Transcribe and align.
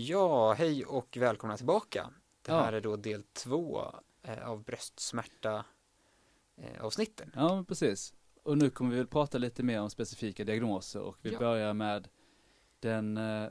Ja, 0.00 0.52
hej 0.52 0.84
och 0.84 1.16
välkomna 1.16 1.56
tillbaka. 1.56 2.10
Det 2.42 2.52
Ja. 2.52 2.60
här 2.60 2.72
är 2.72 2.80
då 2.80 2.96
del 2.96 3.22
två 3.22 3.82
eh, 4.22 4.48
av 4.48 4.64
bröstsmärta 4.64 5.64
eh, 6.56 6.84
avsnitten. 6.84 7.32
Ja, 7.34 7.64
precis. 7.68 8.14
Och 8.42 8.58
nu 8.58 8.70
kommer 8.70 8.90
vi 8.90 8.96
väl 8.96 9.06
prata 9.06 9.38
lite 9.38 9.62
mer 9.62 9.80
om 9.80 9.90
specifika 9.90 10.44
diagnoser 10.44 11.00
och 11.00 11.16
vi 11.22 11.32
Ja. 11.32 11.38
börjar 11.38 11.74
med 11.74 12.08
den 12.80 13.16
eh, 13.16 13.48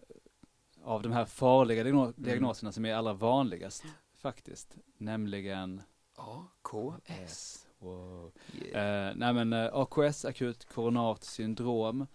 av 0.83 1.01
de 1.01 1.11
här 1.11 1.25
farliga 1.25 1.81
Mm. 1.87 2.13
diagnoserna 2.17 2.71
som 2.71 2.85
är 2.85 2.95
allra 2.95 3.13
vanligast 3.13 3.83
faktiskt, 4.13 4.77
nämligen 4.97 5.81
AKS. 6.15 7.67
wow. 7.79 8.31
Yeah. 8.63 9.09
Eh, 9.09 9.13
nej 9.15 9.33
men 9.33 9.53
eh, 9.53 9.69
AKS, 9.73 10.25
akut 10.25 10.65
koronart 10.65 11.23
syndrom, 11.23 12.07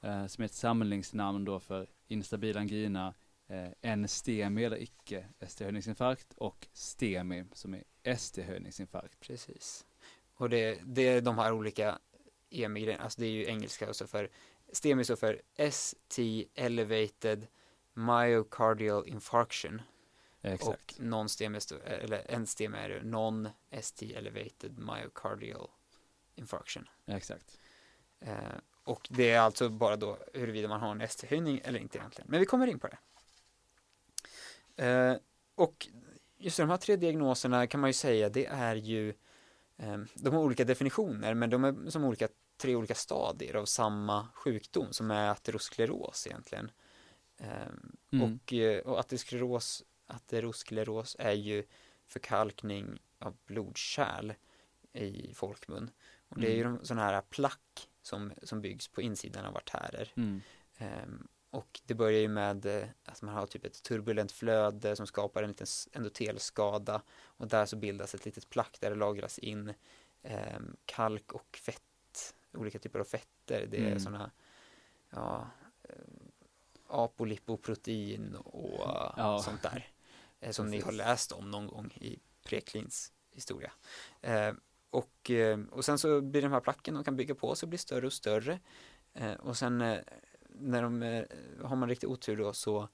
eh, 0.00 0.26
som 0.26 0.42
är 0.42 0.46
ett 0.46 0.52
samlingsnamn 0.52 1.44
då 1.44 1.60
för 1.60 1.88
instabil 2.08 2.56
angina, 2.58 3.14
eh, 3.48 3.96
NSTEMI 3.96 4.64
eller 4.64 4.82
icke 4.82 5.26
ST-höjningsinfarkt 5.40 6.34
och 6.36 6.68
STEMI 6.72 7.44
som 7.52 7.74
är 7.74 7.84
ST-höjningsinfarkt. 8.02 9.20
Precis. 9.20 9.86
Och 10.34 10.50
det, 10.50 10.80
det 10.84 11.08
är 11.08 11.20
de 11.20 11.38
här 11.38 11.52
olika 11.52 11.98
EMI, 12.50 12.94
alltså 12.94 13.20
det 13.20 13.26
är 13.26 13.30
ju 13.30 13.46
engelska 13.46 13.88
och 13.88 13.96
så 13.96 14.06
för 14.06 14.30
STEMI 14.72 15.04
står 15.04 15.16
för 15.16 15.42
ST 15.56 16.46
Elevated 16.54 17.46
Myocardial 17.94 19.08
Infarction 19.08 19.82
exakt. 20.42 20.92
och 20.92 21.04
non-STEMI, 21.04 21.80
eller 21.84 22.30
en 22.30 22.46
STEMI 22.46 22.78
är 22.78 23.00
Non-ST 23.04 24.14
Elevated 24.14 24.78
Myocardial 24.78 25.68
Infarction. 26.34 26.88
Exakt. 27.06 27.58
Eh, 28.20 28.36
och 28.84 29.08
det 29.10 29.30
är 29.30 29.40
alltså 29.40 29.68
bara 29.68 29.96
då 29.96 30.18
huruvida 30.34 30.68
man 30.68 30.80
har 30.80 30.90
en 30.90 31.00
ST-höjning 31.00 31.60
eller 31.64 31.80
inte 31.80 31.98
egentligen. 31.98 32.30
Men 32.30 32.40
vi 32.40 32.46
kommer 32.46 32.66
in 32.66 32.78
på 32.78 32.86
det. 32.86 32.98
Eh, 34.76 35.14
och 35.54 35.88
just 36.36 36.56
de 36.56 36.70
här 36.70 36.76
tre 36.76 36.96
diagnoserna 36.96 37.66
kan 37.66 37.80
man 37.80 37.90
ju 37.90 37.94
säga, 37.94 38.28
det 38.28 38.46
är 38.46 38.76
ju, 38.76 39.08
eh, 39.76 39.98
de 40.14 40.34
har 40.34 40.40
olika 40.42 40.64
definitioner, 40.64 41.34
men 41.34 41.50
de 41.50 41.64
är 41.64 41.90
som 41.90 42.04
olika, 42.04 42.28
tre 42.56 42.76
olika 42.76 42.94
stadier 42.94 43.54
av 43.54 43.64
samma 43.64 44.28
sjukdom 44.34 44.92
som 44.92 45.10
är 45.10 45.30
ateroskleros 45.30 46.26
egentligen. 46.26 46.70
Eh, 47.36 47.68
Mm. 48.12 48.32
och, 48.44 48.52
eh, 48.52 48.78
och 48.80 49.00
ateroskleros, 49.00 49.82
ateroskleros 50.06 51.16
är 51.18 51.32
ju 51.32 51.64
förkalkning 52.06 53.02
av 53.18 53.36
blodkärl 53.46 54.32
i 54.92 55.34
folkmun. 55.34 55.90
Och 56.28 56.40
det 56.40 56.46
är 56.46 56.54
ju 56.54 56.60
Mm. 56.60 56.76
de, 56.76 56.84
sådana 56.86 57.02
här 57.02 57.20
plack 57.20 57.88
som, 58.02 58.32
som 58.42 58.60
byggs 58.60 58.88
på 58.88 59.02
insidan 59.02 59.44
av 59.44 59.56
artärer. 59.56 60.12
Mm. 60.16 60.40
Ehm, 60.78 61.28
och 61.54 61.80
det 61.86 61.94
börjar 61.94 62.20
ju 62.20 62.28
med 62.28 62.66
eh, 62.66 62.88
att 63.04 63.22
man 63.22 63.34
har 63.34 63.46
typ 63.46 63.64
ett 63.64 63.82
turbulent 63.82 64.32
flöde 64.32 64.96
som 64.96 65.06
skapar 65.06 65.42
en 65.42 65.48
liten 65.48 65.66
endotelskada 65.92 67.02
och 67.22 67.48
där 67.48 67.66
så 67.66 67.76
bildas 67.76 68.14
ett 68.14 68.24
litet 68.24 68.48
plack 68.50 68.76
där 68.80 68.90
det 68.90 68.96
lagras 68.96 69.38
in 69.38 69.74
ehm, 70.22 70.76
kalk 70.84 71.32
och 71.32 71.56
fett, 71.62 72.34
olika 72.52 72.78
typer 72.78 72.98
av 72.98 73.04
fetter. 73.04 73.66
Det 73.70 73.76
är 73.76 73.86
Mm. 73.86 74.00
sådana 74.00 74.30
ja, 75.10 75.50
eh, 75.82 75.94
apolipoprotein 76.88 78.34
och 78.34 78.80
eh, 78.88 79.12
Ja. 79.16 79.42
sånt 79.44 79.62
där 79.62 79.88
eh, 80.40 80.50
som 80.50 80.66
ni 80.70 80.80
har 80.80 80.92
läst 80.92 81.32
om 81.32 81.50
någon 81.50 81.66
gång 81.66 81.90
i 81.94 82.18
preklins 82.44 83.12
historia. 83.30 83.72
Eh, 84.20 84.52
och, 84.90 85.30
eh, 85.30 85.58
och 85.70 85.84
sen 85.84 85.98
så 85.98 86.20
blir 86.20 86.42
de 86.42 86.52
här 86.52 86.60
placken, 86.60 86.94
de 86.94 87.04
kan 87.04 87.16
bygga 87.16 87.34
på 87.34 87.54
sig 87.54 87.66
och 87.66 87.70
bli 87.70 87.78
större 87.78 88.06
och 88.06 88.12
större. 88.12 88.60
Eh, 89.14 89.32
och 89.34 89.56
sen 89.56 89.80
eh, 89.80 89.98
när 90.58 90.82
de, 90.82 91.02
eh, 91.02 91.24
har 91.62 91.76
man 91.76 91.88
riktigt 91.88 92.10
otur 92.10 92.36
då 92.36 92.52
så, 92.52 92.88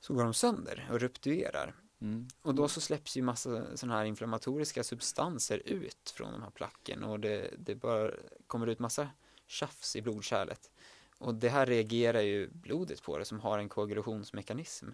så 0.00 0.14
går 0.14 0.24
de 0.24 0.34
sönder 0.34 0.88
och 0.90 1.00
rupturerar. 1.00 1.74
Mm. 2.00 2.28
Och 2.42 2.54
då 2.54 2.68
så 2.68 2.80
släpps 2.80 3.16
ju 3.16 3.22
massa 3.22 3.76
sådana 3.76 3.98
här 3.98 4.04
inflammatoriska 4.04 4.84
substanser 4.84 5.62
ut 5.64 6.12
från 6.16 6.32
de 6.32 6.42
här 6.42 6.50
placken 6.50 7.04
och 7.04 7.20
det, 7.20 7.50
det 7.58 7.74
bara 7.74 8.10
kommer 8.46 8.66
ut 8.66 8.78
massa 8.78 9.08
tjafs 9.46 9.96
i 9.96 10.02
blodkärlet. 10.02 10.70
Och 11.18 11.34
det 11.34 11.48
här 11.48 11.66
reagerar 11.66 12.20
ju 12.20 12.48
blodet 12.48 13.02
på 13.02 13.18
det 13.18 13.24
som 13.24 13.40
har 13.40 13.58
en 13.58 13.68
koagulationsmekanism 13.68 14.88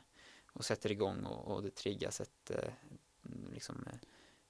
och 0.53 0.65
sätter 0.65 0.93
igång 0.93 1.25
och, 1.25 1.55
och 1.55 1.63
det 1.63 1.75
triggas 1.75 2.21
ett 2.21 2.51
eh, 2.51 2.73
liksom 3.53 3.85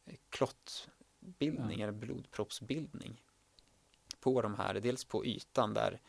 eh, 0.05 0.15
klottbildning 0.31 1.79
Ja. 1.79 1.85
eller 1.85 1.93
blodproppsbildning 1.93 3.23
på 4.21 4.43
de 4.43 4.55
här, 4.55 4.75
dels 4.75 5.05
på 5.05 5.27
ytan 5.27 5.75
där 5.75 6.01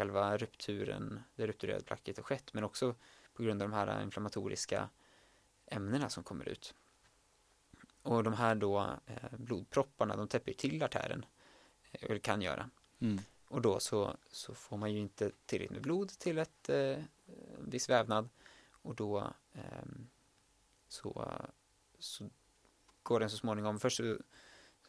själva 0.00 0.36
rupturen, 0.36 1.22
det 1.36 1.46
rupturerade 1.46 1.84
placket 1.84 2.16
har 2.16 2.24
skett 2.24 2.54
men 2.54 2.64
också 2.64 2.94
på 3.34 3.42
grund 3.42 3.62
av 3.62 3.68
de 3.68 3.74
här 3.74 4.02
inflammatoriska 4.02 4.88
ämnena 5.66 6.08
som 6.08 6.24
kommer 6.24 6.48
ut. 6.48 6.74
Och 8.02 8.24
de 8.24 8.32
här 8.32 8.54
då 8.54 8.80
eh, 9.06 9.38
blodpropparna, 9.38 10.16
de 10.16 10.28
täpper 10.28 10.52
till 10.52 10.82
artären, 10.82 11.26
eh, 11.92 12.10
eller 12.10 12.18
kan 12.18 12.42
göra. 12.42 12.70
Mm. 13.00 13.18
Och 13.48 13.62
då 13.62 13.80
så, 13.80 14.16
så 14.30 14.54
får 14.54 14.76
man 14.76 14.92
ju 14.92 14.98
inte 14.98 15.30
tillräckligt 15.46 15.70
med 15.70 15.82
blod 15.82 16.08
till 16.08 16.38
ett 16.38 16.68
eh, 16.68 16.98
viss 17.58 17.88
vävnad 17.88 18.28
och 18.70 18.94
då 18.94 19.32
ehm, 19.52 20.08
så, 20.88 21.32
så 21.98 22.30
går 23.02 23.20
den 23.20 23.30
så 23.30 23.36
småningom, 23.36 23.80
först 23.80 23.96
så 23.96 24.18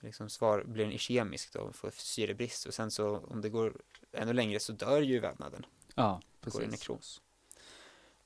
liksom 0.01 0.29
svar, 0.29 0.63
blir 0.63 0.83
den 0.83 0.93
ischemisk 0.93 1.53
då, 1.53 1.71
får 1.73 1.91
syrebrist 1.91 2.65
och 2.65 2.73
sen 2.73 2.91
så 2.91 3.17
om 3.17 3.41
det 3.41 3.49
går 3.49 3.81
ännu 4.11 4.33
längre 4.33 4.59
så 4.59 4.73
dör 4.73 5.01
ju 5.01 5.19
vävnaden, 5.19 5.65
Ja, 5.95 6.21
går 6.41 6.63
i 6.63 6.65
precis. 6.65 6.71
nekros. 6.71 7.21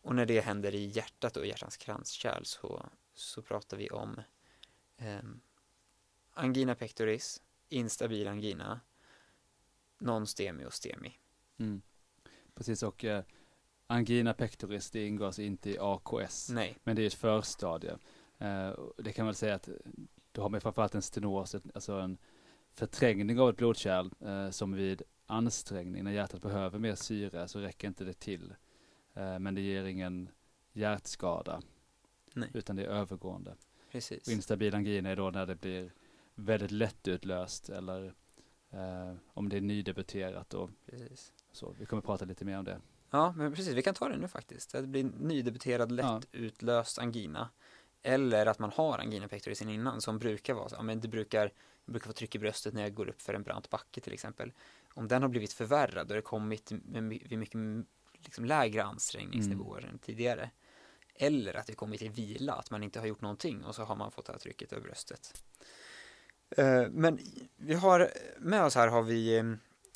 Och 0.02 0.16
när 0.16 0.26
det 0.26 0.42
händer 0.42 0.76
i 0.76 0.86
hjärtat 0.86 1.38
och 1.38 1.46
hjärtans 1.46 1.78
kranskärl 1.78 2.44
så, 2.44 2.90
så 3.14 3.42
pratar 3.42 3.78
vi 3.78 3.90
om 3.90 4.22
ehm, 4.98 5.40
angina 6.34 6.76
pectoris, 6.76 7.42
instabil 7.70 8.28
angina, 8.28 8.80
non-STEMI 10.00 10.66
och 10.66 10.74
STEMI. 10.74 11.18
Mm. 11.58 11.82
Precis 12.56 12.84
och 12.84 13.06
eh, 13.06 13.24
angina 13.88 14.34
pectoris 14.34 14.92
det 14.92 15.08
ingår 15.08 15.26
alltså 15.26 15.42
inte 15.42 15.70
i 15.70 15.78
AKS. 15.80 16.50
Nej, 16.50 16.78
Men 16.84 16.96
det 16.96 17.02
är 17.02 17.08
ett 17.08 17.14
förstadie. 17.14 17.98
Eh, 18.38 18.74
det 18.98 19.14
kan 19.14 19.26
man 19.26 19.36
säga 19.36 19.56
att 19.56 19.70
då 20.36 20.42
har 20.42 20.50
man 20.50 20.62
framförallt 20.62 20.96
en 20.96 21.02
stenos, 21.02 21.56
alltså 21.74 21.94
en 21.94 22.18
förträngning 22.74 23.40
av 23.40 23.50
ett 23.50 23.58
blodkärl 23.58 24.10
eh, 24.20 24.50
som 24.50 24.74
vid 24.74 25.02
ansträngning, 25.26 26.04
när 26.04 26.12
hjärtat 26.12 26.42
behöver 26.42 26.80
mer 26.80 26.96
syre 26.96 27.48
så 27.48 27.60
räcker 27.60 27.88
inte 27.88 28.04
det 28.04 28.14
till. 28.14 28.54
Eh, 29.14 29.40
men 29.40 29.56
det 29.56 29.62
ger 29.62 29.86
ingen 29.86 30.30
hjärtskada, 30.74 31.62
nej, 32.34 32.50
utan 32.54 32.76
det 32.76 32.84
är 32.84 32.88
övergående. 32.88 33.56
precis. 33.92 34.28
Och 34.28 34.34
instabil 34.34 34.76
angina 34.76 35.10
är 35.10 35.16
då 35.16 35.30
när 35.30 35.46
det 35.46 35.56
blir 35.56 35.92
väldigt 36.36 36.72
lättutlöst 36.72 37.70
eller 37.70 38.14
eh, 38.70 39.14
om 39.28 39.50
det 39.50 39.58
är 39.58 39.62
nydebuterat 39.62 40.54
och 40.54 40.70
precis. 40.86 41.34
så. 41.52 41.76
Vi 41.80 41.86
kommer 41.86 42.02
prata 42.02 42.26
lite 42.26 42.46
mer 42.46 42.60
om 42.60 42.66
det. 42.66 42.82
Ja, 43.10 43.34
men 43.38 43.54
precis, 43.54 43.74
vi 43.74 43.82
kan 43.82 43.94
ta 43.94 44.10
det 44.10 44.18
nu 44.18 44.28
faktiskt. 44.28 44.72
Det 44.72 44.82
blir 44.82 45.04
nydebuterad 45.04 45.92
lättutlöst 45.92 47.00
angina. 47.00 47.50
Eller 48.06 48.46
att 48.46 48.60
man 48.60 48.72
har 48.76 49.00
angina 49.00 49.28
pectoris 49.28 49.62
innan 49.62 50.02
som 50.02 50.20
brukar 50.20 50.54
vara 50.54 50.70
så. 50.70 50.76
Ja, 50.76 50.82
men 50.82 51.00
det 51.00 51.08
brukar, 51.08 51.52
jag 51.86 51.92
brukar 51.92 52.08
få 52.08 52.14
tryck 52.14 52.36
i 52.36 52.40
bröstet 52.40 52.74
när 52.74 52.82
jag 52.82 52.94
går 52.94 53.10
upp 53.10 53.22
för 53.22 53.34
en 53.34 53.44
brant 53.44 53.70
backe 53.70 54.02
till 54.02 54.14
exempel. 54.14 54.54
Om 54.94 55.08
den 55.08 55.22
har 55.22 55.30
blivit 55.30 55.54
förvärrad 55.54 56.10
och 56.12 56.16
det 56.16 56.22
kommit 56.22 56.72
vid 56.72 57.40
mycket 57.40 57.60
liksom, 58.26 58.46
lägre 58.46 58.84
ansträngningsnivåer 58.84 59.82
än 59.92 60.00
tidigare. 60.00 60.50
Eller 61.16 61.54
att 61.54 61.68
det 61.68 61.74
kommit 61.74 62.02
i 62.02 62.08
vila, 62.08 62.54
att 62.54 62.72
man 62.72 62.84
inte 62.84 63.00
har 63.00 63.08
gjort 63.08 63.22
någonting 63.22 63.64
och 63.64 63.76
så 63.76 63.84
har 63.84 63.96
man 63.96 64.12
fått 64.12 64.26
det 64.26 64.34
här 64.34 64.40
trycket 64.40 64.74
över 64.74 64.84
bröstet. 64.84 65.44
Eh, 66.58 66.88
Men 66.90 67.20
vi 67.56 67.74
har 67.74 68.12
med 68.40 68.64
oss 68.64 68.76
här 68.76 68.88
har 68.88 69.02
vi 69.04 69.38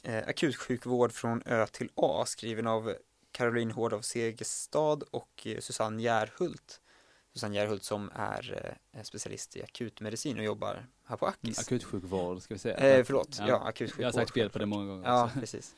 eh, 0.04 0.28
akutsjukvård 0.28 1.12
från 1.12 1.42
Ö 1.46 1.66
till 1.68 1.90
A 1.96 2.24
skriven 2.28 2.68
av 2.68 2.94
Caroline 3.32 3.72
Hård 3.72 3.94
av 3.94 4.02
Segerstad 4.02 5.00
och 5.12 5.48
eh, 5.48 5.60
Susanne 5.60 6.02
Järhult. 6.02 6.82
Susanne 7.40 7.56
Järhult 7.56 7.84
som 7.84 8.12
är 8.16 8.76
eh, 8.92 9.04
specialist 9.04 9.56
i 9.58 9.64
akutmedicin 9.64 10.38
och 10.38 10.44
jobbar 10.44 10.88
här 11.04 11.18
på 11.18 11.26
Akis. 11.28 11.60
akutsjukvård 11.60 12.42
ska 12.42 12.54
vi 12.54 12.60
säga. 12.60 12.78
Eh, 12.78 13.04
förlåt, 13.04 13.38
ja, 13.40 13.48
Jag 13.48 13.68
akutsjukvård. 13.68 14.06
har 14.06 14.12
sagt 14.12 14.34
fel 14.34 14.50
på 14.50 14.60
det 14.60 14.66
många 14.66 14.86
gånger. 14.86 15.08
Ja, 15.08 15.26
också. 15.26 15.40
precis. 15.40 15.76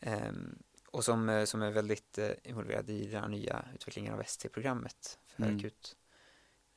Ehm, 0.00 0.58
och 0.90 1.04
som, 1.04 1.28
eh, 1.28 1.44
som 1.44 1.62
är 1.62 1.70
väldigt 1.70 2.18
eh, 2.18 2.30
involverad 2.44 2.90
i 2.90 3.06
den 3.06 3.20
här 3.22 3.28
nya 3.28 3.64
utvecklingen 3.74 4.14
av 4.14 4.20
ST-programmet 4.20 5.18
för 5.26 5.42
Mm. 5.42 5.56
akut, 5.56 5.96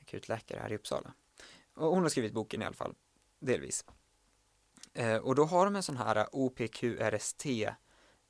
akutläkare 0.01 0.59
här 0.59 0.71
i 0.71 0.75
Uppsala. 0.75 1.13
Och 1.73 1.87
hon 1.91 2.03
har 2.03 2.09
skrivit 2.09 2.33
boken 2.33 2.61
i 2.61 2.65
alla 2.65 2.75
fall, 2.75 2.95
delvis. 3.39 3.85
Eh, 4.93 5.17
och 5.17 5.35
då 5.35 5.45
har 5.45 5.65
de 5.65 5.75
en 5.75 5.83
sån 5.83 5.97
här 5.97 6.27
OPQRST 6.31 7.45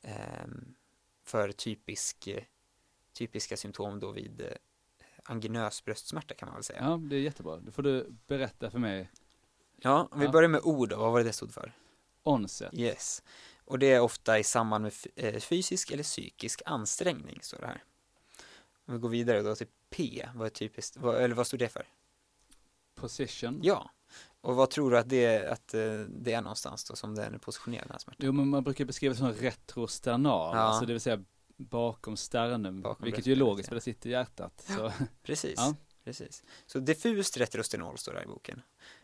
ehm, 0.01 0.75
för 1.23 1.51
typisk, 1.51 2.29
typiska 3.13 3.57
symptom 3.57 3.99
då 3.99 4.11
vid 4.11 4.57
anginös 5.27 5.85
bröstsmärta 5.85 6.33
kan 6.33 6.47
man 6.47 6.55
väl 6.55 6.63
säga. 6.63 6.79
Ja, 6.81 6.97
det 7.09 7.15
är 7.15 7.19
jättebra. 7.19 7.57
Då 7.57 7.71
får 7.71 7.83
du 7.83 8.15
berätta 8.27 8.71
för 8.71 8.79
mig. 8.79 9.11
Ja, 9.81 10.07
om 10.11 10.19
vi 10.19 10.25
Ja. 10.25 10.31
börjar 10.31 10.49
med 10.49 10.61
ord 10.63 10.89
då, 10.89 10.97
vad 10.97 11.11
var 11.11 11.19
det 11.19 11.25
det 11.25 11.33
stod 11.33 11.53
för? 11.53 11.73
Onset. 12.23 12.73
Yes. 12.73 13.23
Och 13.65 13.79
det 13.79 13.91
är 13.93 13.99
ofta 13.99 14.39
i 14.39 14.43
samband 14.43 14.81
med 14.83 14.93
eh, 15.15 15.39
fysisk 15.39 15.91
eller 15.91 16.03
psykisk 16.03 16.61
ansträngning, 16.65 17.39
står 17.41 17.59
det 17.59 17.67
här. 17.67 17.83
Om 18.85 18.93
vi 18.93 18.99
går 18.99 19.09
vidare 19.09 19.41
då 19.41 19.55
till 19.55 19.67
P, 19.89 20.27
vad 20.35 20.45
är 20.45 20.49
typiskt, 20.49 20.97
vad, 20.97 21.15
eller 21.15 21.35
vad 21.35 21.47
står 21.47 21.57
det 21.57 21.69
för? 21.69 21.85
Position. 22.95 23.59
Ja, 23.63 23.91
och 24.41 24.55
vad 24.55 24.69
tror 24.69 24.91
du 24.91 24.97
att 24.97 25.09
det, 25.09 25.47
att 25.51 25.73
eh, 25.73 25.99
det 25.99 26.33
är 26.33 26.41
någonstans 26.41 26.83
då 26.83 26.95
som 26.95 27.15
den 27.15 27.33
är 27.33 27.37
positionerad 27.37 27.83
den 27.83 27.91
här 27.91 27.99
smärtan? 27.99 28.25
Jo, 28.25 28.31
men 28.31 28.47
man 28.47 28.63
brukar 28.63 28.85
beskriva 28.85 29.13
det 29.13 29.17
som 29.19 29.33
retrosternal, 29.33 30.55
Ja. 30.55 30.61
alltså 30.61 30.85
det 30.85 30.93
vill 30.93 31.01
säga 31.01 31.23
bakom 31.57 32.17
sternum, 32.17 32.81
Bakom 32.81 33.05
vilket 33.05 33.25
ju 33.25 33.31
är 33.31 33.35
logiskt 33.35 33.69
för 33.69 33.75
det 33.75 33.81
sitter 33.81 34.09
i 34.09 34.13
hjärtat. 34.13 34.63
Så, 34.77 34.91
Precis, 35.23 35.53
Ja. 35.57 35.75
precis. 36.03 36.43
Så 36.65 36.79
diffust 36.79 37.37
retrostenol 37.37 37.97
står 37.97 38.13
det 38.13 38.23
i 38.23 38.27
boken. 38.27 38.61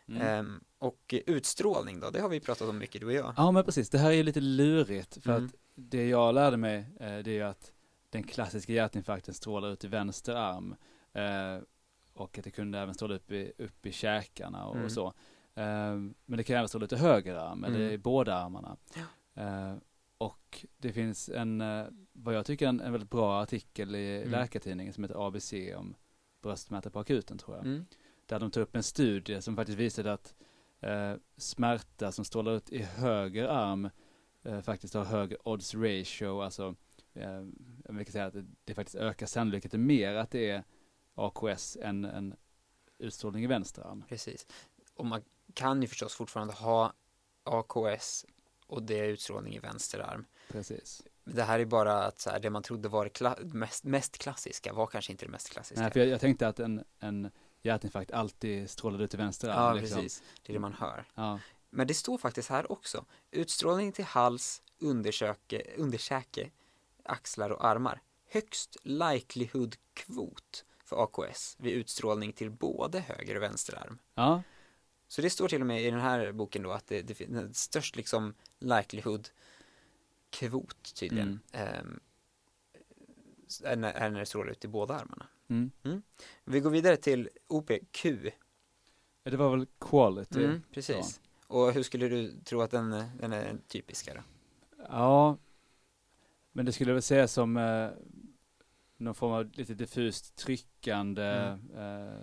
mm. 0.08 0.22
Ehm, 0.22 0.60
och 0.78 1.14
utstrålning 1.26 2.00
då, 2.00 2.10
det 2.10 2.20
har 2.20 2.28
vi 2.28 2.40
pratat 2.40 2.68
om 2.68 2.78
mycket 2.78 3.00
du 3.00 3.06
och 3.06 3.12
jag. 3.12 3.34
Ja 3.36 3.50
men 3.50 3.64
precis, 3.64 3.90
det 3.90 3.98
här 3.98 4.08
är 4.10 4.14
ju 4.14 4.22
lite 4.22 4.40
lurigt 4.40 5.22
för 5.22 5.30
Mm. 5.30 5.44
att 5.46 5.54
det 5.74 6.08
jag 6.08 6.34
lärde 6.34 6.56
mig 6.56 6.76
eh, 7.00 7.18
det 7.18 7.30
är 7.30 7.34
ju 7.34 7.42
att 7.42 7.72
den 8.10 8.22
klassiska 8.22 8.72
hjärtinfarkten 8.72 9.34
strålar 9.34 9.72
ut 9.72 9.84
i 9.84 9.88
vänster 9.88 10.34
arm 10.34 10.74
eh, 11.12 11.62
och 12.14 12.38
att 12.38 12.44
det 12.44 12.50
kunde 12.50 12.78
även 12.78 12.94
stråla 12.94 13.14
upp 13.14 13.30
i, 13.32 13.52
upp 13.58 13.86
i 13.86 13.92
käkarna 13.92 14.66
och, 14.66 14.74
Mm. 14.74 14.84
och 14.86 14.92
så. 14.92 15.06
Eh, 15.54 15.94
men 16.24 16.36
det 16.36 16.44
kan 16.44 16.56
även 16.56 16.68
stråla 16.68 16.84
ut 16.84 16.92
i 16.92 16.96
höger 16.96 17.34
arm 17.34 17.64
eller 17.64 17.80
Mm. 17.80 17.92
i 17.92 17.98
båda 17.98 18.34
armarna. 18.34 18.76
Eh, 19.34 19.74
och 20.24 20.66
det 20.78 20.92
finns 20.92 21.28
en, 21.28 21.60
eh, 21.60 21.86
vad 22.12 22.34
jag 22.34 22.46
tycker 22.46 22.68
en, 22.68 22.80
en 22.80 22.92
väldigt 22.92 23.10
bra 23.10 23.42
artikel 23.42 23.94
i 23.94 24.16
Mm. 24.16 24.30
Läkartidningen 24.30 24.92
som 24.92 25.04
heter 25.04 25.26
ABC 25.26 25.52
om 25.76 25.94
bröstmärta 26.42 26.90
på 26.90 26.98
akuten 27.00 27.38
tror 27.38 27.56
jag 27.56 27.66
Mm. 27.66 27.86
där 28.26 28.40
de 28.40 28.50
tar 28.50 28.60
upp 28.60 28.76
en 28.76 28.82
studie 28.82 29.40
som 29.42 29.56
faktiskt 29.56 29.78
visade 29.78 30.12
att 30.12 30.34
eh, 30.80 31.14
smärta 31.36 32.12
som 32.12 32.24
strålar 32.24 32.52
ut 32.52 32.70
i 32.70 32.82
höger 32.82 33.44
arm 33.48 33.90
eh, 34.42 34.60
faktiskt 34.60 34.94
har 34.94 35.04
högre 35.04 35.36
odds 35.44 35.74
ratio, 35.74 36.40
alltså 36.42 36.74
eh, 37.14 37.40
vi 37.88 38.04
kan 38.04 38.12
säga 38.12 38.26
att 38.26 38.32
det, 38.34 38.46
det 38.64 38.74
faktiskt 38.74 38.96
ökar 38.96 39.26
sannolikheten 39.26 39.86
mer 39.86 40.14
att 40.14 40.30
det 40.30 40.50
är 40.50 40.64
AKS 41.14 41.76
än 41.82 42.04
en 42.04 42.34
utstrålning 42.98 43.44
i 43.44 43.46
vänster 43.46 43.82
arm. 43.82 44.04
Precis. 44.08 44.46
Och 44.94 45.06
man 45.06 45.22
kan 45.54 45.82
ju 45.82 45.88
förstås 45.88 46.14
fortfarande 46.14 46.52
ha 46.54 46.92
AKS 47.44 48.26
och 48.66 48.82
det 48.82 48.98
är 49.00 49.04
utstrålning 49.04 49.54
i 49.54 49.58
vänster 49.58 49.98
arm. 49.98 50.24
Precis. 50.48 51.02
Det 51.24 51.42
här 51.42 51.58
är 51.60 51.64
bara 51.64 52.04
att 52.04 52.20
så 52.20 52.30
här, 52.30 52.40
det 52.40 52.50
man 52.50 52.62
trodde 52.62 52.88
var 52.88 53.04
det 53.04 53.10
kla- 53.10 53.54
mest, 53.54 53.84
mest 53.84 54.18
klassiska 54.18 54.72
var 54.72 54.86
kanske 54.86 55.12
inte 55.12 55.24
det 55.26 55.30
mest 55.32 55.50
klassiska. 55.50 55.82
Nej, 55.82 55.90
för 55.90 56.00
jag, 56.00 56.08
jag 56.08 56.20
tänkte 56.20 56.48
att 56.48 56.60
en, 56.60 56.84
en 56.98 57.30
hjärtinfarkt 57.62 58.10
alltid 58.10 58.70
strålade 58.70 59.04
ut 59.04 59.14
i 59.14 59.16
vänster 59.16 59.48
arm. 59.48 59.76
ja, 59.76 59.82
liksom. 59.82 59.96
precis. 60.00 60.22
Det 60.42 60.52
är 60.52 60.54
det 60.54 60.60
man 60.60 60.72
hör. 60.72 61.04
Ja, 61.14 61.38
Men 61.70 61.86
det 61.86 61.94
står 61.94 62.18
faktiskt 62.18 62.48
här 62.48 62.72
också. 62.72 63.04
Utstrålning 63.30 63.92
till 63.92 64.04
hals, 64.04 64.62
undersöke, 64.78 65.62
underkäke, 65.76 66.50
axlar 67.04 67.50
och 67.50 67.64
armar. 67.64 68.02
Högst 68.30 68.76
likelihood 68.82 69.76
kvot 69.94 70.64
för 70.84 71.02
AKS 71.04 71.56
vid 71.58 71.72
utstrålning 71.72 72.32
till 72.32 72.50
både 72.50 73.00
höger 73.00 73.36
och 73.36 73.42
vänster 73.42 73.78
arm. 73.78 73.98
ja, 74.14 74.42
Så 75.08 75.22
det 75.22 75.30
står 75.30 75.48
till 75.48 75.60
och 75.60 75.66
med 75.66 75.82
i 75.82 75.90
den 75.90 76.00
här 76.00 76.32
boken 76.32 76.62
då 76.62 76.72
att 76.72 76.86
det, 76.86 77.02
det 77.02 77.14
finns 77.14 77.58
störst 77.58 77.96
liksom 77.96 78.34
likelihood 78.58 79.28
kvot 80.30 80.94
tydligen. 80.94 81.40
ehm, 81.52 82.00
är, 83.64 83.76
när, 83.76 83.92
är 83.92 84.10
när 84.10 84.20
det 84.20 84.26
strålar 84.26 84.50
ut 84.50 84.64
i 84.64 84.68
båda 84.68 84.94
armarna. 84.94 85.26
mm. 85.84 86.02
Vi 86.44 86.60
går 86.60 86.70
vidare 86.70 86.96
till 86.96 87.28
OPQ. 87.46 88.02
det 89.22 89.36
var 89.36 89.56
väl 89.56 89.66
quality. 89.78 90.44
Mm, 90.44 90.62
precis. 90.72 91.20
Och 91.46 91.72
hur 91.72 91.82
skulle 91.82 92.08
du 92.08 92.32
tro 92.44 92.60
att 92.62 92.70
den, 92.70 92.90
den 93.18 93.32
är 93.32 93.58
typiska 93.68 94.14
då? 94.14 94.20
Ja, 94.88 95.38
men 96.52 96.66
det 96.66 96.72
skulle 96.72 96.90
jag 96.90 96.94
väl 96.94 97.02
säga 97.02 97.28
som 97.28 97.56
eh, 97.56 97.90
någon 98.96 99.14
form 99.14 99.32
av 99.32 99.50
lite 99.52 99.74
diffust 99.74 100.36
tryckande. 100.36 101.58
Eh, 101.76 102.16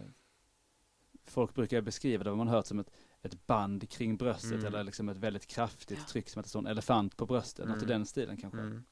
folk 1.31 1.53
brukar 1.53 1.81
beskriva 1.81 2.23
det, 2.23 2.29
vad 2.29 2.37
man 2.37 2.47
hört 2.47 2.65
som 2.65 2.79
ett, 2.79 2.91
ett 3.21 3.47
band 3.47 3.89
kring 3.89 4.17
bröstet 4.17 4.51
Mm. 4.51 4.65
eller 4.65 4.83
liksom 4.83 5.09
ett 5.09 5.17
väldigt 5.17 5.47
kraftigt 5.47 6.07
tryck 6.07 6.29
som 6.29 6.39
att 6.39 6.43
det 6.45 6.49
står 6.49 6.59
en 6.59 6.67
elefant 6.67 7.17
på 7.17 7.25
bröstet, 7.25 7.67
något 7.67 7.77
i 7.77 7.85
Mm. 7.85 7.87
den 7.89 8.05
stilen 8.05 8.37
kanske. 8.37 8.59
Mm. 8.59 8.83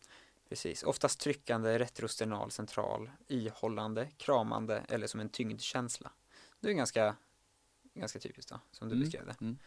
Precis, 0.50 0.84
oftast 0.84 1.20
tryckande, 1.20 1.80
retrosternal, 1.80 2.52
central, 2.52 3.10
ihållande, 3.28 4.10
kramande 4.18 4.86
eller 4.90 5.08
som 5.08 5.20
en 5.20 5.30
tyngdkänsla. 5.30 6.12
Det 6.60 6.70
är 6.70 6.74
ganska, 6.74 7.16
ganska 7.94 8.20
typiskt 8.20 8.52
då, 8.52 8.60
som 8.72 8.90
du 8.90 8.96
Mm. 8.96 9.06
beskrev 9.06 9.26
det. 9.26 9.36
Mm. 9.42 9.58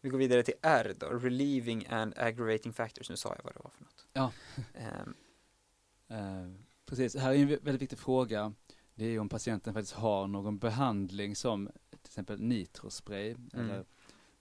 Vi 0.00 0.08
går 0.08 0.18
vidare 0.18 0.42
till 0.42 0.54
R 0.62 0.94
då, 0.96 1.06
relieving 1.06 1.86
and 1.86 2.14
aggravating 2.18 2.72
factors. 2.72 3.10
Nu 3.10 3.16
sa 3.16 3.34
jag 3.36 3.44
vad 3.44 3.54
det 3.54 3.60
var 3.64 3.70
för 3.70 3.84
något. 3.84 4.06
Ja. 4.12 4.32
Ehm, 4.74 5.14
Eh, 6.08 6.50
precis, 6.86 7.16
här 7.16 7.30
är 7.30 7.38
en 7.38 7.48
vä- 7.48 7.62
väldigt 7.62 7.82
viktig 7.82 7.98
fråga. 7.98 8.52
Det 8.98 9.04
är 9.04 9.10
ju 9.10 9.18
om 9.18 9.28
patienten 9.28 9.74
faktiskt 9.74 9.94
har 9.94 10.26
någon 10.26 10.58
behandling 10.58 11.36
som 11.36 11.66
till 11.90 11.98
exempel 12.04 12.40
nitrospray 12.40 13.30
Mm. 13.30 13.48
eller 13.70 13.84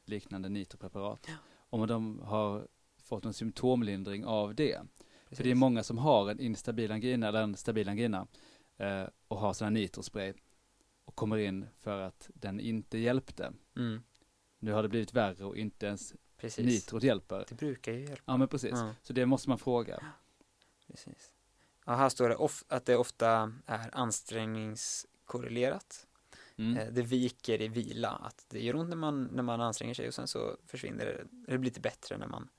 liknande 0.06 0.50
nitropreparat. 0.50 1.28
Om 1.70 1.88
de 1.88 2.20
har 2.20 2.68
fått 2.98 3.24
någon 3.24 3.34
symptomlindring 3.34 4.26
av 4.26 4.56
det. 4.56 4.78
För 4.78 4.84
det 5.30 5.34
är 5.34 5.36
precis. 5.44 5.56
många 5.56 5.84
som 5.84 5.98
har 5.98 6.30
en 6.32 6.40
instabil 6.40 6.92
angina 6.92 7.28
eller 7.28 7.42
en 7.42 7.56
stabil 7.56 7.90
angina 7.90 8.28
eh, 8.78 9.04
och 9.28 9.38
har 9.40 9.64
här 9.64 9.70
nitrospray 9.70 10.34
och 11.06 11.16
kommer 11.16 11.38
in 11.38 11.66
för 11.80 12.02
att 12.02 12.30
den 12.34 12.60
inte 12.60 12.98
hjälpte. 12.98 13.54
mm, 13.76 14.04
Nu 14.60 14.72
har 14.72 14.84
det 14.84 14.90
blivit 14.90 15.14
värre 15.14 15.46
och 15.46 15.58
inte 15.58 15.86
ens 15.86 16.14
precis. 16.38 16.66
nitrot 16.66 17.04
hjälper. 17.04 17.46
Det 17.50 17.56
brukar 17.56 17.92
ju 17.92 18.00
hjälpa. 18.00 18.24
Ja 18.26 18.38
men 18.38 18.48
precis, 18.48 18.72
Ja, 18.72 18.94
så 19.02 19.14
det 19.14 19.26
måste 19.26 19.50
man 19.50 19.58
fråga. 19.60 20.04
precis. 20.88 21.32
Ja, 21.86 21.96
här 21.96 22.10
står 22.10 22.30
det 22.30 22.36
of- 22.36 22.64
att 22.68 22.86
det 22.86 22.96
ofta 22.98 23.54
är 23.66 23.90
ansträngningskorrelerat. 23.94 26.08
Mm. 26.58 26.78
Eh, 26.78 26.88
Det 26.94 27.02
viker 27.02 27.62
i 27.62 27.68
vila, 27.68 28.10
att 28.10 28.46
det 28.50 28.60
gör 28.64 28.76
ont 28.76 28.90
när 28.90 28.98
man, 28.98 29.24
när 29.24 29.44
man 29.44 29.62
anstränger 29.62 29.94
sig 29.94 30.08
och 30.08 30.14
sen 30.14 30.28
så 30.28 30.58
försvinner 30.68 31.06
det, 31.06 31.24
det 31.52 31.58
blir 31.58 31.70
lite 31.70 31.80
bättre 31.80 32.18
när 32.18 32.28
man, 32.28 32.50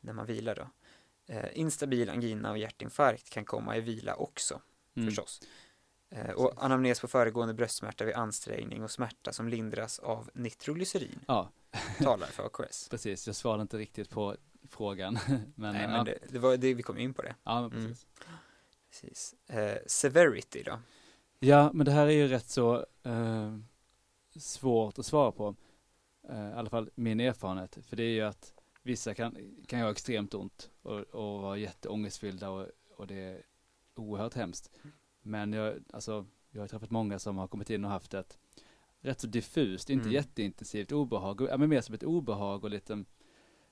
när 0.00 0.12
man 0.12 0.26
vilar 0.26 0.54
då. 0.54 0.68
Eh, 1.34 1.58
instabil 1.58 2.10
angina 2.10 2.50
och 2.50 2.58
hjärtinfarkt 2.58 3.30
kan 3.30 3.44
komma 3.44 3.76
i 3.76 3.80
vila 3.80 4.14
också, 4.14 4.60
Mm. 4.96 5.08
förstås. 5.08 5.40
Eh, 6.10 6.30
och 6.30 6.64
anamnes 6.64 7.00
på 7.00 7.08
föregående 7.08 7.54
bröstsmärta 7.54 8.04
vid 8.04 8.14
ansträngning 8.14 8.82
och 8.84 8.90
smärta 8.90 9.32
som 9.32 9.48
lindras 9.48 9.98
av 9.98 10.30
nitroglycerin 10.34 11.20
Ja, 11.26 11.50
talar 11.98 12.26
för 12.26 12.46
AKS. 12.46 12.88
precis. 12.90 13.26
Jag 13.26 13.36
svarade 13.36 13.62
inte 13.62 13.78
riktigt 13.78 14.10
på 14.10 14.36
frågan. 14.70 15.18
men, 15.54 15.72
Nej, 15.72 15.82
ja, 15.82 15.88
men 15.88 16.04
det, 16.04 16.18
det 16.28 16.38
var 16.38 16.56
det 16.56 16.74
vi 16.74 16.82
kom 16.82 16.98
in 16.98 17.14
på 17.14 17.22
det. 17.22 17.34
ja, 17.44 17.68
men 17.68 17.78
Mm. 17.80 17.94
Precis. 19.00 19.34
Eh, 19.46 19.76
severity 19.86 20.62
då? 20.62 20.78
Ja, 21.38 21.70
men 21.74 21.86
det 21.86 21.92
här 21.92 22.06
är 22.06 22.10
ju 22.10 22.28
rätt 22.28 22.48
så 22.48 22.86
eh, 23.02 23.58
svårt 24.36 24.98
att 24.98 25.06
svara 25.06 25.32
på. 25.32 25.56
Eh, 26.28 26.48
I 26.50 26.52
alla 26.52 26.70
fall 26.70 26.90
min 26.94 27.20
erfarenhet. 27.20 27.78
För 27.82 27.96
det 27.96 28.02
är 28.02 28.12
ju 28.12 28.22
att 28.22 28.54
vissa 28.82 29.14
kan, 29.14 29.36
kan 29.66 29.80
ha 29.80 29.90
extremt 29.90 30.34
ont 30.34 30.70
och, 30.82 31.00
och 31.00 31.42
vara 31.42 31.56
jätteångestfyllda 31.56 32.50
och, 32.50 32.66
och 32.96 33.06
det 33.06 33.14
är 33.14 33.42
oerhört 33.94 34.34
hemskt. 34.34 34.70
Men 35.22 35.52
jag, 35.52 35.74
alltså, 35.92 36.26
jag 36.50 36.60
har 36.60 36.68
träffat 36.68 36.90
många 36.90 37.18
som 37.18 37.36
har 37.36 37.48
kommit 37.48 37.70
in 37.70 37.84
och 37.84 37.90
haft 37.90 38.14
ett 38.14 38.38
rätt 39.00 39.20
så 39.20 39.26
diffust, 39.26 39.90
inte 39.90 40.02
Mm. 40.04 40.14
jätteintensivt 40.14 40.92
obehag, 40.92 41.58
men 41.58 41.68
mer 41.68 41.80
som 41.80 41.94
ett 41.94 42.02
obehag 42.02 42.64
och 42.64 42.70
lite, 42.70 43.04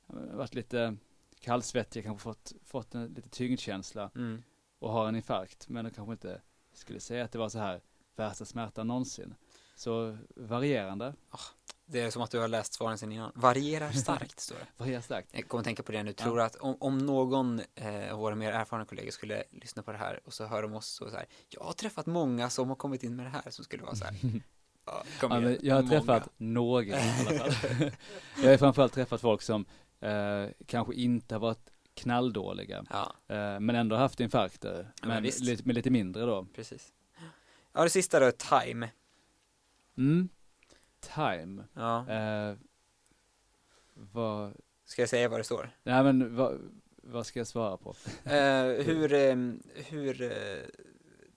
varit 0.07 0.55
lite 0.55 0.97
kallsvettiga, 1.41 2.03
kanske 2.03 2.23
fått, 2.23 2.53
fått 2.65 2.95
en 2.95 3.07
lite 3.07 3.29
tyngdkänsla 3.29 4.11
Mm. 4.15 4.43
Och 4.83 4.93
har 4.93 5.09
en 5.09 5.17
infarkt 5.17 5.69
men 5.69 5.85
de 5.85 5.91
kanske 5.91 6.13
inte 6.13 6.41
skulle 6.75 7.01
säga 7.01 7.25
att 7.25 7.33
det 7.33 7.39
var 7.39 7.49
så 7.49 7.59
här 7.59 7.81
värsta 8.17 8.45
smärtan 8.45 8.87
någonsin. 8.87 9.35
Så 9.77 10.19
varierande, 10.37 11.15
Det 11.87 12.01
är 12.01 12.11
som 12.11 12.23
att 12.23 12.31
du 12.31 12.39
har 12.39 12.49
läst 12.49 12.75
svaren 12.75 12.99
sen 12.99 13.13
innan. 13.13 13.33
Varierar 13.35 13.91
starkt, 13.91 14.41
står 14.41 14.57
det. 14.57 14.67
varierar 14.77 15.01
starkt. 15.01 15.29
Jag 15.33 15.49
kommer 15.49 15.61
att 15.61 15.65
tänka 15.65 15.83
på 15.83 15.93
det 15.93 16.03
nu. 16.03 16.13
Tror 16.13 16.41
att 16.41 16.57
om, 16.57 16.77
om 16.81 16.99
någon 16.99 17.61
eh, 17.75 18.13
av 18.13 18.19
våra 18.19 18.35
mer 18.35 18.53
erfarna 18.53 18.85
kollegor 18.85 19.11
skulle 19.11 19.45
lyssna 19.51 19.83
på 19.83 19.93
det 19.93 19.99
här 19.99 20.21
och 20.25 20.33
så 20.33 20.47
hör 20.47 20.63
de 20.63 20.75
oss 20.75 20.87
så, 20.87 21.11
så 21.11 21.17
här. 21.17 21.27
Jag 21.49 21.63
har 21.63 21.73
träffat 21.73 22.07
många 22.07 22.51
som 22.51 22.69
har 22.69 22.77
kommit 22.77 23.03
in 23.03 23.17
med 23.17 23.27
det 23.27 23.31
här 23.31 23.51
som 23.51 23.65
skulle 23.65 23.83
vara 23.83 23.95
så 23.95 24.05
här. 24.05 24.15
Ja, 24.87 25.03
kom 25.21 25.33
Ja, 25.33 25.41
igen, 25.41 25.59
jag 25.63 25.75
har 25.75 25.83
många. 25.83 26.01
träffat 26.01 26.29
några 26.37 26.85
i 26.85 26.93
alla 26.93 27.39
fall. 27.51 27.91
jag 28.43 28.51
har 28.51 28.57
framförallt 28.57 28.93
träffat 28.93 29.21
folk 29.21 29.43
som 29.43 29.65
eh, 30.01 30.47
kanske 30.67 30.95
inte 30.95 31.35
har 31.35 31.41
varit 31.41 31.71
knalldåliga 31.95 32.85
Ja, 32.91 33.15
eh, 33.29 33.61
men 33.61 33.71
ändå 33.71 33.97
haft 33.97 34.21
infarkter. 34.21 34.93
men 35.03 35.09
Men, 35.11 35.23
lite, 35.23 35.63
med 35.67 35.75
lite 35.75 35.91
mindre 35.91 36.23
då. 36.27 36.47
precis. 36.55 36.93
Ja, 37.73 37.83
det 37.83 37.91
sista 37.91 38.21
då, 38.21 38.31
time. 38.31 38.91
Mm. 39.97 40.29
Time. 41.01 41.65
Ja, 41.75 42.09
Eh, 42.11 42.57
vad, 43.95 44.53
ska 44.85 45.03
jag 45.03 45.09
säga 45.09 45.29
vad 45.29 45.41
det 45.41 45.45
står? 45.45 45.71
nej 45.83 46.03
men 46.05 46.37
vad, 46.37 46.61
vad 47.03 47.27
ska 47.27 47.41
jag 47.41 47.47
svara 47.47 47.77
på? 47.77 47.95
Eh, 48.25 48.85
hur 48.85 49.13
eh, 49.13 49.37
hur 49.75 50.23
eh, 50.23 50.65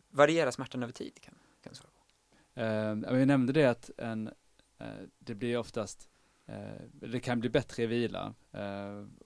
varierar 0.09 0.51
smärtan 0.51 0.83
över 0.83 0.93
tid? 0.93 1.19
Kan, 1.21 1.33
kan 1.63 1.73
du 1.73 1.75
svara 1.75 1.91
på. 1.91 2.01
Eh, 3.11 3.13
vi 3.17 3.25
nämnde 3.25 3.53
det 3.53 3.65
att 3.65 3.89
en, 3.97 4.27
eh, 4.77 4.87
det 5.19 5.35
blir 5.35 5.57
oftast, 5.57 6.09
det 6.91 7.19
kan 7.19 7.39
bli 7.39 7.49
bättre 7.49 7.83
i 7.83 7.85
vila, 7.85 8.33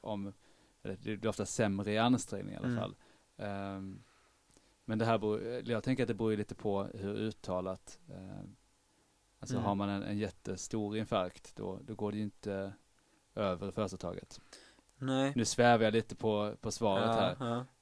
om, 0.01 0.33
det 0.81 1.01
blir 1.17 1.27
oftast 1.27 1.53
sämre 1.53 1.91
i 1.91 1.97
ansträngning 1.97 2.53
i 2.53 2.57
alla 2.57 2.67
Mm. 2.67 2.79
fall. 2.79 2.95
Eh, 3.37 3.81
Men 4.85 4.97
det 4.99 5.05
här 5.05 5.17
beror, 5.17 5.61
jag 5.69 5.83
tänker 5.83 6.03
att 6.03 6.07
det 6.07 6.13
beror 6.13 6.35
lite 6.37 6.55
på 6.55 6.83
hur 6.83 7.15
uttalat. 7.15 7.99
Eh, 8.09 8.39
alltså 9.39 9.55
Mm. 9.55 9.65
har 9.65 9.75
man 9.75 9.89
en, 9.89 10.03
en 10.03 10.17
jättestor 10.17 10.97
infarkt 10.97 11.55
då, 11.55 11.79
då 11.83 11.95
går 11.95 12.11
det 12.11 12.17
ju 12.17 12.23
inte 12.23 12.73
över 13.35 13.71
första 13.71 13.97
taget. 13.97 14.41
Nej. 14.97 15.33
Nu 15.35 15.45
svävar 15.45 15.83
jag 15.85 15.93
lite 15.93 16.15
på, 16.15 16.55
på 16.61 16.71
svaret 16.71 17.05
Ja, 17.05 17.11
här. 17.13 17.35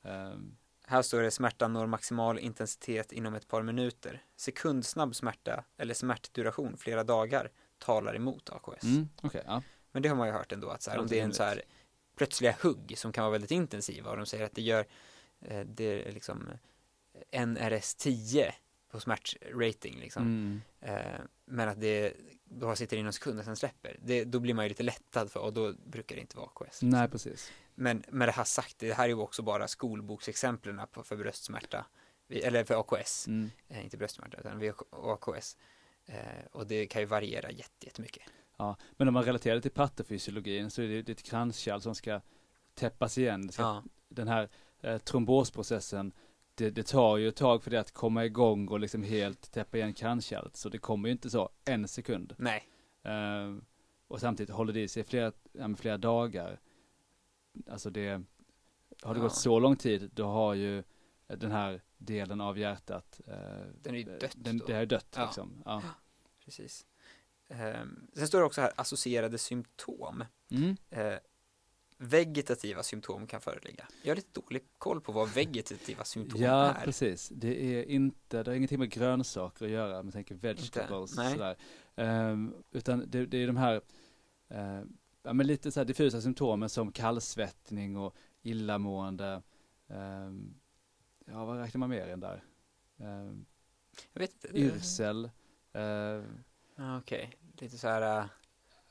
ja. 0.04 0.10
Ehm, 0.10 0.58
Här 0.86 1.02
står 1.02 1.22
det 1.22 1.32
smärtan 1.32 1.74
når 1.74 1.88
maximal 1.88 2.40
intensitet 2.40 3.12
inom 3.12 3.34
ett 3.34 3.48
par 3.48 3.62
minuter. 3.64 4.24
Sekundsnabb 4.36 5.16
smärta 5.16 5.64
eller 5.78 5.94
smärtduration 5.94 6.78
flera 6.78 7.04
dagar 7.04 7.52
talar 7.78 8.16
emot 8.16 8.50
AKS. 8.50 8.84
mm, 8.84 9.10
Okej, 9.22 9.44
ja. 9.46 9.62
Men 9.92 10.02
det 10.02 10.10
har 10.10 10.16
man 10.16 10.28
ju 10.28 10.34
hört 10.34 10.52
ändå 10.52 10.70
att 10.70 10.82
så 10.82 10.92
här, 10.92 11.00
om 11.00 11.08
det 11.08 11.20
är 11.20 11.24
en 11.24 11.34
så 11.34 11.44
här 11.44 11.62
plötsliga 12.18 12.56
hugg 12.62 12.94
som 12.98 13.12
kan 13.12 13.24
vara 13.24 13.32
väldigt 13.32 13.52
intensiva 13.52 14.10
och 14.12 14.18
de 14.18 14.26
säger 14.26 14.46
att 14.46 14.56
det 14.56 14.62
gör 14.62 14.86
eh, 15.42 15.60
det 15.62 15.84
är 16.08 16.12
liksom 16.12 16.50
eh, 17.32 17.46
NRS 17.48 17.96
10 17.96 18.54
på 18.92 19.00
smärtrating 19.00 20.00
liksom. 20.00 20.24
Mm. 20.24 20.62
Eh, 20.82 21.22
men 21.46 21.70
att 21.70 21.82
det 21.82 22.14
bara 22.44 22.76
sitter 22.76 22.98
i 22.98 23.04
någon 23.04 23.14
sekund 23.14 23.40
och 23.40 23.46
sen 23.46 23.56
släpper. 23.56 23.98
Det, 24.02 24.24
då 24.24 24.40
blir 24.40 24.54
man 24.54 24.66
ju 24.66 24.70
lite 24.70 24.84
lättad 24.84 25.32
för 25.32 25.40
och 25.40 25.54
då 25.54 25.74
brukar 25.74 26.16
det 26.16 26.22
inte 26.22 26.38
vara 26.38 26.48
AKS. 26.56 26.82
Nej, 26.82 27.08
precis. 27.10 27.52
Men 27.76 28.04
med 28.10 28.28
det 28.28 28.32
här 28.32 28.44
sagt, 28.44 28.80
det 28.80 28.94
här 28.94 29.04
är 29.04 29.08
ju 29.08 29.16
också 29.16 29.42
bara 29.42 29.68
skolboksexemplen 29.68 30.82
på 30.92 31.04
för 31.04 31.16
bröstsmärta. 31.16 31.86
Eller 32.30 32.64
för 32.64 32.76
AKS, 32.80 33.28
Mm. 33.28 33.50
inte 33.70 33.98
bröstsmärta 33.98 34.38
utan 34.40 34.74
AKS. 34.92 35.58
Och 36.52 36.68
det 36.68 36.86
kan 36.88 37.02
ju 37.02 37.06
variera 37.06 37.52
jätte- 37.52 37.86
jättemycket. 37.86 38.24
Ja, 38.58 38.76
men 38.92 39.08
om 39.08 39.14
man 39.14 39.24
relaterar 39.24 39.56
det 39.56 39.62
till 39.62 39.72
patofysiologin 39.72 40.70
så 40.70 40.82
är 40.82 40.88
det, 41.04 41.10
ett 41.10 41.24
kranskärl 41.24 41.80
som 41.80 41.96
ska 41.96 42.22
täppas 42.74 43.18
igen. 43.18 43.52
Ska, 43.52 43.62
Ja, 43.64 43.84
Den 44.10 44.28
här 44.28 44.50
eh, 44.82 44.98
trombosprocessen, 44.98 46.12
det, 46.56 46.70
det 46.70 46.84
tar 46.88 47.18
ju 47.18 47.28
ett 47.28 47.36
tag 47.36 47.64
för 47.64 47.72
det 47.72 47.80
att 47.80 47.92
komma 47.92 48.26
igång 48.26 48.68
och 48.68 48.80
liksom 48.80 49.04
helt 49.04 49.52
täppa 49.52 49.78
igen 49.78 49.94
kranskärlet. 49.94 50.56
Så 50.56 50.70
det 50.70 50.78
kommer 50.78 51.08
ju 51.10 51.12
inte 51.12 51.30
så 51.30 51.50
en 51.66 51.88
sekund. 51.88 52.36
nej, 52.38 52.68
Eh, 53.04 53.56
och 54.08 54.20
samtidigt 54.20 54.56
håller 54.56 54.74
det 54.74 54.82
i 54.82 54.88
sig 54.88 55.04
flera, 55.04 55.32
ja, 55.52 55.76
flera 55.76 55.98
dagar. 55.98 56.60
Alltså 57.70 57.90
det, 57.90 58.10
har 59.04 59.14
det 59.14 59.20
Ja. 59.20 59.24
gått 59.24 59.36
så 59.36 59.60
lång 59.60 59.76
tid, 59.76 60.10
då 60.14 60.26
har 60.28 60.54
ju 60.54 60.84
den 61.28 61.52
här 61.52 61.82
delen 61.98 62.42
av 62.42 62.58
hjärtat, 62.58 63.22
eh, 63.28 63.34
Den 63.82 63.96
är 63.96 64.00
ju 64.00 64.04
dött 64.04 64.34
Den, 64.36 64.58
då. 64.58 64.66
det 64.66 64.74
är 64.76 64.86
dött 64.86 65.14
Ja. 65.16 65.26
liksom. 65.26 65.62
Ja. 65.66 65.82
precis. 66.46 66.86
Eh, 67.50 67.84
sen 68.14 68.28
står 68.28 68.40
det 68.40 68.46
också 68.46 68.62
här 68.62 68.72
associerade 68.76 69.38
symptom. 69.38 70.24
Mm. 70.52 70.76
Eh, 70.90 71.20
vegetativa 71.98 72.84
symptom 72.84 73.28
kan 73.28 73.42
föreligga. 73.42 73.88
Jag 74.04 74.12
har 74.12 74.16
lite 74.16 74.42
dålig 74.42 74.64
koll 74.78 75.02
på 75.02 75.12
vad 75.12 75.30
vegetativa 75.34 76.04
symptom 76.04 76.42
Ja, 76.42 76.72
är. 76.74 76.86
precis. 76.86 77.30
Det 77.30 77.64
är 77.64 77.84
inte, 77.84 78.44
det 78.44 78.52
har 78.52 78.56
ingenting 78.56 78.80
med 78.80 78.92
grönsaker 78.92 79.66
att 79.66 79.72
göra, 79.72 80.04
man 80.04 80.12
tänker 80.12 80.36
vegetables 80.36 81.12
sådär. 81.16 81.58
Ehm, 81.96 82.54
utan 82.72 83.04
det, 83.08 83.26
det 83.26 83.38
är 83.38 83.48
de 83.48 83.58
här, 83.58 83.82
eh, 84.50 84.82
ja 85.24 85.34
men 85.34 85.48
lite 85.48 85.72
så 85.72 85.80
här 85.80 85.86
diffusa 85.86 86.22
symptomen 86.22 86.70
som 86.70 86.92
kallsvettning 86.92 87.98
och 87.98 88.16
illamående. 88.42 89.42
Ehm, 89.88 90.56
ja, 91.26 91.46
vad 91.46 91.58
räknar 91.58 91.80
man 91.80 91.90
mer 91.90 92.08
än 92.08 92.20
där? 92.20 92.44
Ehm, 93.00 93.46
Jag 94.14 94.20
vet 94.20 94.32
inte. 94.46 94.58
yrsel. 94.58 95.30
Uh, 95.76 96.24
Ja, 96.78 96.98
Okej, 96.98 97.38
lite 97.58 97.78
så 97.78 97.88
här 97.88 98.22
uh, 98.22 98.26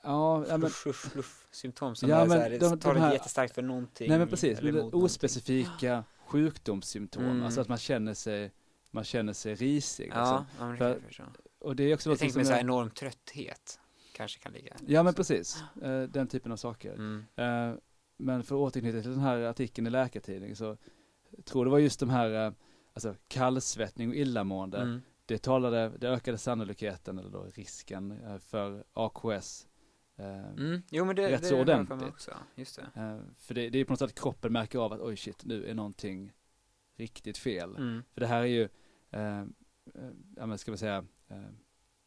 ja, 0.02 0.44
ja, 0.48 0.56
men, 0.58 0.60
fluff, 0.70 0.74
fluff, 0.96 1.12
fluff 1.12 1.48
symptom 1.50 1.96
som 1.96 2.08
Ja, 2.08 2.16
är 2.16 2.26
så 2.26 2.32
här, 2.32 2.50
de- 2.50 2.58
tar 2.80 2.94
de 2.94 3.00
det 3.00 3.06
här- 3.06 3.12
jättestarkt 3.12 3.54
för 3.54 3.62
någonting. 3.62 4.08
nej 4.08 4.18
men 4.18 4.28
precis, 4.28 4.56
men 4.58 4.66
det 4.66 4.72
mot 4.72 4.78
någonting. 4.78 5.02
ospecifika 5.02 6.04
sjukdomssymptom. 6.26 7.24
Mm. 7.24 7.42
Alltså 7.42 7.60
att 7.60 7.68
man 7.68 7.78
känner 7.78 8.14
sig, 8.14 8.52
man 8.90 9.04
känner 9.04 9.32
sig 9.32 9.54
risig. 9.54 10.10
Ja, 10.14 10.46
ja 10.58 10.64
men 10.66 10.72
det 10.72 10.78
kan 10.78 11.00
För- 11.00 11.14
jag. 11.18 11.28
Och 11.58 11.76
det 11.76 11.82
är 11.84 11.94
också 11.94 12.10
Jag 12.10 12.18
tänkte 12.18 12.38
med 12.38 12.46
så 12.46 12.52
här 12.52 12.58
är, 12.58 12.64
enorm 12.64 12.90
trötthet 12.90 13.78
kanske 14.12 14.38
kan 14.38 14.52
ligga. 14.52 14.76
Ja 14.86 15.02
men 15.02 15.14
precis, 15.14 15.64
Eh, 15.82 16.02
den 16.02 16.26
typen 16.28 16.52
av 16.52 16.56
saker. 16.56 16.92
Mm. 16.94 17.24
Eh, 17.36 17.78
men 18.16 18.42
för 18.42 18.54
att 18.54 18.60
återknyta 18.60 19.00
till 19.02 19.10
den 19.10 19.20
här 19.20 19.38
artikeln 19.38 19.86
i 19.86 19.90
Läkartidningen 19.90 20.56
så 20.56 20.76
tror 21.44 21.64
det 21.64 21.70
var 21.70 21.78
just 21.78 22.00
de 22.00 22.10
här, 22.10 22.46
eh, 22.46 22.52
alltså 22.94 23.14
kallsvettning 23.28 24.08
och 24.08 24.14
illamående. 24.14 24.78
Mm. 24.78 25.02
Det 25.26 25.38
talade, 25.38 25.88
det 25.98 26.08
ökade 26.08 26.38
sannolikheten 26.38 27.18
eller 27.18 27.30
då 27.30 27.42
risken 27.54 28.10
eh, 28.12 28.38
för 28.38 28.84
AKS. 28.92 29.66
Eh, 30.16 30.48
Mm. 30.50 30.82
Jo 30.90 31.04
men 31.04 31.16
det, 31.16 31.30
Rätt 31.30 31.42
det 31.42 31.48
så 31.48 31.60
ordentligt. 31.60 32.02
också. 32.02 32.30
Just 32.54 32.76
det. 32.76 33.00
eh, 33.00 33.18
för 33.38 33.54
det, 33.54 33.70
det 33.70 33.78
är 33.78 33.84
på 33.84 33.92
något 33.92 33.98
sätt 33.98 34.10
att 34.10 34.20
kroppen 34.20 34.52
märker 34.52 34.78
av 34.78 34.92
att 34.92 35.00
oj 35.00 35.16
shit, 35.16 35.44
nu 35.44 35.66
är 35.66 35.74
någonting 35.74 36.32
riktigt 36.96 37.38
fel. 37.38 37.76
Mm. 37.76 38.02
För 38.12 38.20
det 38.20 38.26
här 38.26 38.40
är 38.42 38.46
ju, 38.46 38.68
eh, 39.10 39.40
eh, 39.94 40.46
men 40.46 40.58
ska 40.58 40.70
vi 40.70 40.76
säga, 40.78 41.04
eh, 41.28 41.42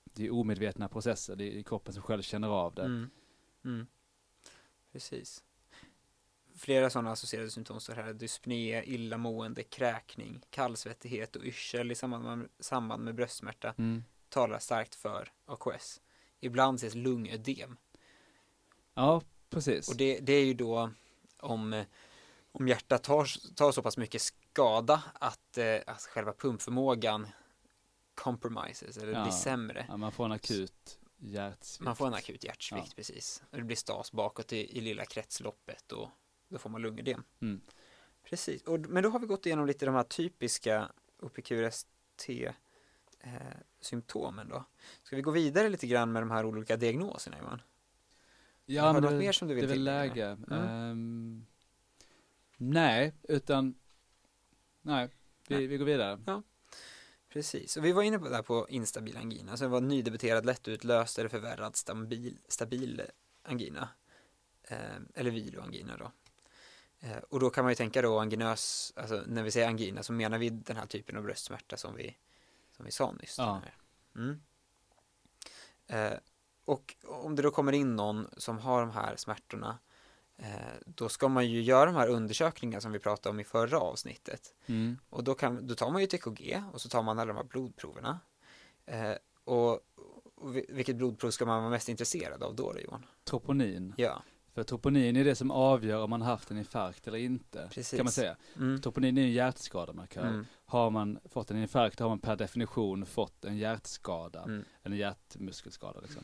det 0.04 0.26
är 0.26 0.34
omedvetna 0.34 0.90
processer, 0.90 1.36
det 1.36 1.60
är 1.60 1.64
kroppen 1.64 1.94
som 1.94 2.04
själv 2.04 2.22
känner 2.22 2.48
av 2.48 2.76
det. 2.76 2.84
Mm. 2.86 3.10
Mm. 3.66 3.88
Precis. 4.92 5.44
Flera 6.60 6.90
sådana 6.90 7.12
associerade 7.12 7.50
symptom 7.52 7.80
står 7.80 7.94
här. 7.94 8.14
Dyspné, 8.14 8.84
illamående, 8.84 9.64
kräkning, 9.64 10.42
kallsvettighet 10.50 11.36
och 11.36 11.44
yrsel 11.44 11.92
i 11.92 11.96
samband 11.96 12.24
med, 12.24 12.50
samband 12.60 13.04
med 13.04 13.16
bröstsmärta 13.16 13.74
Mm. 13.78 14.04
talar 14.30 14.60
starkt 14.60 14.96
för 14.96 15.32
AKS. 15.46 16.02
Ibland 16.40 16.76
ses 16.78 16.96
lungödem. 16.96 17.78
Ja, 18.94 19.22
precis. 19.50 19.90
Och 19.90 19.96
det, 19.98 20.20
det 20.20 20.34
är 20.34 20.46
ju 20.46 20.54
då 20.54 20.92
om, 21.40 21.84
om 22.52 22.68
hjärtat 22.68 23.04
tar, 23.04 23.54
tar 23.56 23.72
så 23.72 23.82
pass 23.82 23.98
mycket 23.98 24.22
skada 24.22 25.04
att, 25.14 25.58
eh, 25.58 25.78
att 25.88 26.02
själva 26.02 26.34
pumpförmågan 26.34 27.28
compromises 28.16 28.98
eller 28.98 29.14
Ja. 29.14 29.24
blir 29.24 29.32
sämre. 29.34 29.86
Ja, 29.90 29.98
man 29.98 30.12
får 30.12 30.26
en 30.26 30.32
akut 30.32 31.00
hjärtsvikt. 31.18 31.86
Man 31.86 31.96
får 31.96 32.08
en 32.08 32.14
akut 32.14 32.44
hjärtsvikt 32.44 32.86
Ja. 32.88 32.94
precis. 32.96 33.44
Det 33.52 33.62
blir 33.62 33.76
stas 33.78 34.12
bakåt 34.12 34.54
i, 34.54 34.78
i 34.78 34.82
lilla 34.82 35.06
kretsloppet 35.06 35.92
och 35.92 36.10
då 36.50 36.58
får 36.58 36.70
man 36.70 36.82
lungödem. 36.82 37.24
Mm. 37.42 37.62
Precis, 38.24 38.64
och, 38.64 38.80
men 38.80 39.04
då 39.04 39.10
har 39.10 39.20
vi 39.20 39.28
gått 39.28 39.46
igenom 39.46 39.68
lite 39.68 39.86
de 39.86 39.96
här 39.96 40.04
typiska 40.04 40.92
OPQRST 41.22 41.88
eh, 43.20 44.48
då. 44.50 44.66
Ska 45.04 45.16
vi 45.16 45.22
gå 45.22 45.32
vidare 45.32 45.70
lite 45.70 45.88
grann 45.88 46.12
med 46.12 46.22
de 46.22 46.32
här 46.32 46.46
olika 46.46 46.78
diagnoserna 46.78 47.38
Johan? 47.38 47.62
Ja, 48.66 48.84
Har 48.84 48.94
men 48.94 49.04
något 49.04 49.14
mer 49.14 49.32
som 49.32 49.48
du 49.48 49.54
vill 49.54 49.64
det 49.64 49.70
är 49.70 49.76
väl 49.76 49.84
läge. 49.84 50.26
Mm. 50.26 50.52
Ehm, 50.52 51.46
nej, 52.58 53.14
utan 53.24 53.76
nej, 54.82 55.10
vi, 55.48 55.56
Nej. 55.56 55.68
vi 55.68 55.78
går 55.78 55.86
vidare. 55.86 56.42
Precis, 57.30 57.78
och 57.78 57.86
vi 57.86 57.92
var 57.92 58.04
inne 58.04 58.20
på 58.20 58.30
det 58.30 58.36
här 58.36 58.44
på 58.44 58.70
instabil 58.70 59.18
angina, 59.18 59.58
så 59.58 59.64
det 59.64 59.70
var 59.70 59.82
nydebuterad, 59.82 60.46
lättutlöst 60.46 61.20
eller 61.20 61.30
förvärrad 61.30 61.76
stabil, 61.76 62.38
stabil 62.48 63.02
angina. 63.44 63.90
Eh, 64.64 64.78
eller 65.16 65.32
viloangina 65.32 65.98
då. 65.98 66.12
Eh, 67.00 67.18
och 67.30 67.40
då 67.40 67.50
kan 67.50 67.64
man 67.64 67.72
ju 67.72 67.76
tänka 67.76 68.02
då 68.02 68.20
anginös, 68.20 68.94
alltså 68.96 69.24
när 69.28 69.44
vi 69.44 69.52
säger 69.52 69.68
angina 69.68 70.04
så 70.04 70.14
menar 70.14 70.38
vi 70.38 70.50
den 70.50 70.78
här 70.78 70.86
typen 70.86 71.18
av 71.18 71.24
bröstsmärta 71.24 71.78
som 71.78 71.96
vi, 71.96 72.18
som 72.76 72.86
vi 72.86 72.92
sa 72.92 73.12
nyss. 73.12 73.36
Ja. 73.38 73.62
Mm. 74.16 74.40
Eh, 75.88 76.18
och 76.66 76.96
om 77.08 77.36
det 77.36 77.42
då 77.42 77.52
kommer 77.52 77.72
in 77.72 77.96
någon 77.96 78.28
som 78.38 78.58
har 78.60 78.82
de 78.82 78.92
här 78.92 79.16
smärtorna 79.16 79.80
eh, 80.38 80.48
då 80.86 81.10
ska 81.10 81.28
man 81.28 81.48
ju 81.50 81.62
göra 81.62 81.86
de 81.86 81.96
här 81.96 82.08
undersökningarna 82.08 82.82
som 82.82 82.92
vi 82.92 83.00
pratade 83.00 83.34
om 83.34 83.40
i 83.40 83.44
förra 83.44 83.80
avsnittet. 83.80 84.54
Mm. 84.66 84.98
Och 85.10 85.24
då, 85.24 85.34
kan, 85.36 85.68
då 85.68 85.76
tar 85.76 85.92
man 85.92 86.02
ju 86.02 86.06
ett 86.08 86.14
EKG 86.14 86.64
och 86.74 86.82
så 86.82 86.90
tar 86.90 87.04
man 87.04 87.20
alla 87.20 87.26
de 87.34 87.38
här 87.38 87.44
blodproverna. 87.44 88.20
Eh, 88.86 89.14
och, 89.44 89.72
och 90.36 90.56
vi- 90.56 90.66
vilket 90.70 90.96
blodprov 90.96 91.32
ska 91.32 91.46
man 91.46 91.60
vara 91.60 91.70
mest 91.72 91.90
intresserad 91.90 92.44
av 92.44 92.56
då, 92.56 92.74
då 92.74 92.80
Johan? 92.80 93.06
Troponin. 93.24 93.94
Ja, 93.98 94.24
För 94.60 94.64
troponin 94.64 95.16
är 95.16 95.24
det 95.24 95.36
som 95.36 95.52
avgör 95.52 96.04
om 96.04 96.10
man 96.10 96.22
haft 96.22 96.52
en 96.52 96.58
infarkt 96.58 97.08
eller 97.08 97.18
inte. 97.18 97.70
Precis. 97.72 97.98
Kan 97.98 98.06
man 98.06 98.12
säga. 98.12 98.38
mm. 98.56 98.82
Troponin 98.82 99.18
är 99.18 99.22
en 99.22 99.32
hjärtskademarkör. 99.32 100.28
Mm. 100.28 100.46
Har 100.66 100.90
man 100.90 101.20
fått 101.26 101.52
en 101.52 101.58
infarkt 101.58 102.00
har 102.00 102.10
man 102.10 102.20
per 102.20 102.36
definition 102.36 103.06
fått 103.06 103.46
en 103.46 103.58
hjärtskada. 103.58 104.44
Mm. 104.44 104.66
En 104.84 104.98
hjärtmuskelskada 104.98 106.00
liksom. 106.00 106.24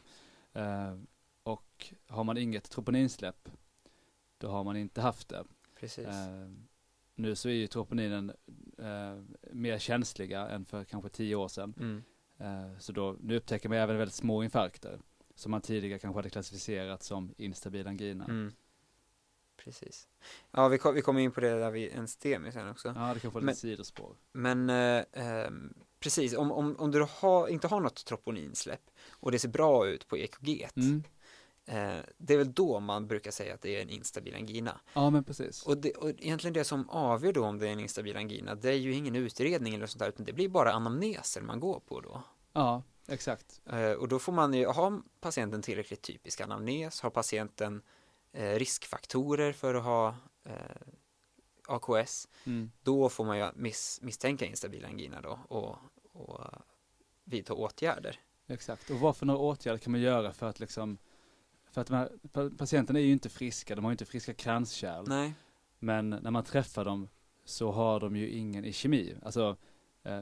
Eh, 0.53 0.97
och 1.43 1.93
har 2.07 2.23
man 2.23 2.37
inget 2.37 2.69
troponinsläpp 2.69 3.49
då 4.37 4.47
har 4.47 4.63
man 4.63 4.77
inte 4.77 5.01
haft 5.01 5.29
det. 5.29 5.43
Precis. 5.79 6.07
Eh, 6.07 6.49
nu 7.15 7.35
så 7.35 7.49
är 7.49 7.53
ju 7.53 7.67
troponinen 7.67 8.31
eh, 8.77 9.23
mer 9.51 9.77
känsliga 9.77 10.47
än 10.47 10.65
för 10.65 10.83
kanske 10.83 11.09
tio 11.09 11.35
år 11.35 11.47
sedan. 11.47 11.73
Mm. 11.79 12.03
Så 12.79 12.91
då, 12.91 13.15
nu 13.19 13.37
upptäcker 13.37 13.69
man 13.69 13.77
även 13.77 13.97
väldigt 13.97 14.15
små 14.15 14.43
infarkter 14.43 14.99
som 15.35 15.51
man 15.51 15.61
tidigare 15.61 15.99
kanske 15.99 16.17
hade 16.17 16.29
klassificerat 16.29 17.03
som 17.03 17.33
instabil 17.37 17.87
angina. 17.87 18.25
Mm. 18.25 18.53
Precis. 19.57 20.07
Ja, 20.51 20.67
vi, 20.67 20.77
kom, 20.77 20.95
vi 20.95 21.01
kommer 21.01 21.21
in 21.21 21.31
på 21.31 21.41
det 21.41 21.59
där 21.59 21.71
vid 21.71 21.91
en 21.91 22.07
STEMI 22.07 22.51
sen 22.51 22.69
också. 22.69 22.93
Ja, 22.95 23.13
det 23.13 23.19
kan 23.19 23.31
få 23.31 23.39
lite 23.39 23.55
sidospår. 23.55 24.15
Men 24.31 24.69
eh, 24.69 25.03
ehm, 25.13 25.73
precis, 25.99 26.33
om, 26.33 26.51
om, 26.51 26.75
om 26.79 26.91
du 26.91 27.07
har, 27.09 27.47
inte 27.47 27.67
har 27.67 27.79
något 27.79 28.05
troponinsläpp 28.05 28.91
och 29.09 29.31
det 29.31 29.39
ser 29.39 29.49
bra 29.49 29.87
ut 29.87 30.07
på 30.07 30.17
EKG, 30.17 30.67
Mm. 30.75 31.03
Eh, 31.67 32.03
det 32.17 32.33
är 32.33 32.37
väl 32.37 32.53
då 32.53 32.79
man 32.79 33.07
brukar 33.07 33.31
säga 33.31 33.53
att 33.53 33.61
det 33.61 33.75
är 33.75 33.81
en 33.81 33.89
instabil 33.89 34.35
angina. 34.35 34.79
Ja, 34.93 35.09
men 35.09 35.23
precis. 35.23 35.63
Och, 35.63 35.77
det, 35.77 35.91
och 35.91 36.09
egentligen 36.09 36.53
det 36.53 36.63
som 36.63 36.89
avgör 36.89 37.33
då 37.33 37.45
om 37.45 37.59
det 37.59 37.67
är 37.67 37.71
en 37.71 37.79
instabil 37.79 38.17
angina, 38.17 38.55
det 38.55 38.69
är 38.69 38.77
ju 38.77 38.93
ingen 38.93 39.15
utredning 39.15 39.75
eller 39.75 39.87
sånt 39.87 39.99
där, 39.99 40.09
utan 40.09 40.25
det 40.25 40.33
blir 40.33 40.49
bara 40.49 40.71
anamneser 40.73 41.41
man 41.41 41.59
går 41.59 41.79
på 41.79 42.01
då. 42.01 42.23
Ja, 42.53 42.83
exakt. 43.07 43.61
Eh, 43.65 43.91
och 43.91 44.07
då 44.07 44.19
får 44.19 44.31
man 44.33 44.53
ju, 44.53 44.65
har 44.65 45.01
patienten 45.19 45.61
tillräckligt 45.61 46.01
typisk 46.01 46.41
anamnes, 46.41 47.01
har 47.01 47.09
patienten 47.09 47.81
eh, 48.31 48.53
riskfaktorer 48.53 49.53
för 49.53 49.75
att 49.75 49.83
ha 49.83 50.15
eh, 50.43 50.53
AKS, 51.67 52.27
Mm. 52.45 52.71
då 52.83 53.09
får 53.09 53.25
man 53.25 53.37
ju 53.37 53.49
miss, 53.55 53.99
misstänka 54.01 54.45
instabil 54.45 54.85
angina 54.85 55.21
då 55.21 55.39
och, 55.47 55.77
och 56.13 56.41
vidta 57.23 57.53
åtgärder. 57.53 58.19
Exakt. 58.47 58.89
Och 58.89 58.99
vad 58.99 59.17
för 59.17 59.25
några 59.25 59.39
åtgärder 59.39 59.77
kan 59.79 59.91
man 59.91 60.01
göra 60.01 60.33
för 60.33 60.49
att 60.49 60.59
liksom, 60.59 60.97
för 61.71 61.81
att 61.81 61.89
här 61.89 62.11
pa- 62.31 62.49
patienterna 62.57 62.99
är 62.99 63.03
ju 63.03 63.11
inte 63.11 63.29
friska, 63.29 63.75
de 63.75 63.85
har 63.85 63.91
ju 63.91 63.93
inte 63.93 64.05
friska 64.05 64.33
kranskärl. 64.33 65.05
Nej, 65.07 65.33
Men 65.79 66.09
när 66.09 66.31
man 66.31 66.43
träffar 66.43 66.85
dem 66.85 67.09
så 67.45 67.71
har 67.71 67.99
de 67.99 68.15
ju 68.15 68.29
ingen 68.29 68.73
kemi. 68.73 69.15
Alltså, 69.23 69.57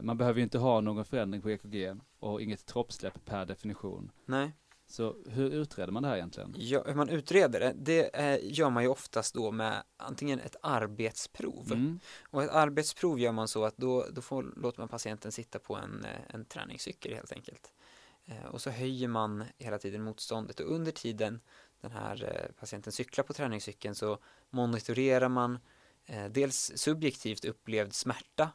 man 0.02 0.16
behöver 0.16 0.38
ju 0.38 0.44
inte 0.44 0.58
ha 0.58 0.80
någon 0.80 1.04
förändring 1.04 1.42
på 1.42 1.50
EKG 1.50 1.96
och 2.18 2.42
inget 2.42 2.66
troppsläpp 2.66 3.24
per 3.24 3.46
definition. 3.46 4.10
nej. 4.26 4.52
Så 4.86 5.16
hur 5.26 5.50
utreder 5.50 5.92
man 5.92 6.02
det 6.02 6.08
här 6.08 6.16
egentligen? 6.16 6.54
Ja, 6.58 6.84
hur 6.86 6.94
man 6.94 7.08
utreder 7.08 7.60
det, 7.60 7.74
det 7.76 8.16
eh, 8.16 8.38
gör 8.42 8.70
man 8.70 8.82
ju 8.82 8.88
oftast 8.88 9.34
då 9.34 9.50
med 9.50 9.82
antingen 9.96 10.40
ett 10.40 10.56
arbetsprov. 10.62 11.72
Mm. 11.72 12.00
Och 12.30 12.42
ett 12.42 12.50
arbetsprov 12.50 13.20
gör 13.20 13.32
man 13.32 13.48
så 13.48 13.64
att 13.64 13.76
då, 13.76 14.06
då 14.12 14.20
får, 14.20 14.54
låter 14.56 14.80
man 14.80 14.88
patienten 14.88 15.32
sitta 15.32 15.58
på 15.58 15.76
en, 15.76 16.04
eh, 16.04 16.34
en 16.34 16.44
träningscykel 16.44 17.14
helt 17.14 17.32
enkelt. 17.32 17.72
Eh, 18.24 18.44
och 18.44 18.60
så 18.60 18.70
höjer 18.70 19.08
man 19.08 19.44
hela 19.58 19.78
tiden 19.78 20.02
motståndet 20.02 20.60
och 20.60 20.74
under 20.74 20.92
tiden 20.92 21.40
den 21.80 21.90
här 21.90 22.24
eh, 22.24 22.52
patienten 22.60 22.92
cyklar 22.92 23.24
på 23.24 23.32
träningscykeln 23.32 23.94
så 23.94 24.18
monitorerar 24.50 25.28
man 25.28 25.58
eh, 26.06 26.24
dels 26.30 26.72
subjektivt 26.74 27.44
upplevd 27.44 27.94
smärta 27.94 28.42
eh, 28.42 28.48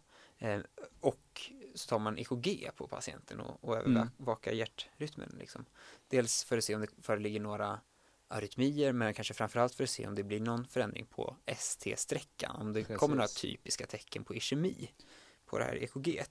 och 1.00 1.51
så 1.75 1.88
tar 1.88 2.00
man 2.00 2.17
EKG 2.17 2.69
på 2.75 2.88
patienten 2.88 3.39
och, 3.39 3.63
och 3.63 3.77
Mm. 3.77 3.98
övervakar 3.98 4.51
hjärtrytmen. 4.51 5.36
Liksom. 5.39 5.65
Dels 6.08 6.43
för 6.43 6.58
att 6.58 6.63
se 6.63 6.75
om 6.75 6.81
det 6.81 6.88
föreligger 7.01 7.39
några 7.39 7.79
arytmier 8.27 8.93
men 8.93 9.13
kanske 9.13 9.34
framförallt 9.34 9.74
för 9.75 9.84
att 9.84 9.89
se 9.89 10.08
om 10.08 10.15
det 10.15 10.24
blir 10.24 10.39
någon 10.39 10.65
förändring 10.67 11.05
på 11.05 11.36
ST-sträckan, 11.46 12.55
om 12.55 12.74
det 12.74 12.84
kommer 12.84 13.15
några 13.15 13.27
Precis. 13.27 13.41
typiska 13.41 13.86
tecken 13.86 14.24
på 14.24 14.36
ischemi 14.36 14.91
på 15.46 15.58
det 15.58 15.63
här 15.63 15.75
EKG. 15.84 16.22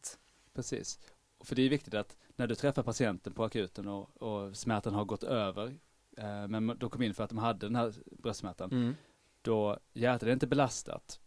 Precis. 0.54 1.00
För 1.40 1.56
det 1.56 1.62
är 1.62 1.68
viktigt 1.68 1.94
att 1.94 2.16
när 2.36 2.46
du 2.46 2.54
träffar 2.54 2.82
patienten 2.82 3.32
på 3.32 3.44
akuten 3.44 3.88
och, 3.88 4.22
och 4.22 4.56
smärtan 4.56 4.94
har 4.94 5.04
gått 5.04 5.22
över, 5.22 5.78
eh, 6.16 6.48
men 6.48 6.66
de 6.78 6.90
kom 6.90 7.02
in 7.02 7.14
för 7.14 7.24
att 7.24 7.30
de 7.30 7.38
hade 7.38 7.66
den 7.66 7.76
här 7.76 7.94
bröstsmärtan, 8.06 8.70
Mm. 8.72 8.94
då 9.42 9.78
hjärtat 9.92 10.22
är 10.22 10.32
inte 10.32 10.46
belastat 10.46 11.20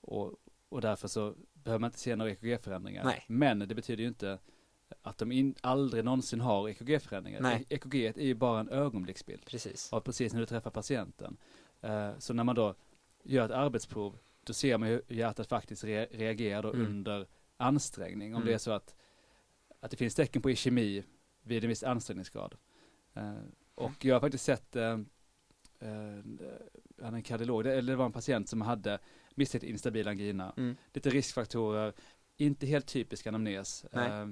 och, 0.00 0.34
och 0.68 0.80
därför 0.80 1.08
så 1.08 1.34
behöver 1.64 1.78
man 1.80 1.88
inte 1.88 1.98
se 1.98 2.16
några 2.16 2.30
EKG-förändringar. 2.30 3.04
Men 3.26 3.58
det 3.58 3.74
betyder 3.74 4.02
ju 4.02 4.08
inte 4.08 4.38
att 5.02 5.18
de 5.18 5.32
in, 5.32 5.54
aldrig 5.60 6.04
någonsin 6.04 6.40
har 6.40 6.68
EKG-förändringar. 6.68 7.40
EKG 7.68 7.94
är 8.06 8.20
ju 8.26 8.34
bara 8.34 8.60
en 8.60 8.68
ögonblicksbild 8.68 9.44
Precis. 9.46 9.92
av 9.92 10.00
precis 10.00 10.32
när 10.32 10.40
du 10.40 10.46
träffar 10.46 10.70
patienten. 10.70 11.36
Eh, 11.80 12.10
så 12.18 12.34
när 12.34 12.44
man 12.44 12.54
då 12.54 12.74
gör 13.22 13.44
ett 13.44 13.50
arbetsprov, 13.50 14.18
då 14.44 14.52
ser 14.52 14.78
man 14.78 14.88
hur 14.88 15.02
hjärtat 15.08 15.46
faktiskt 15.46 15.84
re 15.84 16.06
reagerar 16.10 16.74
Mm. 16.74 16.86
under 16.86 17.26
ansträngning. 17.56 18.34
Om 18.34 18.42
Mm. 18.42 18.46
det 18.46 18.54
är 18.54 18.58
så 18.58 18.70
att, 18.70 18.94
att 19.80 19.90
det 19.90 19.96
finns 19.96 20.14
tecken 20.14 20.42
på 20.42 20.50
ischemi 20.50 21.04
vid 21.42 21.64
en 21.64 21.68
viss 21.68 21.82
ansträngningsgrad. 21.84 22.54
Eh, 23.14 23.32
och 23.74 24.04
jag 24.04 24.14
har 24.14 24.20
faktiskt 24.20 24.44
sett 24.44 24.76
eh, 24.76 24.98
han 27.02 27.14
en 27.14 27.22
kardiolog, 27.22 27.66
eller 27.66 27.92
det 27.92 27.96
var 27.96 28.06
en 28.06 28.12
patient 28.12 28.48
som 28.48 28.60
hade 28.60 28.98
misstänkt 29.34 29.64
instabil 29.64 30.08
angina. 30.08 30.54
Mm. 30.56 30.76
Lite 30.92 31.10
riskfaktorer, 31.10 31.92
inte 32.36 32.66
helt 32.66 32.86
typisk 32.86 33.26
anamnes. 33.26 33.84
Eh, 33.84 34.28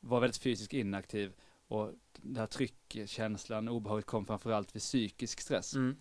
var 0.00 0.20
väldigt 0.20 0.42
fysiskt 0.42 0.72
inaktiv 0.72 1.32
och 1.66 1.92
den 2.16 2.36
här 2.36 2.46
tryckkänslan, 2.46 3.68
obehaget 3.68 4.06
kom 4.06 4.26
framförallt 4.26 4.74
vid 4.76 4.82
psykisk 4.82 5.40
stress. 5.40 5.74
Mm. 5.74 5.96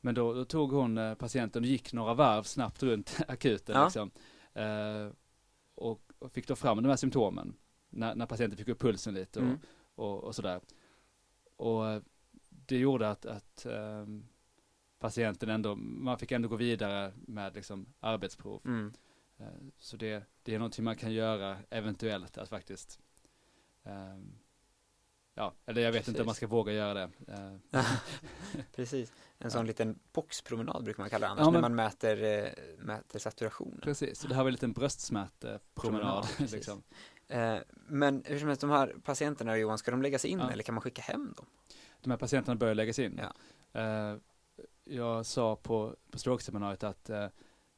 Men 0.00 0.14
då, 0.14 0.34
då 0.34 0.44
tog 0.44 0.72
hon 0.72 0.98
eh, 0.98 1.14
patienten 1.14 1.62
och 1.62 1.68
gick 1.68 1.92
några 1.92 2.14
varv 2.14 2.42
snabbt 2.42 2.82
runt 2.82 3.18
akuten 3.28 3.74
Ja. 3.74 3.84
liksom. 3.84 4.10
Eh, 4.54 5.08
och, 5.74 6.12
och 6.18 6.32
fick 6.32 6.48
då 6.48 6.56
fram 6.56 6.82
de 6.82 6.88
här 6.88 6.96
symptomen. 6.96 7.56
När, 7.90 8.14
när 8.14 8.26
patienten 8.26 8.56
fick 8.58 8.68
upp 8.68 8.80
pulsen 8.80 9.14
lite 9.14 9.38
och, 9.38 9.44
Mm. 9.46 9.58
och, 9.94 10.24
och 10.24 10.34
sådär. 10.34 10.60
Och 11.56 11.86
eh, 11.88 12.02
det 12.48 12.78
gjorde 12.78 13.10
att, 13.10 13.26
att 13.26 13.66
ehm, 13.66 14.26
patienten 14.98 15.48
ändå, 15.50 15.74
man 15.76 16.18
fick 16.18 16.32
ändå 16.32 16.48
gå 16.48 16.56
vidare 16.56 17.12
med 17.16 17.54
liksom 17.54 17.86
arbetsprov. 18.00 18.60
Mm. 18.64 18.92
Eh, 19.38 19.46
Så 19.78 19.96
det, 19.96 20.24
det 20.42 20.54
är 20.54 20.58
någonting 20.58 20.84
man 20.84 20.96
kan 20.96 21.12
göra 21.12 21.58
eventuellt 21.70 22.38
att 22.38 22.48
faktiskt 22.48 23.00
ehm, 23.84 24.38
Ja, 25.38 25.54
eller 25.66 25.82
jag 25.82 25.92
vet 25.92 26.08
inte 26.08 26.20
om 26.20 26.26
man 26.26 26.32
Precis. 26.32 26.36
ska 26.36 26.46
våga 26.46 26.72
göra 26.72 26.94
det. 26.94 27.10
Precis. 28.74 29.10
En 29.10 29.16
Ja. 29.38 29.50
sån 29.50 29.66
liten 29.66 29.98
boxpromenad 30.12 30.84
brukar 30.84 31.02
man 31.02 31.10
kalla 31.10 31.26
det 31.26 31.30
annars, 31.32 31.40
Ja, 31.40 31.50
när 31.50 31.52
men- 31.52 31.60
man 31.60 31.74
mäter, 31.74 32.22
eh, 32.22 32.52
mäter 32.78 33.18
saturationen. 33.18 33.80
Precis, 33.82 34.18
så 34.20 34.28
det 34.28 34.34
här 34.34 34.42
var 34.42 34.48
en 34.48 34.52
liten 34.54 34.72
bröstsmärtepromenad. 34.72 35.60
Promenad, 35.74 36.24
precis. 36.36 36.52
liksom. 36.52 36.82
Eh, 37.28 37.56
men 37.88 38.22
hur 38.26 38.38
som 38.38 38.48
helst, 38.48 38.60
de 38.60 38.70
här 38.70 38.94
patienterna 39.04 39.56
Johan, 39.56 39.78
ska 39.78 39.90
de 39.90 40.02
läggas 40.02 40.24
in 40.24 40.38
Ja. 40.38 40.50
eller 40.50 40.62
kan 40.62 40.74
man 40.74 40.82
skicka 40.82 41.02
hem 41.02 41.32
dem? 41.36 41.46
De 42.00 42.10
här 42.10 42.18
patienterna 42.18 42.56
börjar 42.56 42.74
läggas 42.74 42.98
in. 42.98 43.20
Ja. 43.22 43.32
Eh, 43.80 44.16
jag 44.86 45.26
sa 45.26 45.56
på, 45.56 45.96
på 46.10 46.18
strokeseminariet 46.18 46.84
att 46.84 47.10
eh, 47.10 47.24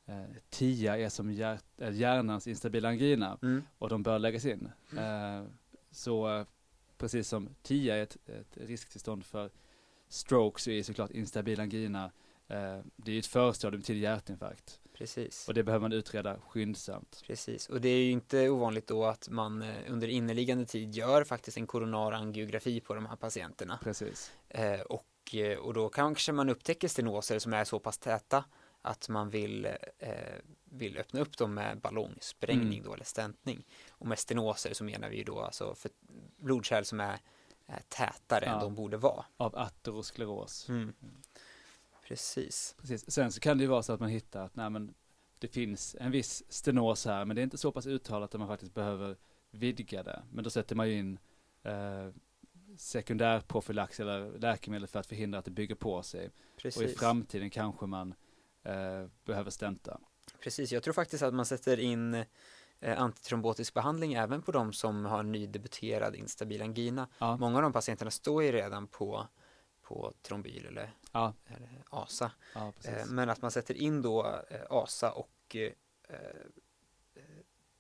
eh, 0.07 0.25
TIA 0.51 0.99
är 0.99 1.09
som 1.09 1.31
hjärt, 1.33 1.65
eh, 1.79 1.93
hjärnans 1.93 2.47
instabila 2.47 2.89
angina 2.89 3.39
Mm. 3.43 3.63
och 3.79 3.89
de 3.89 4.03
bör 4.03 4.19
läggas 4.19 4.45
in. 4.45 4.71
Eh, 4.99 5.45
så 5.91 6.37
eh, 6.39 6.47
precis 6.99 7.29
som 7.29 7.49
TIA 7.63 7.97
är 7.97 8.03
ett, 8.03 8.17
ett 8.27 8.57
risktillstånd 8.57 9.25
för 9.25 9.51
stroke 10.09 10.61
så 10.61 10.71
är 10.71 10.83
såklart 10.83 11.11
instabil 11.11 11.61
angina 11.61 12.05
eh, 12.49 12.79
det 12.97 13.13
är 13.13 13.19
ett 13.19 13.27
förstadium 13.27 13.83
till 13.83 13.99
hjärtinfarkt 13.99 14.81
Precis. 14.95 15.49
och 15.49 15.55
det 15.55 15.63
behöver 15.63 15.83
man 15.83 15.93
utreda 15.93 16.39
skyndsamt. 16.49 17.23
Precis, 17.27 17.69
och 17.69 17.81
det 17.81 17.89
är 17.89 17.99
ju 18.05 18.11
inte 18.11 18.49
ovanligt 18.51 18.87
då 18.87 19.05
att 19.05 19.29
man 19.29 19.65
under 19.89 20.09
inneliggande 20.09 20.67
tid 20.67 20.95
gör 20.95 21.25
faktiskt 21.25 21.57
en 21.57 21.67
koronar 21.67 22.13
angiografi 22.13 22.81
på 22.81 22.95
de 22.95 23.07
här 23.07 23.17
patienterna. 23.17 23.79
Precis. 23.83 24.33
Eh, 24.49 24.81
och, 24.81 25.05
eh, 25.35 25.59
och 25.59 25.75
då 25.75 25.89
kanske 25.89 26.33
man 26.33 26.49
upptäcker 26.49 26.89
stenoser 26.89 27.39
som 27.39 27.53
är 27.53 27.65
så 27.65 27.79
pass 27.79 27.99
täta 27.99 28.45
att 28.83 29.09
man 29.09 29.31
vill, 29.31 29.65
eh, 29.99 30.13
vill 30.65 30.99
öppna 30.99 31.21
upp 31.21 31.39
dem 31.39 31.55
med 31.55 31.81
ballongsprängning 31.81 32.79
Mm. 32.79 32.85
då, 32.85 32.95
eller 32.95 33.05
stäntning. 33.05 33.65
Och 33.91 34.07
med 34.07 34.19
stenoser 34.19 34.75
så 34.75 34.85
menar 34.85 35.09
vi 35.11 35.17
ju 35.17 35.25
då 35.25 35.41
alltså 35.41 35.75
för 35.75 35.91
blodkärl 36.37 36.85
som 36.85 37.01
är, 37.01 37.19
är 37.67 37.81
tätare 37.89 38.45
än 38.45 38.53
Ja. 38.53 38.61
de 38.61 38.75
borde 38.75 38.97
vara. 38.97 39.25
Av 39.37 39.57
ateroskleros. 39.59 40.69
Mm. 40.69 40.93
Precis. 42.03 42.75
Precis. 42.81 43.11
Sen 43.11 43.33
så 43.33 43.41
kan 43.41 43.59
det 43.59 43.63
ju 43.63 43.69
vara 43.69 43.83
så 43.83 43.93
att 43.93 44.01
man 44.01 44.09
hittar 44.09 44.45
att 44.45 44.57
nej, 44.57 44.71
men 44.71 44.95
det 45.39 45.49
finns 45.49 45.97
en 46.01 46.11
viss 46.11 46.43
stenos 46.49 47.05
här, 47.07 47.25
men 47.25 47.37
det 47.37 47.41
är 47.41 47.45
inte 47.45 47.59
så 47.59 47.73
pass 47.73 47.87
uttalat 47.87 48.35
att 48.35 48.39
man 48.39 48.49
faktiskt 48.49 48.75
behöver 48.75 49.17
vidga 49.51 50.03
det. 50.03 50.23
Men 50.33 50.45
då 50.45 50.51
sätter 50.51 50.77
man 50.77 50.89
ju 50.89 50.99
in 50.99 51.19
eh, 51.63 52.09
sekundärprofylax 52.79 54.01
eller 54.01 54.39
läkemedel 54.39 54.89
för 54.89 54.99
att 55.01 55.07
förhindra 55.07 55.39
att 55.39 55.45
det 55.45 55.51
bygger 55.51 55.75
på 55.75 56.03
sig. 56.03 56.27
Och 56.27 56.33
i 56.57 56.61
Precis. 56.63 56.99
framtiden 56.99 57.51
kanske 57.51 57.87
man 57.87 58.15
eh, 58.63 59.07
behöver 59.25 59.51
stenta. 59.51 60.01
Precis, 60.41 60.73
jag 60.73 60.83
tror 60.83 60.95
faktiskt 60.95 61.23
att 61.23 61.35
man 61.35 61.47
sätter 61.47 61.81
in 61.81 62.15
eh, 62.81 63.01
antitrombotisk 63.03 63.75
behandling 63.75 64.13
även 64.13 64.43
på 64.43 64.53
de 64.53 64.73
som 64.73 65.05
har 65.05 65.23
nydebuterad 65.23 66.15
instabil 66.17 66.63
angina. 66.63 67.09
Ja, 67.19 67.37
Många 67.37 67.57
av 67.57 67.63
de 67.63 67.73
patienterna 67.73 68.11
står 68.11 68.43
ju 68.43 68.53
redan 68.53 68.87
på, 68.87 69.27
på 69.83 70.13
trombyl 70.23 70.67
eller, 70.67 70.91
ja, 71.13 71.35
eller 71.47 71.83
ASA. 71.91 72.33
ja 72.55 72.67
Eh, 72.69 72.73
precis. 72.73 73.11
men 73.11 73.31
att 73.31 73.43
man 73.43 73.51
sätter 73.51 73.75
in 73.75 74.03
då 74.03 74.27
eh, 74.51 74.61
ASA 74.71 75.13
och 75.13 75.57
eh, 75.57 75.73
eh, 76.09 77.23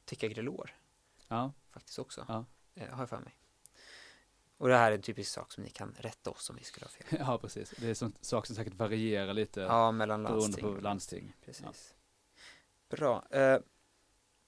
Ticagrelor 0.04 0.70
faktiskt 1.70 1.98
också. 1.98 2.24
Eh, 2.74 2.88
har 2.90 3.02
jag 3.02 3.08
för 3.08 3.20
mig. 3.20 3.37
Och 4.58 4.68
det 4.68 4.76
här 4.76 4.90
är 4.90 4.94
en 4.94 5.02
typisk 5.02 5.30
sak 5.32 5.52
som 5.52 5.62
ni 5.64 5.70
kan 5.70 5.94
rätta 5.98 6.30
oss 6.30 6.50
om 6.50 6.56
vi 6.56 6.64
skulle 6.64 6.84
ha 6.86 6.90
fel. 6.90 7.18
ja, 7.26 7.38
precis. 7.38 7.74
Det 7.78 7.88
är 7.90 7.94
sån 7.94 8.12
sak 8.20 8.46
som 8.46 8.56
säkert 8.56 8.74
varierar 8.74 9.34
lite 9.34 9.60
Ja, 9.60 9.92
mellan 9.92 10.22
beroende 10.22 10.42
landsting. 10.46 10.74
på 10.74 10.80
landsting. 10.80 11.36
Precis. 11.44 11.94
Bra. 12.90 13.24
Eh, 13.30 13.58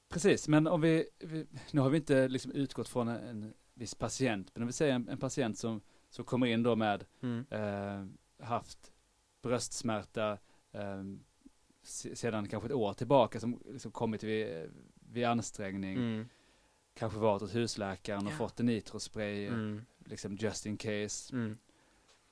Precis, 0.09 0.49
men 0.49 0.67
om 0.67 0.81
vi, 0.81 1.09
vi 1.19 1.47
nu 1.71 1.81
har 1.81 1.91
vi 1.91 1.97
inte 1.97 2.29
liksom 2.29 2.53
utgått 2.53 2.89
från 2.89 3.09
en, 3.09 3.17
en 3.29 3.55
viss 3.75 3.95
patient, 3.95 4.51
men 4.55 4.63
om 4.63 4.67
vi 4.67 4.73
säger 4.73 4.95
en, 4.95 5.09
en 5.09 5.19
patient 5.19 5.59
som, 5.59 5.81
som 6.09 6.25
kommer 6.25 6.47
in 6.47 6.63
då 6.63 6.77
med 6.77 7.05
mm, 7.23 7.47
eh, 7.51 8.07
haft 8.47 8.93
bröstsmärta 9.43 10.39
eh, 10.73 11.03
se- 11.83 12.17
sedan 12.17 12.49
kanske 12.49 12.67
ett 12.67 12.73
år 12.75 12.93
tillbaka 12.95 13.41
som 13.41 13.63
liksom 13.67 13.93
kommit 13.93 14.23
vid, 14.23 14.71
vid 14.95 15.25
ansträngning, 15.25 15.97
mm, 15.97 16.29
kanske 17.01 17.19
varit 17.19 17.43
hos 17.43 17.55
husläkaren 17.55 18.27
och 18.27 18.33
Ja. 18.33 18.37
fått 18.37 18.61
en 18.61 18.67
nitrospray, 18.67 19.47
mm, 19.47 19.85
liksom 20.05 20.37
just 20.37 20.67
in 20.67 20.77
case. 20.77 21.35
mm. 21.37 21.59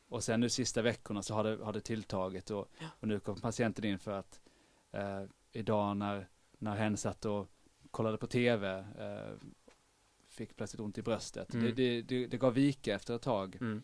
och 0.09 0.24
sen 0.24 0.40
nu 0.40 0.48
sista 0.48 0.83
veckorna 0.83 1.22
så 1.22 1.35
har 1.35 1.44
det, 1.44 1.64
har 1.64 1.72
det 1.72 1.81
tilltagit 1.81 2.50
och, 2.50 2.68
Ja. 2.78 2.87
och 3.00 3.09
nu 3.09 3.20
kom 3.20 3.40
patienten 3.40 3.85
in 3.85 3.98
för 3.98 4.11
att 4.12 4.40
eh, 4.92 5.22
idag 5.52 5.96
när, 5.96 6.28
när 6.59 6.76
hen 6.76 6.96
satt 6.96 7.24
och 7.24 7.48
kollade 7.90 8.18
på 8.18 8.26
tv 8.26 8.78
eh, 8.98 9.37
fick 10.28 10.57
plötsligt 10.57 10.81
ont 10.81 10.98
i 10.98 11.02
bröstet. 11.02 11.54
Mm. 11.54 11.66
Det, 11.66 11.72
det, 11.72 12.02
det, 12.02 12.26
det 12.26 12.38
gav 12.38 12.54
vika 12.54 12.94
efter 12.94 13.16
ett 13.16 13.22
tag 13.22 13.57
Mm. 13.61 13.83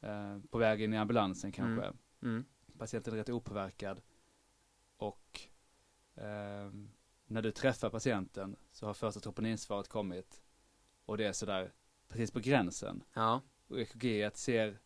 eh, 0.00 0.38
på 0.50 0.58
väg 0.58 0.82
in 0.82 0.94
i 0.94 0.96
ambulansen 0.96 1.52
kanske. 1.52 1.92
Mm. 2.22 2.44
Patienten 2.78 3.14
är 3.14 3.18
rätt 3.18 3.28
opåverkad 3.30 4.00
och 4.96 5.40
ehm, 6.14 6.88
när 7.26 7.42
du 7.42 7.50
träffar 7.50 7.90
patienten 7.90 8.56
så 8.72 8.86
har 8.86 8.94
första 8.94 9.20
troponinsvaret 9.20 9.88
kommit 9.88 10.42
och 11.04 11.18
det 11.18 11.24
är 11.24 11.32
sådär 11.32 11.72
precis 12.08 12.30
på 12.30 12.40
gränsen. 12.40 13.02
Ja. 13.14 13.40
Och 13.68 13.80
EKG 13.80 14.30
ser 14.34 14.78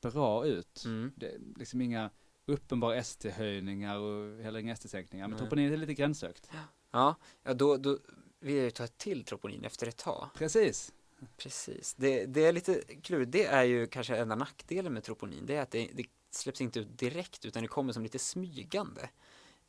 bra 0.00 0.46
ut. 0.46 0.84
Mm. 0.84 1.12
Det 1.16 1.26
är 1.26 1.40
liksom 1.56 1.80
inga 1.80 2.10
uppenbara 2.46 2.96
ST-höjningar 2.96 3.98
och 3.98 4.42
heller 4.42 4.58
inga 4.58 4.72
ST-sänkningar. 4.72 5.28
Men 5.28 5.30
Nej. 5.30 5.38
troponin 5.38 5.72
är 5.72 5.76
lite 5.76 5.94
gränshögt. 5.94 6.50
Ja, 6.90 7.14
ja 7.42 7.54
då, 7.54 7.76
då 7.76 7.98
vill 8.40 8.54
jag 8.54 8.64
ju 8.64 8.70
ta 8.70 8.86
till 8.86 9.24
troponin 9.24 9.64
efter 9.64 9.86
ett 9.86 9.96
tag. 9.96 10.28
Precis. 10.34 10.92
Precis. 11.36 11.94
Det, 11.94 12.26
det 12.26 12.44
är 12.44 12.52
lite 12.52 12.82
klurigt. 13.02 13.32
Det 13.32 13.44
är 13.44 13.62
ju 13.62 13.86
kanske 13.86 14.16
enda 14.16 14.34
nackdelen 14.34 14.92
med 14.92 15.04
troponin. 15.04 15.46
Det 15.46 15.56
är 15.56 15.62
att 15.62 15.70
det, 15.70 15.90
det 15.94 16.04
släpps 16.30 16.60
inte 16.60 16.80
ut 16.80 16.98
direkt 16.98 17.44
utan 17.44 17.62
det 17.62 17.68
kommer 17.68 17.92
som 17.92 18.02
lite 18.02 18.18
smygande. 18.18 19.10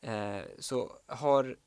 Eh, 0.02 0.42
så 0.60 1.00
har 1.06 1.58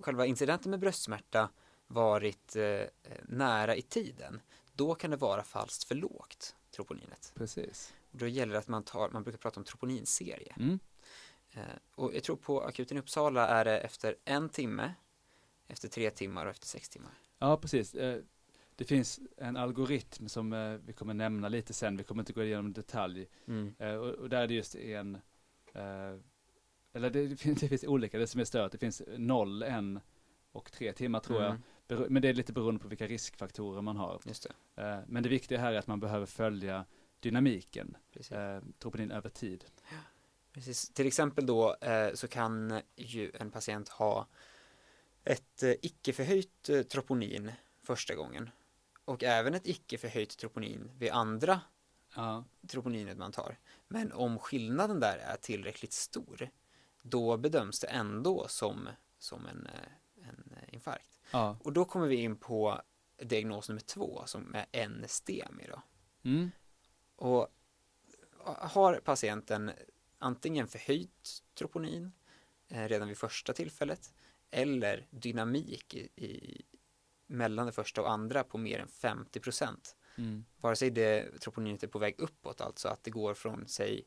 själva 0.00 0.26
incidenten 0.26 0.70
med 0.70 0.80
bröstsmärta 0.80 1.50
varit 1.86 2.56
eh, 2.56 2.82
nära 3.22 3.76
i 3.76 3.82
tiden, 3.82 4.40
då 4.72 4.94
kan 4.94 5.10
det 5.10 5.16
vara 5.16 5.42
falskt 5.42 5.84
för 5.84 5.94
lågt, 5.94 6.56
troponinet. 6.70 7.32
Precis. 7.34 7.94
Och 8.12 8.18
då 8.18 8.26
gäller 8.26 8.52
det 8.52 8.58
att 8.58 8.68
man 8.68 8.82
tar, 8.82 9.10
man 9.10 9.22
brukar 9.22 9.38
prata 9.38 9.60
om 9.60 9.64
troponinserie. 9.64 10.54
Mm. 10.56 10.78
Eh, 11.52 11.62
och 11.94 12.14
jag 12.14 12.22
tror 12.22 12.36
på 12.36 12.60
akuten 12.62 12.96
i 12.96 13.00
Uppsala 13.00 13.46
är 13.48 13.64
det 13.64 13.78
efter 13.78 14.16
en 14.24 14.48
timme, 14.48 14.94
efter 15.68 15.88
tre 15.88 16.10
timmar 16.10 16.46
och 16.46 16.50
efter 16.50 16.66
sex 16.66 16.88
timmar. 16.88 17.12
Ja, 17.38 17.56
precis. 17.56 17.94
Eh, 17.94 18.22
Det 18.76 18.84
finns 18.84 19.20
en 19.36 19.56
algoritm 19.56 20.28
som 20.28 20.52
eh, 20.52 20.72
vi 20.86 20.92
kommer 20.92 21.14
nämna 21.14 21.48
lite 21.48 21.72
sen. 21.72 21.96
Vi 21.96 22.04
kommer 22.04 22.22
inte 22.22 22.32
gå 22.32 22.42
igenom 22.44 22.72
detalj. 22.72 23.28
Mm. 23.48 23.74
Eh, 23.78 23.94
Och, 23.94 24.14
och 24.14 24.28
där 24.28 24.42
är 24.42 24.46
det 24.46 24.54
just 24.54 24.74
en, 24.74 25.14
eh, 25.74 26.18
eller 26.94 27.10
det, 27.10 27.26
det, 27.28 27.36
finns, 27.36 27.60
det 27.60 27.68
finns 27.68 27.84
olika, 27.84 28.18
det 28.18 28.26
som 28.26 28.40
är 28.40 28.44
stört. 28.44 28.72
Det 28.72 28.78
finns 28.78 29.02
noll, 29.16 29.62
en 29.62 30.00
och 30.52 30.72
tre 30.72 30.92
timmar 30.92 31.20
tror 31.20 31.42
jag. 31.42 31.50
Mm, 31.50 31.62
Bero- 31.88 32.06
Men 32.08 32.22
det 32.22 32.28
är 32.28 32.34
lite 32.34 32.52
beroende 32.52 32.80
på 32.80 32.88
vilka 32.88 33.06
riskfaktorer 33.06 33.82
man 33.82 33.96
har. 33.96 34.20
det, 34.24 34.46
Eh, 34.82 34.98
Men 35.06 35.22
det 35.22 35.28
viktiga 35.28 35.58
här 35.58 35.72
är 35.72 35.78
att 35.78 35.86
man 35.86 36.00
behöver 36.00 36.26
följa 36.26 36.84
dynamiken, 37.20 37.96
eh, 38.30 38.58
troponin 38.78 39.10
över 39.10 39.28
tid. 39.28 39.64
Precis. 40.52 40.88
Till 40.88 41.06
exempel 41.06 41.46
då 41.46 41.74
eh, 41.80 42.14
så 42.14 42.28
kan 42.28 42.80
ju 42.96 43.30
en 43.34 43.50
patient 43.50 43.88
ha 43.88 44.26
ett 45.24 45.62
icke 45.82 46.12
förhöjt 46.12 46.70
troponin 46.90 47.52
första 47.82 48.14
gången 48.14 48.50
och 49.04 49.22
även 49.24 49.54
ett 49.54 49.66
icke 49.66 49.98
förhöjt 49.98 50.36
troponin 50.38 50.90
vid 50.98 51.10
andra 51.10 51.60
Ja, 52.16 52.44
troponinet 52.68 53.18
man 53.18 53.32
tar. 53.32 53.58
Men 53.88 54.12
om 54.12 54.38
skillnaden 54.38 55.00
där 55.00 55.16
är 55.18 55.36
tillräckligt 55.36 55.92
stor 55.92 56.50
då 57.04 57.36
bedöms 57.36 57.80
det 57.80 57.86
ändå 57.86 58.48
som, 58.48 58.88
som 59.18 59.46
en, 59.46 59.66
eh, 59.66 60.28
en 60.28 60.52
eh, 60.56 60.74
infarkt. 60.74 61.20
ja. 61.30 61.56
Och 61.62 61.72
då 61.72 61.84
kommer 61.84 62.06
vi 62.06 62.16
in 62.16 62.36
på 62.36 62.82
diagnos 63.22 63.68
nummer 63.68 63.80
två 63.80 64.22
som 64.26 64.54
är 64.72 64.88
NSTEMI 64.88 65.66
då. 65.68 65.82
Mm. 66.22 66.50
Och 67.16 67.48
har 68.56 69.00
patienten 69.04 69.70
antingen 70.18 70.68
förhöjt 70.68 71.42
troponin 71.54 72.12
eh, 72.68 72.88
redan 72.88 73.08
vid 73.08 73.18
första 73.18 73.52
tillfället 73.52 74.14
eller 74.50 75.06
dynamik 75.10 75.94
i, 75.94 76.08
i 76.16 76.62
mellan 77.26 77.66
det 77.66 77.72
första 77.72 78.02
och 78.02 78.10
andra 78.10 78.44
på 78.44 78.58
mer 78.58 78.78
än 78.78 78.88
50 78.88 79.40
procent. 79.40 79.96
Mm. 80.16 80.44
Vare 80.60 80.76
sig 80.76 80.90
det 80.90 81.40
troponinet 81.40 81.82
är 81.82 81.88
på 81.88 81.98
väg 81.98 82.14
uppåt, 82.18 82.60
alltså 82.60 82.88
att 82.88 83.04
det 83.04 83.10
går 83.10 83.34
från 83.34 83.68
säg 83.68 84.04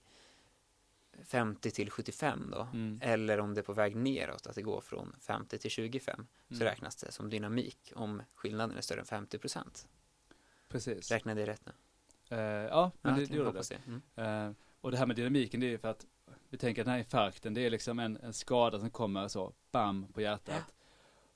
50 1.25 1.71
till 1.71 1.89
75 1.91 2.49
då, 2.51 2.67
Mm. 2.73 2.99
eller 3.01 3.39
om 3.39 3.53
det 3.53 3.62
är 3.62 3.63
på 3.63 3.73
väg 3.73 3.95
neråt, 3.95 4.47
att 4.47 4.56
det 4.56 4.62
går 4.62 4.82
från 4.82 5.15
50 5.21 5.58
till 5.58 5.71
25, 5.71 6.27
så 6.49 6.53
Mm. 6.56 6.65
räknas 6.67 6.95
det 6.95 7.12
som 7.12 7.30
dynamik 7.30 7.91
om 7.95 8.21
skillnaden 8.36 8.77
är 8.77 8.82
större 8.82 8.99
än 8.99 9.06
50 9.06 9.38
procent. 9.38 9.88
Precis. 10.69 11.12
Räknade 11.12 11.39
jag 11.41 11.47
rätt 11.49 11.65
nu? 11.65 11.71
Eh, 12.38 12.41
ja, 12.41 12.91
men 13.01 13.13
Ja, 13.19 13.25
det, 13.27 13.36
gjorde 13.36 13.51
det. 13.69 13.80
Mm. 13.88 14.47
Eh, 14.49 14.56
och 14.82 14.91
det 14.91 14.97
här 14.97 15.06
med 15.06 15.15
dynamiken, 15.15 15.60
det 15.60 15.73
är 15.73 15.77
för 15.77 15.88
att 15.88 16.06
vi 16.49 16.58
tänker 16.58 16.82
att 16.82 16.86
den 16.86 16.91
här 16.91 16.99
infarkten, 16.99 17.53
det 17.53 17.62
är 17.65 17.69
liksom 17.69 17.99
en, 17.99 18.17
en 18.17 18.34
skada 18.34 18.80
som 18.80 18.89
kommer 18.89 19.27
så, 19.27 19.53
bam, 19.71 20.08
på 20.13 20.21
hjärtat. 20.21 20.73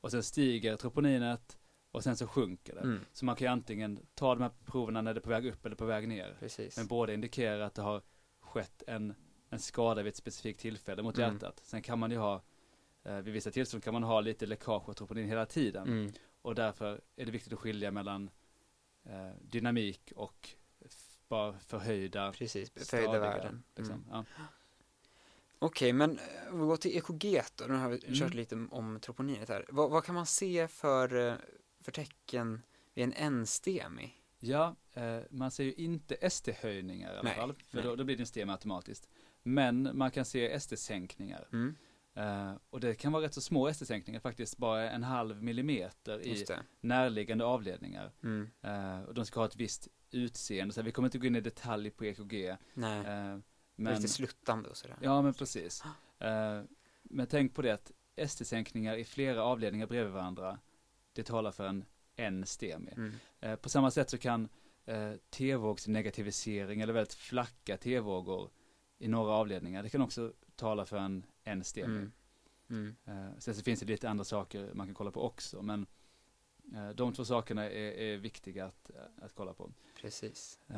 Och 0.01 0.11
sen 0.11 0.23
stiger 0.23 0.75
troponinet 0.77 1.57
och 1.91 2.03
sen 2.03 2.17
så 2.17 2.27
sjunker 2.27 2.75
det. 2.75 2.81
Mm. 2.81 2.99
Så 3.13 3.25
man 3.25 3.35
kan 3.35 3.45
ju 3.45 3.51
antingen 3.51 3.99
ta 4.13 4.35
de 4.35 4.41
här 4.41 4.51
proverna 4.65 5.01
när 5.01 5.13
det 5.13 5.17
är 5.19 5.21
på 5.21 5.29
väg 5.29 5.45
upp 5.45 5.65
eller 5.65 5.75
på 5.75 5.85
väg 5.85 6.07
ner. 6.07 6.35
Precis. 6.39 6.77
Men 6.77 6.87
båda 6.87 7.13
indikerar 7.13 7.59
att 7.59 7.73
det 7.75 7.81
har 7.81 8.01
skett 8.39 8.83
en, 8.87 9.13
en 9.51 9.59
skada 9.59 10.03
vid 10.03 10.09
ett 10.09 10.15
specifikt 10.17 10.59
tillfälle 10.59 11.03
mot 11.03 11.17
Mm. 11.17 11.33
hjärtat. 11.33 11.61
Sen 11.63 11.81
kan 11.81 11.99
man 11.99 12.11
ju 12.11 12.17
ha, 12.17 12.41
eh, 13.03 13.15
vid 13.17 13.33
vissa 13.33 13.51
tillstånd 13.51 13.83
kan 13.83 13.93
man 13.93 14.03
ha 14.03 14.21
lite 14.21 14.45
läckage 14.45 14.89
av 14.89 14.93
troponin 14.93 15.27
hela 15.27 15.45
tiden. 15.45 15.87
Mm. 15.87 16.11
Och 16.41 16.55
därför 16.55 17.01
är 17.15 17.25
det 17.25 17.31
viktigt 17.31 17.53
att 17.53 17.59
skilja 17.59 17.91
mellan 17.91 18.29
eh, 19.03 19.29
dynamik 19.41 20.13
och 20.15 20.49
bara 21.27 21.59
förhöjda 21.59 22.31
Precis, 22.31 22.71
förhöjda 22.89 23.19
värden. 23.19 23.63
Liksom. 23.75 23.95
Mm. 23.95 24.05
Ja. 24.11 24.25
Okej, 25.59 25.93
men 25.93 26.11
eh, 26.19 26.51
vi 26.51 26.57
går 26.57 26.77
till 26.77 26.97
EKG 26.97 27.41
då, 27.55 27.65
nu 27.65 27.73
har 27.73 27.89
vi 27.89 27.99
Mm. 28.05 28.15
kört 28.19 28.33
lite 28.33 28.67
om 28.71 28.99
troponinet 28.99 29.49
här. 29.49 29.65
Vad, 29.69 29.91
vad 29.91 30.03
kan 30.03 30.15
man 30.15 30.25
se 30.25 30.67
för, 30.67 31.27
eh, 31.27 31.35
för 31.79 31.91
tecken 31.91 32.61
vid 32.93 33.03
en 33.17 33.33
NSTEMI? 33.41 34.13
Ja, 34.39 34.75
eh, 34.93 35.19
man 35.29 35.51
ser 35.51 35.63
ju 35.63 35.73
inte 35.73 36.15
ST-höjningar 36.15 37.09
i 37.09 37.17
alla 37.17 37.21
Nej, 37.23 37.35
fall, 37.35 37.53
för 37.69 37.81
då, 37.83 37.95
då 37.95 38.03
blir 38.03 38.17
det 38.17 38.23
en 38.23 38.27
STEM 38.27 38.49
automatiskt. 38.49 39.09
Men 39.43 39.89
man 39.97 40.12
kan 40.12 40.25
se 40.25 40.51
ST-sänkningar. 40.51 41.47
Mm, 41.54 41.75
Eh, 42.13 42.54
och 42.69 42.80
det 42.80 42.95
kan 42.95 43.12
vara 43.12 43.23
rätt 43.23 43.34
så 43.34 43.41
små 43.41 43.67
ST-sänkningar, 43.67 44.19
faktiskt 44.19 44.58
bara 44.58 44.89
en 44.91 45.04
halv 45.04 45.43
millimeter 45.43 46.27
i 46.27 46.45
närliggande 46.82 47.45
avledningar. 47.45 48.12
Mm, 48.23 48.49
Eh, 48.62 49.01
och 49.01 49.13
de 49.13 49.25
ska 49.25 49.39
ha 49.39 49.47
ett 49.47 49.56
visst 49.56 49.88
utseende, 50.12 50.73
så 50.73 50.82
vi 50.82 50.91
kommer 50.91 51.08
inte 51.08 51.17
gå 51.17 51.27
in 51.27 51.36
i 51.36 51.41
detalj 51.41 51.89
på 51.89 52.06
EKG. 52.06 52.58
nej, 52.73 52.99
Eh, 52.99 53.38
men... 53.75 53.95
lite 53.95 54.08
sluttande 54.08 54.69
och 54.69 54.77
sådär. 54.77 54.97
ja 55.01 55.21
men 55.21 55.34
precis. 55.34 55.84
Men 57.04 57.27
tänk 57.30 57.56
på 57.56 57.62
det 57.62 57.71
att 57.73 57.91
ST-sänkningar 58.17 58.95
i 58.95 59.04
flera 59.06 59.43
avledningar 59.43 59.88
bredvid 59.88 60.13
varandra, 60.13 60.60
det 61.13 61.23
talar 61.23 61.51
för 61.51 61.65
en 61.67 61.86
N-STEMI. 62.15 62.91
Mm, 62.91 63.13
Eh, 63.39 63.56
på 63.56 63.69
samma 63.69 63.91
sätt 63.91 64.10
så 64.10 64.17
kan 64.17 64.49
eh, 64.86 65.13
T-vågsnegativisering 65.30 66.82
eller 66.82 66.93
väldigt 66.93 67.13
flacka 67.13 67.77
T-vågor 67.77 68.49
i 69.01 69.07
några 69.07 69.31
avledningar, 69.33 69.83
det 69.83 69.89
kan 69.89 70.01
också 70.01 70.33
tala 70.55 70.85
för 70.85 70.97
en 70.97 71.25
N-STEMI. 71.43 71.97
mm, 71.97 72.11
mm, 72.69 72.95
Eh, 73.05 73.37
sen 73.39 73.55
så 73.55 73.63
finns 73.63 73.79
det 73.79 73.85
lite 73.85 74.09
andra 74.09 74.23
saker 74.23 74.71
man 74.73 74.87
kan 74.87 74.93
kolla 74.95 75.11
på 75.11 75.21
också, 75.23 75.61
men 75.61 75.85
eh, 76.75 76.89
de 76.89 77.13
två 77.13 77.25
sakerna 77.25 77.63
är, 77.63 77.91
är 77.91 78.17
viktiga 78.17 78.65
att, 78.65 78.91
att 79.21 79.33
kolla 79.35 79.53
på. 79.53 79.71
precis. 80.01 80.59
Eh, 80.67 80.75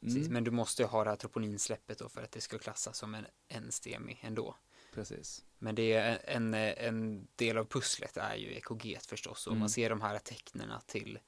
precis. 0.00 0.16
mm, 0.22 0.32
Men 0.32 0.44
du 0.44 0.50
måste 0.50 0.82
ju 0.82 0.88
ha 0.88 1.04
det 1.04 1.10
här 1.10 1.16
troponinsläppet 1.16 1.98
då 1.98 2.08
för 2.08 2.22
att 2.22 2.32
det 2.32 2.40
ska 2.40 2.58
klassas 2.58 2.98
som 2.98 3.14
en 3.14 3.26
NSTEMI 3.66 4.18
ändå. 4.20 4.56
precis. 4.94 5.44
Men 5.58 5.74
det 5.74 5.92
är 5.92 6.18
en, 6.24 6.54
en 6.54 7.28
del 7.36 7.58
av 7.58 7.64
pusslet 7.64 8.16
är 8.16 8.34
ju 8.36 8.52
EKG 8.56 8.98
förstås 9.02 9.46
och 9.46 9.52
Mm. 9.52 9.60
man 9.60 9.70
ser 9.70 9.90
de 9.90 10.00
här 10.00 10.18
tecknena 10.18 10.80
till, 10.80 11.18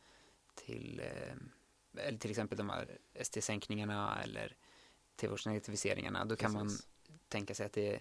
till, 0.54 1.02
eller 1.94 2.18
till 2.18 2.30
exempel 2.30 2.58
de 2.58 2.70
här 2.70 2.98
ST-sänkningarna 3.14 4.22
eller 4.22 4.56
T-vågsnegativiseringarna, 5.18 6.24
då 6.24 6.36
kan 6.36 6.52
man 6.52 6.66
precis. 6.66 6.86
tänka 7.28 7.54
sig 7.54 7.66
att 7.66 7.72
det 7.72 8.00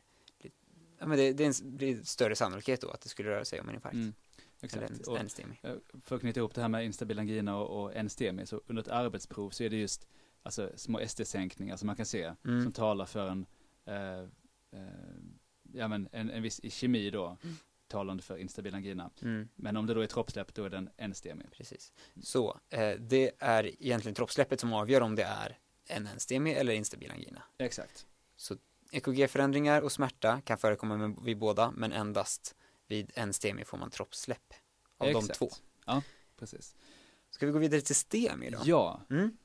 Ja, 1.00 1.06
men 1.08 1.18
det, 1.18 1.34
det 1.34 1.44
är 1.44 1.48
en, 1.64 1.78
blir 1.78 2.04
större 2.04 2.36
sannolikhet 2.36 2.82
då 2.82 2.90
att 2.90 3.02
det 3.02 3.10
skulle 3.10 3.30
röra 3.30 3.46
sig 3.46 3.62
om 3.62 3.70
en 3.70 3.76
infarkt. 3.76 3.94
Mm, 3.96 4.14
exakt. 4.62 5.08
en, 5.08 5.56
eh, 5.62 5.76
för 6.04 6.16
att 6.16 6.22
knyta 6.22 6.40
ihop 6.40 6.54
det 6.56 6.62
här 6.62 6.68
med 6.68 6.86
instabil 6.86 7.20
angina 7.20 7.58
och, 7.58 7.84
och 7.84 8.06
NSTEMI, 8.06 8.46
så 8.46 8.62
under 8.68 8.84
ett 8.84 8.90
arbetsprov 8.90 9.50
så 9.50 9.64
är 9.64 9.70
det 9.70 9.76
just 9.78 10.08
alltså, 10.44 10.72
små 10.76 11.00
ST-sänkningar 11.00 11.76
som 11.78 11.88
man 11.88 11.96
kan 11.96 12.06
se, 12.06 12.34
Mm. 12.46 12.64
som 12.64 12.72
talar 12.72 13.06
för 13.06 13.28
en, 13.30 13.46
eh, 13.86 14.20
eh, 14.72 14.88
ja, 15.74 15.88
men 15.88 16.10
en, 16.12 16.30
en 16.30 16.44
viss 16.44 16.60
i 16.60 16.70
kemi 16.70 17.10
då, 17.10 17.38
Mm. 17.44 17.56
talande 17.88 18.24
för 18.24 18.38
instabil 18.38 18.76
angina. 18.76 19.12
Mm, 19.22 19.48
Men 19.56 19.78
om 19.78 19.86
det 19.86 19.94
då 19.94 20.02
är 20.02 20.08
troppsläpp, 20.08 20.54
då 20.54 20.64
är 20.64 20.70
det 20.70 20.78
en 20.78 21.10
NSTEMI. 21.10 21.46
precis. 21.52 21.94
Så 22.22 22.60
eh, 22.70 22.92
det 23.00 23.32
är 23.40 23.84
egentligen 23.84 24.16
troppsläppet 24.16 24.60
som 24.60 24.74
avgör 24.74 25.02
om 25.02 25.16
det 25.16 25.24
är 25.24 25.58
en 25.88 26.04
NSTEMI 26.16 26.54
eller 26.54 26.74
instabil 26.74 27.12
angina. 27.12 27.44
Exakt. 27.58 28.06
EKG-förändringar 28.92 29.82
och 29.82 29.92
smärta 29.92 30.42
kan 30.42 30.58
förekomma 30.58 30.98
med, 30.98 31.16
vid 31.24 31.38
båda, 31.38 31.72
men 31.72 31.92
endast 31.92 32.56
vid 32.88 33.12
en 33.16 33.34
STEMI 33.34 33.66
får 33.66 33.78
man 33.78 33.90
troppsläpp 33.90 34.54
av 34.98 35.08
de 35.08 35.20
Exakt. 35.20 35.40
två. 35.40 35.50
Ja, 35.86 36.02
precis. 36.40 36.76
Ska 37.30 37.46
vi 37.46 37.52
gå 37.52 37.60
vidare 37.60 37.82
till 37.82 37.96
STEMI 37.96 38.50
då? 38.50 38.60
Ja, 38.64 39.02
Mm. 39.10 39.38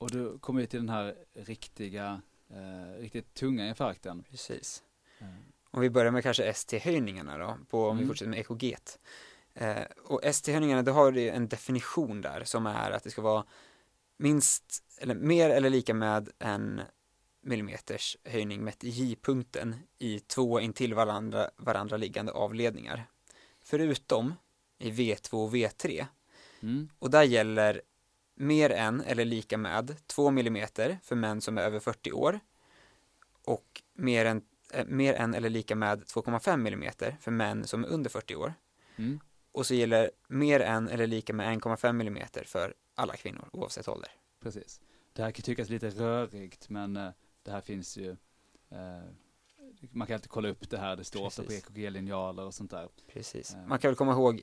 Och 0.00 0.10
då 0.10 0.38
kommer 0.38 0.60
vi 0.60 0.66
till 0.66 0.78
den 0.80 0.88
här 0.88 1.14
riktiga, 1.34 2.22
eh, 2.50 3.00
riktigt 3.00 3.34
tunga 3.34 3.68
infarkten. 3.68 4.22
Precis. 4.30 4.82
Eh, 5.18 5.26
Om 5.70 5.80
vi 5.80 5.90
börjar 5.90 6.12
med 6.12 6.22
kanske 6.22 6.44
ST-höjningarna 6.44 7.38
då, 7.38 7.58
på, 7.70 7.88
om 7.88 7.96
vi 7.96 8.02
Mm. 8.02 8.08
fortsätter 8.08 8.30
med 8.30 8.38
EKG. 8.38 8.76
Eh, 9.54 9.82
och 10.04 10.24
ST-höjningarna, 10.24 10.82
då 10.82 10.92
har 10.92 11.12
du 11.12 11.28
en 11.30 11.48
definition 11.48 12.20
där 12.20 12.44
som 12.44 12.66
är 12.66 12.90
att 12.90 13.02
det 13.02 13.10
ska 13.10 13.22
vara 13.22 13.44
minst, 14.18 14.82
eller 14.98 15.14
mer 15.14 15.50
eller 15.50 15.70
lika 15.70 15.94
med 15.94 16.28
en 16.38 16.80
millimeters 17.40 18.16
höjning 18.24 18.64
mätt 18.64 18.84
i 18.84 18.88
J-punkten 18.88 19.76
i 19.98 20.20
två 20.20 20.60
intill 20.60 20.94
varandra, 20.94 21.50
varandra 21.56 21.96
liggande 21.96 22.32
avledningar. 22.32 23.06
Förutom 23.60 24.34
i 24.78 24.90
V2 24.90 25.44
och 25.44 25.54
V3. 25.54 26.06
Mm. 26.60 26.88
Och 26.98 27.10
där 27.10 27.22
gäller 27.22 27.82
mer 28.34 28.70
än 28.70 29.00
eller 29.00 29.24
lika 29.24 29.58
med 29.58 30.06
2 30.06 30.30
millimeter 30.30 30.98
för 31.02 31.16
män 31.16 31.40
som 31.40 31.58
är 31.58 31.62
över 31.62 31.80
40 31.80 32.12
år 32.12 32.40
och 33.44 33.82
mer 33.94 34.24
än, 34.24 34.42
eh, 34.72 34.86
mer 34.86 35.14
än 35.14 35.34
eller 35.34 35.48
lika 35.48 35.76
med 35.76 36.04
2,5 36.06 36.56
millimeter 36.56 37.16
för 37.20 37.30
män 37.30 37.66
som 37.66 37.84
är 37.84 37.88
under 37.88 38.10
40 38.10 38.36
år. 38.36 38.54
Mm. 38.96 39.20
Och 39.52 39.66
så 39.66 39.74
gäller 39.74 40.10
mer 40.28 40.60
än 40.60 40.88
eller 40.88 41.06
lika 41.06 41.32
med 41.32 41.48
1,5 41.48 41.92
millimeter 41.92 42.44
för 42.44 42.74
alla 42.98 43.16
kvinnor 43.16 43.48
oavsett 43.52 43.88
ålder. 43.88 44.10
Precis. 44.40 44.80
Det 45.12 45.22
här 45.22 45.30
kan 45.30 45.42
tyckas 45.42 45.68
lite 45.68 45.90
rörigt 45.90 46.68
men 46.68 46.96
eh, 46.96 47.10
det 47.42 47.50
här 47.50 47.60
finns 47.60 47.96
ju 47.96 48.10
eh, 48.70 49.02
man 49.90 50.06
kan 50.06 50.14
alltid 50.14 50.30
kolla 50.30 50.48
upp 50.48 50.70
det 50.70 50.78
här, 50.78 50.96
det 50.96 51.04
står 51.04 51.26
ofta 51.26 51.42
på. 51.42 51.52
EKG-linjaler 51.52 52.44
och 52.44 52.54
sånt 52.54 52.70
där. 52.70 52.88
Precis. 53.06 53.52
Ja. 53.54 53.66
Man 53.66 53.78
kan 53.78 53.88
väl 53.88 53.96
komma 53.96 54.12
ihåg, 54.12 54.42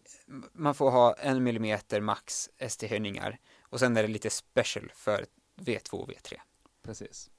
man 0.54 0.76
får 0.76 0.92
ha 0.92 1.14
en 1.14 1.44
millimeter 1.44 2.02
max 2.02 2.50
ST-höjningar 2.58 3.40
och 3.62 3.80
sen 3.80 3.98
är 3.98 4.02
det 4.02 4.08
lite 4.08 4.30
special 4.30 4.92
för 4.96 5.26
V2 5.56 5.92
och 5.94 6.10
V3. 6.10 6.38
Precis. 6.82 7.32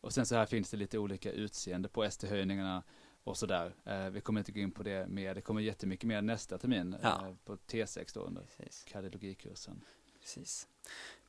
Och 0.00 0.12
sen 0.14 0.26
så 0.26 0.34
här 0.34 0.46
finns 0.46 0.70
det 0.70 0.76
lite 0.76 0.98
olika 0.98 1.32
utseende 1.32 1.88
på 1.88 2.04
ST-höjningarna 2.04 2.82
och 3.24 3.36
sådär. 3.36 3.74
Eh, 3.84 4.10
vi 4.10 4.20
kommer 4.20 4.40
inte 4.40 4.52
gå 4.52 4.60
in 4.60 4.70
på 4.70 4.82
det 4.82 5.08
mer, 5.08 5.34
det 5.34 5.40
kommer 5.40 5.60
jättemycket 5.60 6.06
mer 6.08 6.22
nästa 6.22 6.58
termin 6.58 6.96
Ja. 7.02 7.26
eh, 7.28 7.34
på 7.44 7.56
T6 7.56 8.10
då 8.14 8.20
under 8.20 8.46
kardiologikursen. 8.86 9.84
Precis. 10.34 10.68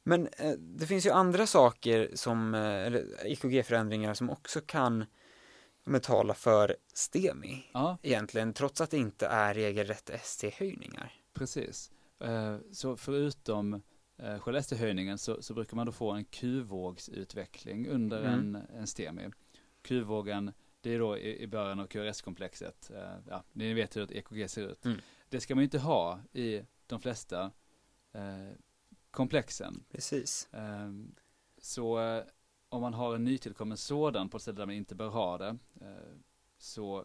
Men 0.04 0.28
eh, 0.38 0.52
det 0.52 0.86
finns 0.88 1.06
ju 1.06 1.10
andra 1.10 1.48
saker 1.48 2.10
som, 2.14 2.54
eh, 2.56 2.62
eller 2.62 3.26
EKG-förändringar 3.26 4.14
som 4.14 4.30
också 4.30 4.62
kan 4.62 5.06
tala 6.02 6.34
för 6.34 6.78
STEMI 6.94 7.70
Ja, 7.74 7.98
egentligen, 8.02 8.54
trots 8.54 8.82
att 8.82 8.92
det 8.92 8.98
inte 8.98 9.28
är 9.28 9.54
regelrätta 9.54 10.14
ST-höjningar. 10.14 11.14
precis. 11.34 11.92
Eh, 12.20 12.58
så 12.72 12.98
förutom 12.98 13.82
eh, 14.18 14.40
själva 14.40 15.18
så, 15.18 15.42
så 15.42 15.54
brukar 15.54 15.76
man 15.76 15.86
då 15.86 15.92
få 15.92 16.12
en 16.12 16.26
Q-vågsutveckling 16.26 17.88
under 17.88 18.20
Mm. 18.20 18.34
en, 18.34 18.56
en 18.78 18.88
STEMI. 18.88 19.30
Q-vågen, 19.82 20.52
det 20.82 20.94
är 20.96 21.00
då 21.00 21.18
i, 21.18 21.42
i 21.44 21.48
början 21.48 21.80
av 21.80 21.88
QRS-komplexet. 21.88 22.92
Eh, 22.96 23.14
ja, 23.30 23.44
ni 23.54 23.74
vet 23.74 23.96
hur 23.96 24.04
ett 24.04 24.12
EKG 24.12 24.50
ser 24.50 24.68
ut. 24.68 24.86
Mm. 24.86 24.98
Det 25.30 25.40
ska 25.40 25.56
man 25.56 25.62
ju 25.62 25.66
inte 25.66 25.80
ha 25.80 26.20
i 26.34 26.62
de 26.88 27.02
flesta 27.02 27.52
eh, 28.14 28.50
komplexen. 29.12 29.84
Precis. 29.92 30.48
Ehm, 30.52 31.16
Så 31.62 32.00
eh, 32.00 32.24
om 32.70 32.82
man 32.82 32.94
har 32.94 33.16
en 33.16 33.24
nytillkommen 33.24 33.78
sådan 33.78 34.30
på 34.30 34.38
ett 34.38 34.42
ställe 34.42 34.58
där 34.58 34.66
man 34.66 34.76
inte 34.76 34.96
bör 34.96 35.10
ha 35.10 35.38
det, 35.38 35.58
eh, 35.82 36.16
så 36.58 37.00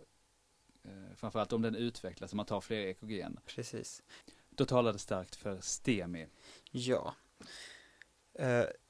eh, 0.84 1.14
framförallt 1.16 1.52
om 1.52 1.62
den 1.62 1.74
utvecklas, 1.74 2.32
om 2.32 2.36
man 2.36 2.46
tar 2.46 2.60
fler 2.60 2.78
EKG, 2.86 3.26
Precis. 3.46 4.02
då 4.50 4.64
talar 4.64 4.92
det 4.92 4.98
starkt 4.98 5.36
för 5.36 5.60
STEMI. 5.60 6.26
Ja. 6.70 7.14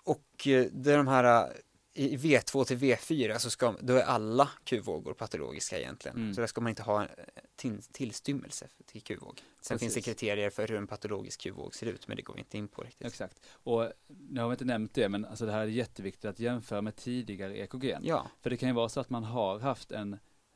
Och 0.04 0.26
det 0.72 0.86
är 0.86 0.96
de 0.96 1.08
här, 1.08 1.52
i 1.94 2.16
V2 2.16 2.64
till 2.64 2.78
V4 2.78 3.38
så 3.38 3.50
ska, 3.50 3.74
då 3.80 3.94
är 3.94 4.02
alla 4.02 4.50
Q-vågor 4.64 5.14
patologiska 5.14 5.78
egentligen. 5.78 6.16
Mm. 6.16 6.34
Så 6.34 6.40
där 6.40 6.46
ska 6.48 6.60
man 6.60 6.70
inte 6.70 6.82
ha 6.82 7.02
eh, 7.02 7.08
till, 7.56 7.82
tillstymmelse 7.82 8.68
till 8.86 9.02
Q-våg. 9.02 9.42
Sen 9.60 9.78
finns 9.78 9.94
det 9.94 10.00
Precis. 10.00 10.04
kriterier 10.04 10.50
för 10.50 10.68
hur 10.68 10.76
en 10.76 10.86
patologisk 10.86 11.40
Q-våg 11.40 11.74
ser 11.74 11.86
ut, 11.86 12.08
men 12.08 12.16
det 12.16 12.22
går 12.22 12.34
vi 12.34 12.40
inte 12.40 12.58
in 12.58 12.68
på 12.68 12.82
riktigt. 12.82 13.06
Exakt. 13.06 13.40
Och 13.50 13.92
nu 14.06 14.40
har 14.40 14.48
vi 14.48 14.52
inte 14.52 14.64
nämnt 14.64 14.94
det, 14.94 15.08
men 15.08 15.24
alltså 15.24 15.46
det 15.46 15.52
här 15.52 15.60
är 15.60 15.66
jätteviktigt 15.66 16.24
att 16.24 16.38
jämföra 16.38 16.82
med 16.82 16.96
tidigare 16.96 17.58
EKG. 17.58 17.96
Ja, 18.02 18.30
För 18.40 18.50
det 18.50 18.56
kan 18.56 18.68
ju 18.68 18.74
vara 18.74 18.88
så 18.88 19.00
att 19.00 19.10
man 19.10 19.24
har 19.24 19.58
haft 19.58 19.92
en 19.92 20.12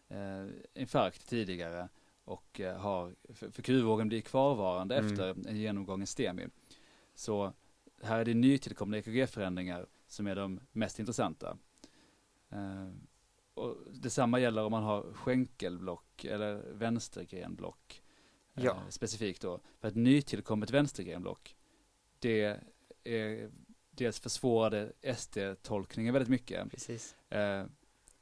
eh, 0.09 0.46
infarkt 0.74 1.29
tidigare 1.29 1.88
och 2.24 2.61
eh, 2.61 2.77
har, 2.79 3.14
för, 3.35 3.51
för 3.51 3.62
Q-vågen 3.62 4.09
blir 4.09 4.20
kvarvarande 4.20 4.96
Mm. 4.96 5.12
efter 5.12 5.48
en 5.48 5.57
genomgången 5.57 6.07
STEMI. 6.07 6.46
Så 7.14 7.53
här 8.03 8.18
är 8.18 8.24
det 8.24 8.35
nytillkomna 8.35 8.98
EKG-förändringar 8.98 9.87
som 10.09 10.27
är 10.27 10.35
de 10.37 10.61
mest 10.73 10.99
intressanta. 10.99 11.59
Eh, 12.51 12.88
och 13.55 13.77
detsamma 13.92 14.40
gäller 14.40 14.64
om 14.64 14.71
man 14.71 14.83
har 14.83 15.12
skänkelblock 15.12 16.25
eller 16.25 16.55
vänstergrenblock. 16.73 18.03
eh, 18.55 18.64
Ja. 18.64 18.83
Specifikt 18.90 19.42
då. 19.42 19.61
För 19.81 19.88
ett 19.88 19.94
nytillkommet 19.97 20.71
vänstergrenblock, 20.71 21.57
det 22.18 22.59
är 23.05 23.51
dels 23.90 24.21
försvårade 24.21 24.92
ST-tolkningen 25.03 26.12
väldigt 26.12 26.29
mycket. 26.31 26.71
precis. 26.71 27.16
Eh, 27.31 27.66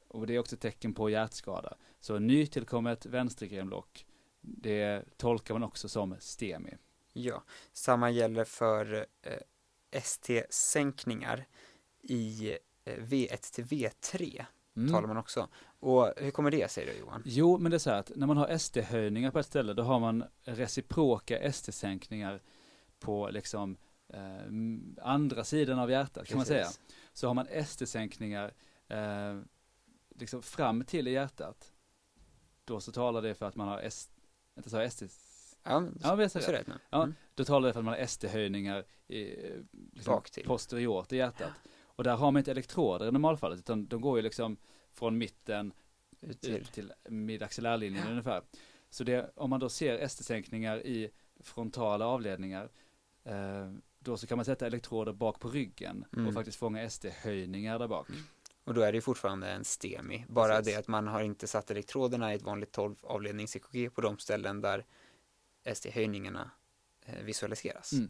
och 0.07 0.27
det 0.27 0.35
är 0.35 0.39
också 0.39 0.55
ett 0.55 0.61
tecken 0.61 0.93
på 0.93 1.09
hjärtskada. 1.09 1.77
Så 1.99 2.19
nytillkommet 2.19 3.05
vänstergrenblock, 3.05 4.05
det 4.41 5.03
tolkar 5.17 5.53
man 5.53 5.63
också 5.63 5.89
som 5.89 6.15
STEMI. 6.19 6.77
Ja, 7.13 7.43
samma 7.73 8.09
gäller 8.09 8.43
för 8.43 9.05
eh, 9.21 9.39
ST-sänkningar 9.91 11.45
i 12.07 12.57
eh, 12.85 12.93
V1 12.97 13.53
till 13.53 13.65
V3 13.65 14.45
Mm. 14.77 14.93
talar 14.93 15.07
man 15.07 15.17
också. 15.17 15.47
Och 15.79 16.13
hur 16.17 16.31
kommer 16.31 16.51
det 16.51 16.71
sig 16.71 16.85
då 16.85 16.91
Johan? 16.99 17.23
Jo, 17.25 17.57
men 17.57 17.71
det 17.71 17.77
är 17.77 17.79
så 17.79 17.89
här 17.89 17.99
att 17.99 18.11
när 18.15 18.27
man 18.27 18.37
har 18.37 18.47
ST-höjningar 18.47 19.31
på 19.31 19.39
ett 19.39 19.45
ställe, 19.45 19.73
då 19.73 19.83
har 19.83 19.99
man 19.99 20.23
reciproka 20.43 21.37
ST-sänkningar 21.39 22.41
på 22.99 23.29
liksom 23.31 23.77
eh, 24.09 24.21
andra 25.01 25.43
sidan 25.43 25.79
av 25.79 25.91
hjärtat, 25.91 26.27
kan 26.27 26.37
man 26.37 26.45
säga. 26.45 26.63
Precis. 26.63 26.79
Så 27.13 27.27
har 27.27 27.33
man 27.33 27.47
ST-sänkningar 27.47 28.53
eh, 28.87 29.41
liksom 30.15 30.41
fram 30.41 30.83
till 30.83 31.07
i 31.07 31.11
hjärtat, 31.11 31.73
då 32.65 32.79
så 32.79 32.91
talar 32.91 33.21
det 33.21 33.33
för 33.35 33.45
att 33.45 33.55
man 33.55 33.67
har 33.67 33.79
S, 33.79 34.09
inte 34.57 34.69
så 34.69 34.79
ST, 34.79 35.05
Ja, 35.63 35.83
ja, 36.03 36.21
jag 36.21 36.31
så 36.31 36.39
rätt. 36.39 36.67
Ja, 36.89 37.03
Mm. 37.03 37.15
Då 37.35 37.45
talar 37.45 37.67
det 37.67 37.73
för 37.73 37.79
att 37.79 37.85
man 37.85 37.93
har 37.93 38.01
ST-höjningar 38.01 38.85
i, 39.07 39.23
liksom 39.93 40.21
posteriort 40.45 41.11
i 41.13 41.17
hjärtat. 41.17 41.51
Och 41.97 42.03
där 42.03 42.15
har 42.15 42.31
man 42.31 42.39
inte 42.39 42.51
elektroder 42.51 43.07
i 43.07 43.11
normalfallet, 43.11 43.59
utan 43.59 43.87
de 43.87 44.01
går 44.01 44.17
ju 44.17 44.21
liksom 44.21 44.57
från 44.93 45.17
mitten 45.17 45.73
Ut 46.21 46.41
till. 46.41 46.55
ut 46.55 46.71
till 46.71 46.93
midaxillärlinjen 47.09 48.07
ungefär. 48.07 48.41
Så 48.89 49.03
det, 49.03 49.31
om 49.35 49.49
man 49.49 49.59
då 49.59 49.69
ser 49.69 49.99
ST-sänkningar 49.99 50.85
i 50.85 51.09
frontala 51.39 52.05
avledningar, 52.07 52.69
eh, 53.23 53.71
då 53.99 54.17
så 54.17 54.27
kan 54.27 54.37
man 54.37 54.45
sätta 54.45 54.67
elektroder 54.67 55.13
bak 55.13 55.39
på 55.39 55.49
ryggen 55.49 56.05
Mm. 56.13 56.27
och 56.27 56.33
faktiskt 56.33 56.57
fånga 56.57 56.81
ST-höjningar 56.81 57.79
där 57.79 57.87
bak. 57.87 58.07
Och 58.63 58.73
då 58.73 58.81
är 58.81 58.91
det 58.91 58.95
ju 58.95 59.01
fortfarande 59.01 59.49
en 59.51 59.63
STEMI. 59.65 60.25
Bara 60.29 60.57
Precis. 60.57 60.73
det 60.73 60.79
att 60.79 60.87
man 60.87 61.07
har 61.07 61.21
inte 61.21 61.47
satt 61.47 61.71
elektroderna 61.71 62.33
i 62.33 62.35
ett 62.35 62.41
vanligt 62.41 62.71
12 62.71 62.95
avlednings-EKG 63.03 63.89
på 63.89 64.01
de 64.01 64.17
ställen 64.17 64.61
där 64.61 64.85
ST-höjningarna 65.63 66.51
eh, 67.05 67.23
visualiseras. 67.23 67.93
Mm. 67.93 68.09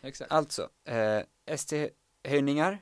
Exakt. 0.00 0.32
Alltså, 0.32 0.68
eh, 0.84 1.22
ST-höjningar 1.46 2.78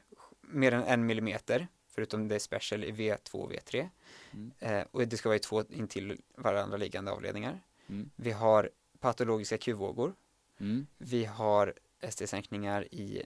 mer 0.53 0.73
än 0.73 0.85
en 0.85 1.07
millimeter, 1.07 1.69
förutom 1.89 2.29
det 2.29 2.35
är 2.35 2.39
special 2.39 2.85
i 2.85 2.93
V2 2.93 3.33
och 3.35 3.53
V3. 3.53 3.89
Mm. 4.33 4.51
Eh, 4.59 4.87
och 4.91 5.09
det 5.09 5.17
ska 5.17 5.29
vara 5.29 5.37
i 5.37 5.41
två 5.41 5.65
intill 5.69 6.21
varandra 6.37 6.77
liggande 6.77 7.11
avledningar. 7.11 7.61
Mm. 7.87 8.11
Vi 8.17 8.31
har 8.31 8.71
patologiska 8.99 9.59
Q-vågor. 9.59 10.15
Mm. 10.59 10.87
Vi 10.99 11.25
har 11.25 11.75
ST-sänkningar 12.01 12.95
i 12.95 13.23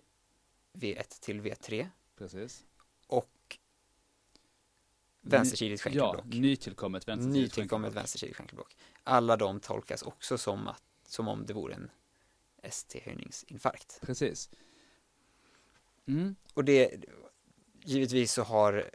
V1 0.72 1.20
till 1.20 1.40
V3 1.40 1.88
Precis. 2.18 2.64
och 3.06 3.58
vänstersidigt 5.20 5.80
Ja, 5.80 5.90
skänkelblock. 5.90 6.40
nytillkommet 6.40 7.08
vänstersidigt 7.08 7.42
Nytillkommet 7.42 7.84
skänkelblock. 7.86 8.02
vänstersidigt 8.02 8.36
skänkelblock. 8.36 8.76
Alla 9.02 9.36
de 9.36 9.60
tolkas 9.60 10.02
också 10.02 10.38
som, 10.38 10.68
att, 10.68 10.82
som 11.06 11.28
om 11.28 11.46
det 11.46 11.52
vore 11.52 11.74
en 11.74 11.90
ST-höjningsinfarkt. 12.62 13.98
Precis. 14.00 14.50
Mm. 16.06 16.34
Och 16.54 16.64
det, 16.64 17.04
givetvis 17.84 18.32
så 18.32 18.42
har 18.42 18.90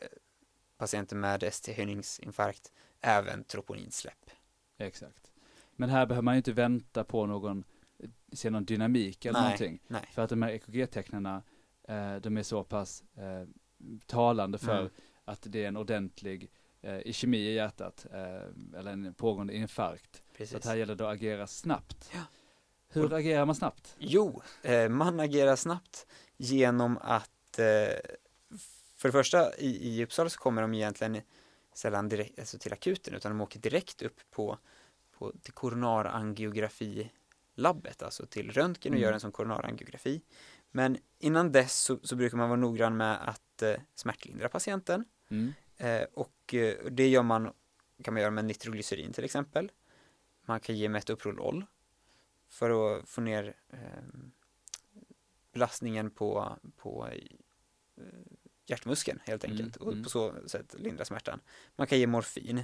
patienter 0.77 1.15
med 1.15 1.43
ST-höjningsinfarkt 1.43 2.71
även 3.01 3.43
troponinsläpp. 3.43 4.29
Exakt. 4.77 5.31
Men 5.75 5.89
här 5.89 6.05
behöver 6.05 6.23
man 6.23 6.33
ju 6.33 6.37
inte 6.37 6.51
vänta 6.53 7.03
på 7.03 7.25
någon, 7.25 7.63
se 8.33 8.49
någon 8.49 8.65
dynamik 8.65 9.25
eller 9.25 9.39
Nej. 9.39 9.43
någonting. 9.43 9.79
Nej, 9.87 10.09
För 10.13 10.21
att 10.21 10.29
de 10.29 10.41
här 10.41 10.49
EKG-tecknarna, 10.51 11.43
eh, 11.87 12.15
de 12.15 12.37
är 12.37 12.43
så 12.43 12.63
pass 12.63 13.03
eh, 13.15 13.47
talande 14.05 14.57
för 14.57 14.79
Mm. 14.79 14.91
att 15.25 15.41
det 15.49 15.63
är 15.63 15.67
en 15.67 15.77
ordentlig 15.77 16.51
eh, 16.81 16.99
ischemi 17.07 17.37
i 17.37 17.53
hjärtat, 17.53 18.05
eh, 18.13 18.79
eller 18.79 18.91
en 18.91 19.13
pågående 19.13 19.53
infarkt. 19.55 20.15
Så 20.15 20.37
precis. 20.37 20.55
att 20.55 20.65
här 20.65 20.75
gäller 20.75 20.95
det 20.95 21.07
att 21.09 21.13
agera 21.15 21.47
snabbt. 21.47 22.09
Ja. 22.13 22.19
Hur 22.91 23.13
agerar 23.13 23.45
man 23.45 23.55
snabbt? 23.55 23.95
Jo, 23.99 24.41
eh, 24.61 24.89
man 24.89 25.19
agerar 25.19 25.55
snabbt 25.55 26.07
genom 26.41 26.97
att 26.97 27.59
eh, 27.59 27.95
för 28.95 29.07
det 29.07 29.11
första 29.11 29.55
i, 29.57 29.89
i 29.99 30.03
Uppsala 30.03 30.29
så 30.29 30.39
kommer 30.39 30.61
de 30.61 30.73
egentligen 30.73 31.21
sällan 31.73 32.09
direkt 32.09 32.39
alltså 32.39 32.57
till 32.57 32.73
akuten 32.73 33.13
utan 33.13 33.31
de 33.31 33.41
åker 33.41 33.59
direkt 33.59 34.01
upp 34.01 34.19
på, 34.31 34.57
på 35.17 35.33
till 35.41 35.53
koronarangiografilabbet, 35.53 38.03
alltså 38.03 38.25
till 38.25 38.51
röntgen 38.51 38.93
och 38.93 38.97
Mm. 38.97 39.03
gör 39.03 39.13
en 39.13 39.19
sån 39.19 39.31
koronarangiografi. 39.31 40.21
Men 40.71 40.97
innan 41.19 41.51
dess 41.51 41.79
så, 41.79 41.99
så 42.03 42.15
brukar 42.15 42.37
man 42.37 42.49
vara 42.49 42.59
noggrann 42.59 42.97
med 42.97 43.29
att 43.29 43.61
eh, 43.61 43.75
smärtlindra 43.95 44.49
patienten 44.49 45.05
Mm. 45.31 45.53
eh, 45.77 46.03
och 46.13 46.53
eh, 46.53 46.75
det 46.91 47.07
gör 47.07 47.23
man, 47.23 47.53
kan 48.03 48.13
man 48.13 48.21
göra 48.21 48.31
med 48.31 48.45
nitroglycerin 48.45 49.13
till 49.13 49.23
exempel. 49.23 49.71
Man 50.45 50.59
kan 50.59 50.75
ge 50.77 50.89
metoprolol 50.89 51.65
för 52.47 52.97
att 52.99 53.09
få 53.09 53.21
ner 53.21 53.55
eh, 53.69 53.77
belastningen 55.59 56.11
på, 56.11 56.57
på 56.77 57.07
eh, 57.07 58.03
hjärtmuskeln 58.65 59.19
helt 59.23 59.43
Mm, 59.43 59.57
enkelt 59.57 59.75
och 59.77 59.91
mm. 59.91 60.03
på 60.03 60.09
så 60.09 60.33
sätt 60.47 60.75
lindra 60.79 61.05
smärtan. 61.05 61.39
Man 61.75 61.87
kan 61.87 61.99
ge 61.99 62.07
morfin. 62.07 62.63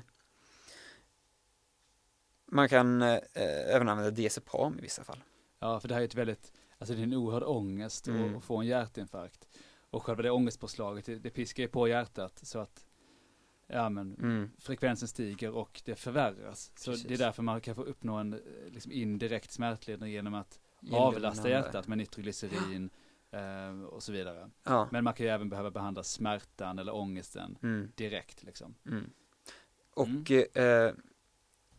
Man 2.46 2.70
kan 2.70 3.02
eh, 3.02 3.20
även 3.76 3.90
använda 3.90 4.12
diazepam 4.12 4.80
i 4.80 4.82
vissa 4.82 5.04
fall. 5.04 5.24
Ja, 5.60 5.80
för 5.80 5.88
det 5.88 5.94
här 5.94 6.02
är 6.02 6.06
ett 6.06 6.16
väldigt, 6.16 6.54
alltså 6.78 6.96
det 6.96 7.02
är 7.02 7.04
en 7.04 7.14
oerhörd 7.14 7.44
ångest 7.44 8.08
att- 8.08 8.14
Mm. 8.16 8.36
att 8.38 8.44
få 8.44 8.58
en 8.58 8.68
hjärtinfarkt. 8.68 9.48
Och 9.90 10.04
själva 10.04 10.24
det 10.24 10.32
ångestpåslaget, 10.32 11.06
det, 11.06 11.16
det 11.20 11.30
piskar 11.30 11.64
ju 11.64 11.70
på 11.70 11.88
hjärtat 11.88 12.40
så 12.44 12.60
att 12.60 12.86
ja, 13.68 13.90
men, 13.90 14.16
Mm. 14.16 14.52
frekvensen 14.60 15.08
stiger 15.08 15.52
och 15.52 15.82
det 15.86 15.96
förvärras. 15.96 16.72
Så 16.76 16.92
Precis. 16.92 17.08
det 17.08 17.14
är 17.14 17.18
därför 17.18 17.44
man 17.44 17.62
kan 17.62 17.76
få 17.76 17.84
uppnå 17.84 18.16
en 18.18 18.34
eh, 18.34 18.40
liksom 18.68 18.92
indirekt 18.92 19.52
smärtlindring 19.52 20.12
genom 20.12 20.34
att 20.34 20.60
avlasta 20.92 21.50
hjärtat 21.50 21.88
med 21.88 21.98
nitroglycerin 21.98 22.90
eh, 23.32 23.84
och 23.84 24.04
så 24.04 24.12
vidare. 24.12 24.50
Ja. 24.64 24.88
Men 24.92 25.04
man 25.04 25.14
kan 25.14 25.26
ju 25.26 25.32
även 25.32 25.50
behöva 25.50 25.72
behandla 25.72 26.04
smärtan 26.04 26.80
eller 26.80 26.96
ångesten 26.96 27.58
Mm. 27.64 27.92
direkt 27.96 28.44
liksom. 28.44 28.76
Mm. 28.86 29.10
Och 29.94 30.32
eh, 30.58 30.94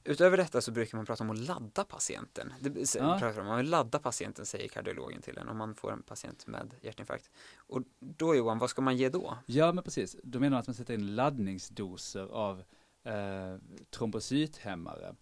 utöver 0.05 0.37
detta 0.37 0.61
så 0.61 0.71
brukar 0.73 0.99
man 0.99 1.07
prata 1.07 1.25
om 1.25 1.31
att 1.31 1.39
ladda 1.39 1.85
patienten. 1.85 2.53
Det, 2.61 2.95
ja. 2.95 3.19
Pratar 3.19 3.41
om, 3.41 3.47
man 3.47 3.57
vill 3.57 3.71
ladda 3.71 3.99
patienten 3.99 4.47
säger 4.47 4.69
kardiologen 4.69 5.23
till 5.23 5.39
en 5.39 5.49
om 5.49 5.57
man 5.57 5.75
får 5.75 5.93
en 5.93 6.03
patient 6.03 6.47
med 6.47 6.75
hjärtinfarkt. 6.81 7.31
Och 7.57 7.83
då 7.99 8.35
Johan, 8.35 8.59
vad 8.59 8.71
ska 8.71 8.83
man 8.83 8.97
ge 8.97 9.09
då? 9.09 9.39
Ja, 9.47 9.73
men 9.73 9.85
precis. 9.85 10.17
Då 10.23 10.41
menar 10.41 10.51
man 10.51 10.61
att 10.61 10.67
man 10.67 10.75
sätter 10.75 10.95
in 10.95 11.15
laddningsdoser 11.15 12.27
av 12.27 12.63
eh, 13.05 13.57
trombocythämmare. 13.91 15.15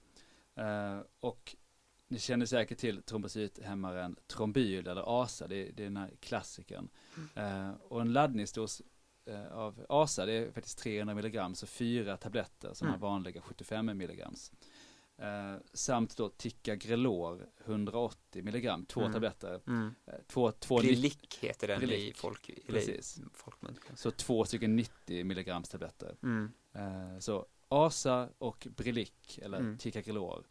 Eh, 0.56 0.98
och 1.20 1.56
ni 2.08 2.18
känner 2.18 2.46
säkert 2.46 2.78
till 2.78 3.02
trombocythämmaren 3.02 4.16
Trombyl 4.26 4.86
eller 4.88 5.22
ASA, 5.22 5.48
det 5.48 5.56
är, 5.56 5.72
det 5.72 5.82
är 5.82 5.84
den 5.84 5.96
här 5.96 6.10
klassikern. 6.20 6.88
Eh, 7.34 7.70
och 7.88 8.00
en 8.00 8.12
laddningsdos 8.12 8.82
eh, 9.26 9.52
av 9.52 9.86
ASA, 9.88 10.26
det 10.26 10.32
är 10.32 10.52
faktiskt 10.52 10.78
300 10.78 11.14
milligram, 11.14 11.54
så 11.54 11.66
fyra 11.66 12.16
tabletter 12.16 12.74
som 12.74 12.86
Mm. 12.88 12.94
är 12.96 13.00
vanliga 13.00 13.40
75 13.42 13.86
milligrams. 13.98 14.52
Eh, 15.18 15.56
samt 15.72 16.16
då 16.16 16.28
Ticagrelor 16.28 17.46
180 17.64 18.42
milligram, 18.42 18.86
två 18.86 19.00
Mm. 19.00 19.12
tabletter. 19.12 19.60
Mm. 19.66 19.94
Eh, 20.06 20.14
två, 20.26 20.50
två 20.52 20.78
Brilic 20.78 21.18
heter 21.40 21.68
den 21.68 21.82
i 21.82 21.86
Brilic. 21.86 22.16
folk, 22.16 22.48
i 22.48 22.60
Precis. 22.66 23.20
folkmun. 23.32 23.78
så 23.94 24.10
två 24.10 24.44
stycken 24.44 24.76
90 24.76 25.24
milligrams 25.24 25.68
tabletter. 25.68 26.16
Mm. 26.22 26.50
Eh, 26.72 27.18
så 27.18 27.46
ASA 27.68 28.28
och 28.38 28.66
Brilic 28.76 29.38
eller 29.42 29.58
Mm. 29.58 29.78
Ticagrelor 29.78 30.44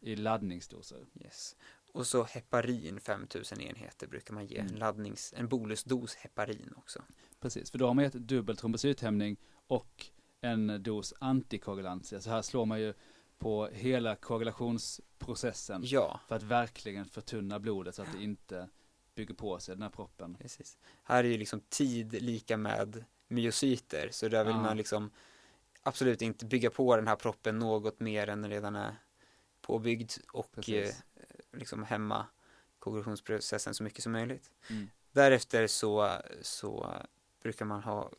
i 0.00 0.16
laddningsdoser. 0.16 1.06
Yes. 1.20 1.56
Och 1.92 2.06
så 2.06 2.22
heparin 2.24 3.00
5000 3.00 3.60
enheter 3.60 4.06
brukar 4.06 4.34
man 4.34 4.46
ge 4.46 4.58
Mm. 4.58 4.72
en 4.72 4.78
laddnings, 4.78 5.34
en 5.36 5.48
bolusdos 5.48 6.14
heparin 6.14 6.74
också. 6.76 7.02
Precis, 7.40 7.70
för 7.70 7.78
då 7.78 7.86
har 7.86 7.94
man 7.94 8.04
gett 8.04 8.12
dubbel 8.12 8.56
trombocythämning 8.56 9.36
och 9.66 10.06
en 10.40 10.82
dos 10.82 11.14
antikoagulantia. 11.18 12.20
Så 12.20 12.30
här 12.30 12.42
slår 12.42 12.66
man 12.66 12.80
ju 12.80 12.94
på 13.38 13.66
hela 13.66 14.16
koagulationsprocessen 14.16 15.82
Ja, 15.84 16.20
för 16.28 16.36
att 16.36 16.42
verkligen 16.42 17.04
förtunna 17.04 17.58
blodet 17.60 17.94
så 17.94 18.02
att 18.02 18.12
det 18.12 18.22
inte 18.22 18.68
bygger 19.14 19.34
på 19.34 19.58
sig 19.58 19.74
den 19.74 19.82
här 19.82 19.90
proppen. 19.90 20.34
precis. 20.40 20.78
Här 21.02 21.24
är 21.24 21.28
ju 21.28 21.38
liksom 21.38 21.60
tid 21.68 22.22
lika 22.22 22.56
med 22.56 23.04
myocyter, 23.28 24.08
så 24.12 24.28
där 24.28 24.44
vill 24.44 24.54
Ja. 24.54 24.62
man 24.62 24.76
liksom 24.76 25.10
absolut 25.82 26.22
inte 26.22 26.46
bygga 26.46 26.70
på 26.70 26.96
den 26.96 27.08
här 27.08 27.16
proppen 27.16 27.58
något 27.58 28.00
mer 28.00 28.28
än 28.28 28.42
den 28.42 28.50
redan 28.50 28.76
är 28.76 28.96
påbyggd 29.70 30.12
och 30.32 30.68
eh, 30.68 30.94
liksom 31.52 31.82
hämma 31.84 32.26
koagulationsprocessen 32.78 33.74
så 33.74 33.82
mycket 33.82 34.02
som 34.02 34.12
möjligt. 34.12 34.50
Mm. 34.70 34.90
Därefter 35.12 35.66
så, 35.66 36.20
så 36.42 36.92
brukar 37.42 37.64
man 37.64 37.82
ha 37.82 38.10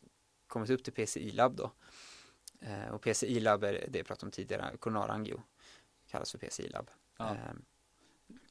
kommit 0.46 0.70
upp 0.70 0.84
till 0.84 0.92
PCI-labb 0.92 1.56
då. 1.56 1.72
Eh, 2.60 2.88
och 2.88 3.02
PCI-labb 3.02 3.64
är 3.64 3.86
det 3.88 3.98
jag 3.98 4.06
pratade 4.06 4.26
om 4.26 4.30
tidigare, 4.30 4.76
koronarangio, 4.76 5.42
kallas 6.10 6.30
för 6.32 6.38
PCI-labb. 6.38 6.90
Ja, 7.18 7.34
Ehm, 7.34 7.64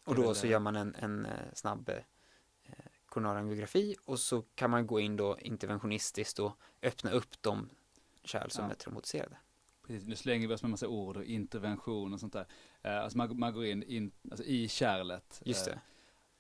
och 0.04 0.16
då 0.16 0.34
så 0.36 0.48
gör 0.48 0.60
man 0.60 0.76
en, 0.76 0.96
en 0.96 1.26
eh, 1.26 1.54
snabb 1.54 1.90
eh, 1.90 2.74
koronarangiografi 3.06 3.96
och 4.06 4.20
så 4.20 4.42
kan 4.56 4.70
man 4.70 4.88
gå 4.88 5.00
in 5.00 5.16
då 5.18 5.40
interventionistiskt 5.40 6.40
och 6.40 6.58
öppna 6.82 7.12
upp 7.12 7.42
de 7.42 7.70
kärl 8.24 8.50
som 8.50 8.66
Ja. 8.66 8.72
är 8.72 8.76
traumatiserade. 8.76 9.38
Precis. 9.88 10.08
Nu 10.08 10.16
slänger 10.16 10.48
vi 10.48 10.54
oss 10.54 10.62
med 10.62 10.72
massa 10.72 10.88
ord 10.88 11.18
och 11.18 11.24
intervention 11.24 12.14
och 12.14 12.20
sånt 12.20 12.34
där. 12.34 12.48
Eh, 12.82 12.98
alltså 13.04 13.18
man, 13.18 13.40
man 13.40 13.54
går 13.54 13.66
in, 13.66 13.84
in 13.84 14.12
alltså 14.32 14.46
i 14.46 14.68
kärlet 14.68 15.42
Just 15.46 15.68
eh, 15.68 15.74
det. 15.74 15.82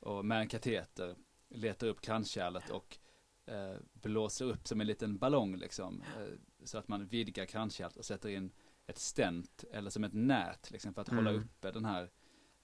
och 0.07 0.25
med 0.25 0.39
en 0.41 0.47
kateter 0.47 1.15
letar 1.49 1.87
upp 1.87 2.01
kranskärlet 2.01 2.69
och 2.69 2.97
eh, 3.45 3.75
blåser 3.93 4.45
upp 4.45 4.67
som 4.67 4.81
en 4.81 4.87
liten 4.87 5.17
ballong 5.17 5.55
liksom. 5.57 6.01
Eh, 6.17 6.33
så 6.63 6.77
att 6.77 6.87
man 6.87 7.07
vidgar 7.07 7.45
kranskärlet 7.45 7.97
och 7.97 8.05
sätter 8.05 8.29
in 8.29 8.51
ett 8.87 8.97
stent 8.99 9.63
eller 9.71 9.89
som 9.89 10.03
ett 10.03 10.13
nät 10.13 10.71
liksom, 10.71 10.93
för 10.93 11.01
att 11.01 11.09
hålla 11.09 11.29
Mm. 11.29 11.41
uppe 11.43 11.71
den 11.71 11.85
här, 11.85 12.03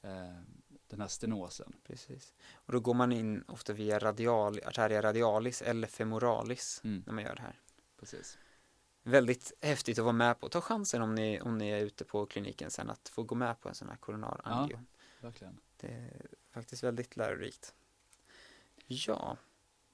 eh, 0.01 0.41
den 0.87 1.01
här 1.01 1.07
stenosen. 1.07 1.73
Precis. 1.83 2.33
Och 2.53 2.73
då 2.73 2.79
går 2.79 2.93
man 2.93 3.11
in 3.11 3.43
ofta 3.47 3.73
via 3.73 3.99
radial, 3.99 4.59
arteria 4.65 5.01
radialis 5.01 5.61
eller 5.61 5.87
femoralis 5.87 6.81
Mm, 6.83 7.03
när 7.05 7.13
man 7.13 7.23
gör 7.23 7.35
det 7.35 7.41
här. 7.41 7.59
precis. 7.99 8.37
Väldigt 9.07 9.53
häftigt 9.61 9.99
att 9.99 10.05
vara 10.05 10.13
med 10.13 10.39
på. 10.39 10.49
Ta 10.49 10.61
chansen 10.61 11.01
om 11.01 11.15
ni, 11.15 11.41
om 11.41 11.57
ni 11.57 11.69
är 11.69 11.79
ute 11.79 12.05
på 12.05 12.25
kliniken 12.25 12.71
sen 12.71 12.89
att 12.89 13.09
få 13.09 13.23
gå 13.23 13.35
med 13.35 13.61
på 13.61 13.69
en 13.69 13.75
sån 13.75 13.89
här 13.89 13.95
koronarangio. 13.95 14.79
Verkligen. 15.21 15.59
Det 15.77 15.87
är 15.87 16.27
faktiskt 16.53 16.83
väldigt 16.83 17.17
lärorikt. 17.17 17.73
Ja, 18.87 19.37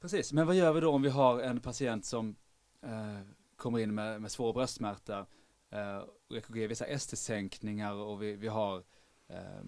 Precis, 0.04 0.34
men 0.34 0.48
vad 0.48 0.56
gör 0.56 0.74
vi 0.74 0.80
då 0.80 0.92
om 0.92 1.02
vi 1.02 1.10
har 1.10 1.42
en 1.42 1.60
patient 1.60 2.06
som 2.06 2.36
eh, 2.82 3.20
kommer 3.56 3.80
in 3.80 3.96
med, 3.96 4.22
med 4.22 4.32
svår 4.32 4.54
bröstsmärta 4.54 5.26
eh, 5.70 5.98
och 5.98 6.38
EKG 6.38 6.68
visar 6.68 6.86
ST-sänkningar 6.86 7.94
och 7.94 8.24
vi, 8.24 8.36
vi 8.36 8.48
har 8.48 8.84
eh, 9.28 9.64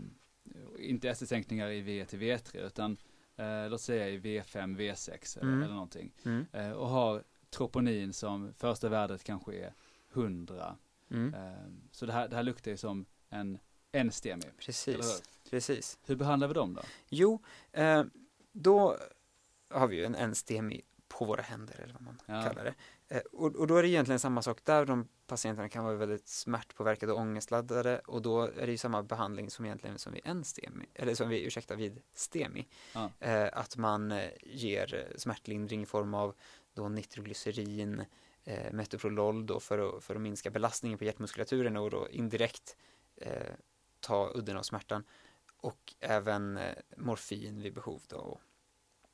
inte 0.80 1.10
ST-sänkningar 1.10 1.70
i 1.70 1.82
V1 1.82 2.06
till 2.06 2.20
V3 2.20 2.58
utan 2.58 2.98
eh, 3.36 3.70
låt 3.70 3.82
säga 3.82 4.10
i 4.10 4.20
V5, 4.20 4.78
V6 4.78 5.40
eller, 5.40 5.52
Mm. 5.52 5.64
eller 5.64 5.74
någonting 5.74 6.12
mm. 6.26 6.46
eh, 6.52 6.72
och 6.72 6.90
har 6.90 7.24
troponin 7.56 8.14
som 8.14 8.54
första 8.54 8.90
värdet 8.90 9.24
kanske 9.24 9.54
är 9.56 9.74
100. 10.14 10.78
Mm. 11.12 11.34
Eh, 11.34 11.52
så 11.92 12.06
det 12.06 12.14
här, 12.14 12.28
det 12.28 12.36
här 12.36 12.44
luktar 12.44 12.72
ju 12.72 12.78
som 12.78 13.06
en, 13.30 13.58
en 13.92 14.12
STEMI. 14.12 14.44
Eller 14.44 14.54
precis. 14.58 15.24
Precis. 15.50 16.00
Hur 16.06 16.16
behandlar 16.16 16.48
vi 16.48 16.54
dem 16.54 16.74
då? 16.74 16.82
Jo, 17.10 17.44
eh, 17.72 18.04
då 18.52 18.98
har 19.70 19.88
vi 19.88 19.96
ju 19.96 20.06
en 20.06 20.16
enstemi 20.16 20.82
på 21.08 21.26
våra 21.26 21.42
händer 21.42 21.80
eller 21.84 21.94
vad 21.94 22.02
man 22.02 22.22
Ja. 22.26 22.44
kallar 22.44 22.64
det. 22.64 22.74
Eh, 23.08 23.22
och, 23.32 23.56
och 23.56 23.68
då 23.68 23.76
är 23.76 23.84
det 23.84 23.90
egentligen 23.90 24.20
samma 24.20 24.42
sak 24.42 24.60
där. 24.64 24.86
De 24.86 25.08
patienterna 25.28 25.70
kan 25.70 25.84
vara 25.84 25.96
väldigt 25.96 26.28
smärtpåverkade 26.28 27.14
och 27.14 27.20
ångestladdade 27.20 28.00
och 28.00 28.22
då 28.22 28.42
är 28.42 28.66
det 28.66 28.72
ju 28.72 28.78
samma 28.78 29.04
behandling 29.04 29.50
som 29.50 29.66
egentligen 29.66 30.00
som 30.00 30.14
vid 30.14 30.22
enstemi, 30.26 30.86
eller 30.94 31.16
som 31.16 31.30
vi, 31.30 31.46
ursäkta, 31.46 31.76
vid 31.76 32.02
stemi. 32.14 32.68
Ja. 32.94 33.10
Eh, 33.20 33.50
att 33.54 33.78
man 33.78 34.22
ger 34.44 35.14
smärtlindring 35.18 35.82
i 35.84 35.86
form 35.86 36.14
av 36.14 36.36
då 36.76 36.90
nitroglycerin, 36.90 38.06
eh, 38.44 38.74
metoprolol 38.74 39.46
då 39.46 39.60
för 39.60 39.98
att, 39.98 40.04
för 40.04 40.16
att 40.16 40.22
minska 40.22 40.50
belastningen 40.50 40.98
på 40.98 41.06
hjärtmuskulaturen 41.06 41.78
och 41.78 41.90
då 41.90 42.10
indirekt 42.10 42.78
eh, 43.16 43.54
ta 44.00 44.32
udden 44.36 44.58
av 44.58 44.64
smärtan 44.64 45.04
och 45.58 45.94
även 46.00 46.58
eh, 46.58 46.74
morfin 46.98 47.62
vid 47.62 47.74
behov 47.74 48.02
då 48.08 48.18
och, 48.18 48.42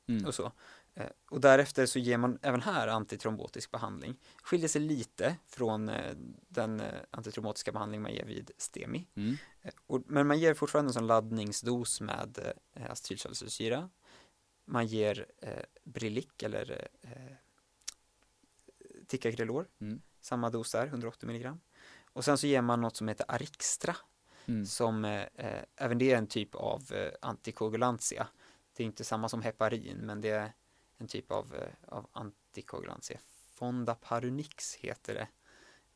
Mm. 0.06 0.26
och 0.26 0.34
så. 0.34 0.52
Eh, 0.94 1.06
och 1.30 1.40
därefter 1.40 1.86
så 1.86 1.98
ger 1.98 2.18
man 2.18 2.38
även 2.42 2.60
här 2.60 2.88
antitrombotisk 2.88 3.70
behandling. 3.70 4.16
Skiljer 4.42 4.68
sig 4.68 4.80
lite 4.80 5.36
från 5.46 5.88
eh, 5.88 6.14
den 6.48 6.80
eh, 6.80 7.00
antitrombatiska 7.10 7.72
behandling 7.72 8.02
man 8.02 8.12
ger 8.12 8.24
vid 8.24 8.50
STEMI. 8.58 9.06
Mm. 9.14 9.36
Eh, 9.62 9.72
och, 9.86 10.02
men 10.06 10.26
man 10.26 10.38
ger 10.38 10.54
fortfarande 10.54 10.88
en 10.88 10.92
sån 10.94 11.06
laddningsdos 11.06 12.00
med 12.00 12.54
eh, 12.74 12.90
acetylsalicylsyra. 12.90 13.90
Man 14.64 14.86
ger 14.86 15.26
Brilic 15.84 16.28
eller 16.42 16.88
Ticagrelor, 19.12 19.66
Mm. 19.80 20.00
samma 20.20 20.50
dos 20.50 20.72
där, 20.72 20.86
180 20.86 21.26
milligram. 21.26 21.60
Och 22.12 22.24
sen 22.24 22.38
så 22.38 22.46
ger 22.46 22.62
man 22.62 22.80
något 22.80 22.96
som 22.96 23.08
heter 23.08 23.26
Arixtra 23.28 23.96
Mm. 24.46 24.66
som 24.66 25.04
eh, 25.04 25.22
eh, 25.34 25.62
även 25.76 25.98
det 25.98 26.12
är 26.12 26.18
en 26.18 26.26
typ 26.26 26.54
av 26.54 26.82
eh, 26.92 27.12
antikoagulantia. 27.20 28.28
Det 28.76 28.82
är 28.82 28.86
inte 28.86 29.04
samma 29.04 29.28
som 29.28 29.42
heparin 29.42 29.96
men 29.98 30.20
det 30.20 30.30
är 30.30 30.52
en 30.98 31.06
typ 31.08 31.30
av, 31.32 31.54
eh, 31.54 31.68
av 31.96 32.06
antikoagulantia. 32.12 33.18
Fondaparinix 33.54 34.74
heter 34.74 35.14
det. 35.14 35.28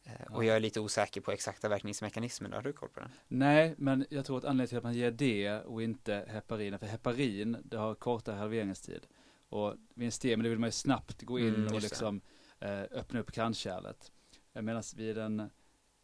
Eh, 0.05 0.33
och 0.33 0.45
Ja. 0.45 0.49
jag 0.49 0.57
är 0.57 0.61
lite 0.61 0.81
osäker 0.81 1.21
på 1.21 1.33
exakta 1.33 1.69
verkningsmekanismen. 1.69 2.53
Har 2.53 2.63
du 2.63 2.73
koll 2.73 2.89
på 2.89 3.01
den? 3.01 3.11
Nej, 3.29 3.75
men 3.79 4.07
jag 4.11 4.25
tror 4.27 4.39
att 4.39 4.45
anledningen 4.45 4.69
till 4.69 4.79
att 4.79 4.85
man 4.85 4.95
ger 4.95 5.11
det 5.11 5.51
och 5.61 5.83
inte 5.83 6.25
heparin, 6.29 6.79
för 6.79 6.87
heparin, 6.87 7.57
det 7.65 7.77
har 7.77 7.95
kortare 7.95 8.37
halveringstid. 8.37 9.07
Och 9.49 9.75
vid 9.95 10.07
en 10.07 10.13
STEMI, 10.13 10.43
det 10.43 10.49
vill 10.49 10.59
man 10.59 10.69
ju 10.69 10.73
snabbt 10.73 11.23
gå 11.23 11.39
in 11.39 11.55
Mm, 11.55 11.67
och 11.67 11.75
just 11.75 11.91
det. 11.91 12.21
Eh, 12.61 12.81
öppna 12.81 13.21
upp 13.21 13.33
kranskärlet. 13.33 14.13
Eh, 14.53 14.63
Medan 14.63 14.83
vid 14.97 15.19
en, 15.19 15.51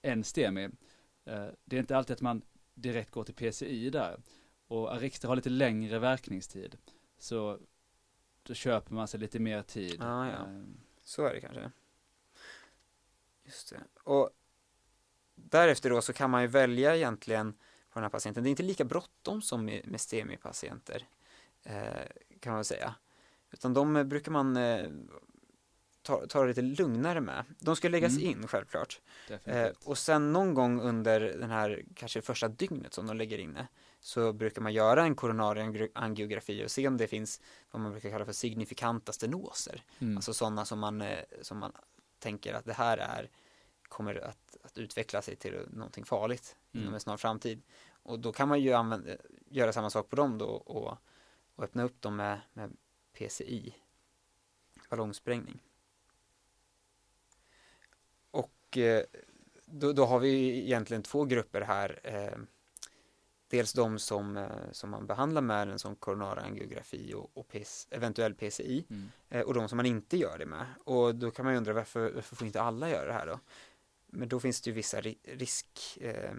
en 0.02 0.24
STEMI, 0.24 0.64
eh, 1.24 1.46
det 1.64 1.76
är 1.76 1.80
inte 1.80 1.96
alltid 1.96 2.14
att 2.14 2.20
man 2.20 2.42
direkt 2.74 3.10
går 3.10 3.24
till 3.24 3.34
PCI 3.34 3.90
där. 3.90 4.20
Och 4.66 4.94
Arixta 4.94 5.28
har 5.28 5.36
lite 5.36 5.50
längre 5.50 5.98
verkningstid. 5.98 6.78
Så 7.18 7.58
då 8.42 8.54
köper 8.54 8.94
man 8.94 9.08
sig 9.08 9.20
lite 9.20 9.38
mer 9.38 9.62
tid. 9.62 10.02
Ah, 10.02 10.26
ja. 10.26 10.46
Så 11.04 11.26
är 11.26 11.34
det 11.34 11.40
kanske. 11.40 11.70
Just 13.44 13.70
det. 13.70 13.80
Och 14.02 14.30
därefter 15.34 15.90
då 15.90 16.02
så 16.02 16.12
kan 16.12 16.30
man 16.30 16.42
ju 16.42 16.48
välja 16.48 16.96
egentligen 16.96 17.52
på 17.52 17.98
den 17.98 18.02
här 18.02 18.10
patienten. 18.10 18.44
Det 18.44 18.48
är 18.48 18.50
inte 18.50 18.62
lika 18.62 18.84
bråttom 18.84 19.42
som 19.42 19.64
med, 19.64 20.00
STEMI-patienter 20.00 21.06
kan 22.40 22.52
man 22.52 22.64
säga. 22.64 22.94
Utan 23.50 23.74
de 23.74 24.08
brukar 24.08 24.32
man 24.32 24.56
ta, 26.02 26.26
ta 26.26 26.42
det 26.42 26.48
lite 26.48 26.62
lugnare 26.62 27.20
med. 27.20 27.44
De 27.58 27.76
ska 27.76 27.88
läggas 27.88 28.12
Mm. 28.16 28.26
in 28.26 28.46
självklart. 28.48 29.00
Eh, 29.44 29.68
och 29.84 29.98
sen 29.98 30.32
någon 30.32 30.54
gång 30.54 30.80
under 30.80 31.20
den 31.20 31.50
här 31.50 31.84
kanske 31.94 32.22
första 32.22 32.48
dygnet 32.48 32.94
som 32.94 33.06
de 33.06 33.16
lägger 33.16 33.38
inne 33.38 33.66
så 34.00 34.32
brukar 34.32 34.62
man 34.62 34.72
göra 34.72 35.02
en 35.02 35.14
koronar 35.14 35.88
angiografi 35.94 36.64
och 36.66 36.70
se 36.70 36.88
om 36.88 36.96
det 36.96 37.06
finns 37.08 37.40
vad 37.70 37.82
man 37.82 37.92
brukar 37.92 38.10
kalla 38.10 38.24
för 38.24 38.32
signifikanta 38.32 39.12
stenoser. 39.12 39.82
Mm. 39.98 40.16
Alltså 40.16 40.34
sådana 40.34 40.64
som 40.64 40.78
man, 40.78 41.00
eh, 41.00 41.18
som 41.42 41.58
man 41.58 41.72
tänker 42.18 42.54
att 42.54 42.64
det 42.64 42.72
här 42.72 42.98
är 42.98 43.30
kommer 43.82 44.14
att, 44.14 44.56
att 44.62 44.78
utveckla 44.78 45.22
sig 45.22 45.36
till 45.36 45.60
någonting 45.70 46.04
farligt 46.04 46.56
inom 46.72 46.82
Mm. 46.82 46.94
en 46.94 47.00
snar 47.00 47.16
framtid. 47.16 47.62
Och 48.02 48.18
då 48.20 48.32
kan 48.32 48.48
man 48.48 48.60
ju 48.60 48.72
använda, 48.72 49.10
göra 49.50 49.72
samma 49.72 49.90
sak 49.90 50.08
på 50.10 50.16
dem 50.16 50.38
då 50.38 50.46
och, 50.46 50.98
och 51.56 51.64
öppna 51.64 51.82
upp 51.82 52.00
dem 52.02 52.16
med, 52.16 52.40
med 52.52 52.76
PCI, 53.12 53.74
ballongsprängning. 54.90 55.60
Och 58.72 58.78
eh, 58.78 59.04
då, 59.66 59.92
då 59.92 60.04
har 60.04 60.18
vi 60.18 60.62
egentligen 60.64 61.02
två 61.02 61.24
grupper 61.24 61.60
här. 61.60 62.00
Eh, 62.02 62.38
dels 63.48 63.72
de 63.72 63.98
som, 63.98 64.36
eh, 64.36 64.46
som 64.72 64.90
man 64.90 65.06
behandlar 65.06 65.42
med 65.42 65.68
en 65.68 65.78
sån 65.78 65.96
koronarangiografi 65.96 67.14
och, 67.14 67.30
och 67.34 67.48
PS, 67.48 67.86
eventuell 67.90 68.34
PCI 68.34 68.84
Mm. 68.90 69.46
och 69.46 69.54
de 69.54 69.68
som 69.68 69.76
man 69.76 69.86
inte 69.86 70.16
gör 70.16 70.38
det 70.38 70.46
med. 70.46 70.66
Och 70.84 71.14
då 71.14 71.30
kan 71.30 71.44
man 71.44 71.54
ju 71.54 71.58
undra 71.58 71.72
varför, 71.72 72.10
varför 72.12 72.36
får 72.36 72.46
inte 72.46 72.62
alla 72.62 72.90
göra 72.90 73.06
det 73.06 73.12
här 73.12 73.26
då? 73.26 73.40
Men 74.06 74.28
då 74.28 74.40
finns 74.40 74.60
det 74.60 74.70
ju 74.70 74.74
vissa 74.74 75.00
ri 75.00 75.18
risk 75.22 75.98
eh, 76.00 76.34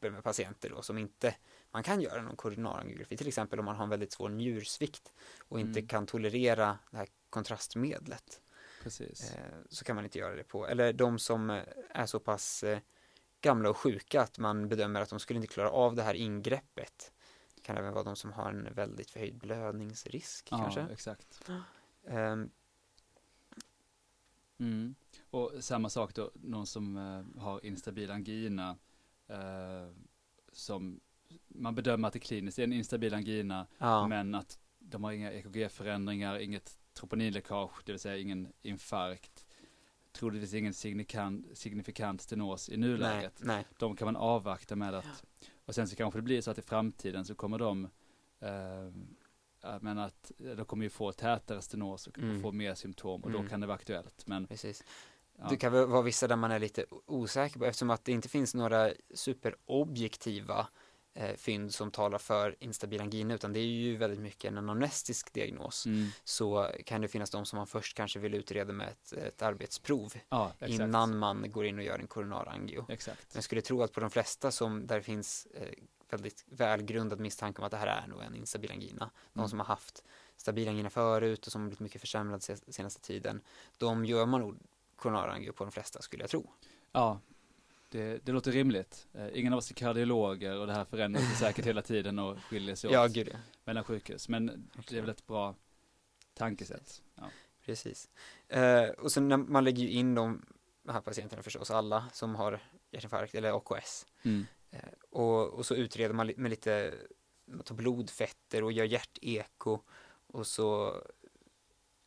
med 0.00 0.22
patienter 0.24 0.70
då 0.70 0.82
som 0.82 0.98
inte 0.98 1.34
man 1.70 1.82
kan 1.82 2.00
göra 2.00 2.22
någon 2.22 2.36
koronarangiografi, 2.36 3.16
till 3.16 3.28
exempel 3.28 3.58
om 3.58 3.64
man 3.64 3.76
har 3.76 3.84
en 3.84 3.90
väldigt 3.90 4.12
svår 4.12 4.28
njursvikt 4.28 5.12
och 5.48 5.60
inte 5.60 5.78
Mm. 5.78 5.88
kan 5.88 6.06
tolerera 6.06 6.78
det 6.90 6.96
här 6.96 7.08
kontrastmedlet. 7.30 8.40
Precis. 8.82 9.34
Eh, 9.34 9.58
så 9.68 9.84
kan 9.84 9.96
man 9.96 10.04
inte 10.04 10.18
göra 10.18 10.34
det 10.34 10.44
på. 10.44 10.66
Eller 10.66 10.92
de 10.92 11.18
som 11.18 11.50
eh, 11.50 11.62
är 11.90 12.06
så 12.06 12.20
pass 12.20 12.62
eh, 12.62 12.78
gamla 13.40 13.70
och 13.70 13.76
sjuka 13.76 14.22
att 14.22 14.38
man 14.38 14.68
bedömer 14.68 15.00
att 15.00 15.10
de 15.10 15.20
skulle 15.20 15.36
inte 15.36 15.54
klara 15.54 15.70
av 15.70 15.94
det 15.94 16.02
här 16.02 16.14
ingreppet. 16.14 17.12
Det 17.54 17.60
kan 17.62 17.76
även 17.76 17.92
vara 17.92 18.04
de 18.04 18.16
som 18.16 18.32
har 18.32 18.50
en 18.50 18.74
väldigt 18.74 19.10
förhöjd 19.10 19.38
blödningsrisk 19.38 20.48
ja, 20.50 20.58
kanske. 20.58 20.86
exakt. 20.92 21.50
Ehm, 22.06 22.50
Mm. 24.62 24.94
Och 25.30 25.52
samma 25.60 25.88
sak 25.88 26.14
då, 26.14 26.30
någon 26.34 26.66
som 26.66 26.96
eh, 26.96 27.42
har 27.42 27.66
instabil 27.66 28.10
angina, 28.10 28.76
eh, 29.28 29.88
som 30.52 31.00
man 31.48 31.74
bedömer 31.74 32.08
att 32.08 32.12
det 32.14 32.18
är 32.18 32.20
kliniskt, 32.20 32.58
är 32.58 32.64
en 32.64 32.72
instabil 32.72 33.14
angina, 33.14 33.66
ja, 33.78 34.08
men 34.08 34.34
att 34.34 34.58
de 34.78 35.04
har 35.04 35.12
inga 35.12 35.32
EKG-förändringar, 35.32 36.38
inget 36.38 36.78
troponinläckage, 36.94 37.82
det 37.84 37.92
vill 37.92 38.00
säga 38.00 38.16
ingen 38.16 38.52
infarkt, 38.62 39.46
troligtvis 40.12 40.54
ingen 40.54 40.74
signifikant, 40.74 41.58
signifikant 41.58 42.20
stenos 42.22 42.68
i 42.68 42.76
nej, 42.76 42.88
nuläget. 42.88 43.32
nej, 43.38 43.64
De 43.78 43.96
kan 43.96 44.04
man 44.06 44.16
avvakta 44.16 44.76
med 44.76 44.94
att, 44.94 45.24
och 45.64 45.74
sen 45.74 45.88
så 45.88 45.96
kanske 45.96 46.18
det 46.18 46.22
blir 46.22 46.40
så 46.40 46.50
att 46.50 46.58
i 46.58 46.62
framtiden 46.62 47.24
så 47.24 47.34
kommer 47.34 47.58
de, 47.58 47.84
eh, 48.40 48.50
ja, 49.62 49.78
men 49.80 49.98
att 49.98 50.32
de 50.38 50.64
kommer 50.64 50.84
ju 50.84 50.90
få 50.90 51.12
tätare 51.12 51.62
stenos 51.62 52.06
och 52.06 52.18
Mm. 52.18 52.42
få 52.42 52.52
mer 52.52 52.74
symptom 52.74 53.20
och 53.24 53.30
då 53.30 53.38
Mm. 53.38 53.50
kan 53.50 53.60
det 53.60 53.66
vara 53.66 53.74
aktuellt. 53.76 54.26
Men 54.26 54.46
precis. 54.46 54.84
ja, 55.38 55.46
Det 55.50 55.56
kan 55.56 55.72
vara 55.72 56.02
vissa 56.02 56.28
där 56.28 56.36
man 56.36 56.50
är 56.52 56.58
lite 56.58 56.84
osäker 57.06 57.58
på 57.58 57.64
eftersom 57.64 57.90
att 57.90 58.04
det 58.04 58.12
inte 58.12 58.28
finns 58.28 58.54
några 58.54 58.90
superobjektiva 59.14 60.68
eh, 61.14 61.36
fynd 61.36 61.74
som 61.74 61.90
talar 61.90 62.18
för 62.18 62.56
instabil 62.60 63.00
angina 63.00 63.34
utan 63.34 63.52
det 63.52 63.60
är 63.60 63.64
ju 63.64 63.96
väldigt 63.96 64.20
mycket 64.20 64.44
en 64.44 64.58
anamnestisk 64.58 65.32
diagnos. 65.32 65.86
mm, 65.86 66.08
Så 66.24 66.70
kan 66.86 67.00
det 67.00 67.08
finnas 67.08 67.30
de 67.30 67.44
som 67.46 67.56
man 67.56 67.66
först 67.66 67.96
kanske 67.96 68.18
vill 68.18 68.34
utreda 68.34 68.72
med 68.72 68.88
ett, 68.88 69.12
ett 69.12 69.42
arbetsprov 69.42 70.12
ja, 70.28 70.52
innan 70.66 71.18
man 71.18 71.50
går 71.52 71.66
in 71.66 71.78
och 71.78 71.84
gör 71.84 71.98
en 71.98 72.06
koronarangio. 72.06 72.86
Exakt. 72.88 73.18
Men 73.20 73.36
jag 73.36 73.44
skulle 73.44 73.60
tro 73.60 73.82
att 73.82 73.92
på 73.92 74.00
de 74.00 74.10
flesta 74.10 74.50
som 74.50 74.86
där 74.86 75.00
finns 75.00 75.46
eh, 75.54 75.68
väldigt 76.10 76.44
välgrundad 76.48 77.20
misstanke 77.20 77.58
om 77.60 77.64
att 77.64 77.70
det 77.70 77.76
här 77.76 77.86
är 78.02 78.06
nog 78.06 78.22
en 78.22 78.34
instabil 78.36 78.70
angina. 78.70 79.10
De 79.32 79.38
Mm. 79.40 79.48
som 79.48 79.58
har 79.58 79.66
haft 79.66 80.04
stabil 80.36 80.68
angina 80.68 80.90
förut 80.90 81.46
och 81.46 81.52
som 81.52 81.60
har 81.62 81.68
blivit 81.68 81.80
mycket 81.80 82.00
försämrad 82.00 82.42
se- 82.42 82.72
senaste 82.72 83.00
tiden. 83.00 83.40
De 83.78 84.04
gör 84.04 84.26
man 84.26 84.40
nog 84.40 84.56
koronarangio 84.96 85.52
på 85.52 85.64
de 85.64 85.72
flesta 85.72 86.02
skulle 86.02 86.22
jag 86.22 86.30
tro. 86.30 86.50
Ja, 86.92 87.20
det, 87.92 88.26
det 88.26 88.32
låter 88.32 88.52
rimligt. 88.52 89.08
Eh, 89.14 89.28
ingen 89.34 89.52
av 89.52 89.58
oss 89.58 89.70
är 89.70 89.74
kardiologer 89.74 90.58
och 90.58 90.66
det 90.66 90.72
här 90.72 90.84
förändras 90.84 91.38
säkert 91.38 91.66
hela 91.66 91.82
tiden 91.82 92.18
och 92.18 92.38
skiljer 92.38 92.74
sig 92.74 92.88
åt 92.88 92.94
Ja, 92.94 93.06
gud 93.06 93.28
ja. 93.32 93.38
mellan 93.64 93.84
sjukhus. 93.84 94.28
Men 94.28 94.70
det 94.88 94.96
är 94.96 95.00
väl 95.00 95.10
ett 95.10 95.26
bra 95.26 95.54
tankesätt. 96.34 97.02
Ja. 97.14 97.30
Precis. 97.64 98.08
Eh, 98.48 98.88
och 98.88 99.12
sen 99.12 99.28
när 99.28 99.36
man 99.36 99.64
lägger 99.64 99.82
ju 99.82 99.90
in 99.90 100.14
de 100.14 100.46
här 100.88 101.00
patienterna 101.00 101.42
förstås, 101.42 101.70
alla 101.70 102.04
som 102.12 102.34
har 102.34 102.60
hjärtinfarkt 102.90 103.34
eller 103.34 103.56
AKS. 103.56 104.06
Mm. 104.22 104.46
Eh, 104.70 104.78
och, 105.10 105.48
och 105.48 105.66
så 105.66 105.74
utreder 105.74 106.14
man 106.14 106.32
med 106.36 106.50
lite, 106.50 106.94
man 107.46 107.62
tar 107.62 107.74
blodfetter 107.74 108.64
och 108.64 108.72
gör 108.72 108.84
hjärteko 108.84 109.78
och 110.26 110.46
så 110.46 110.94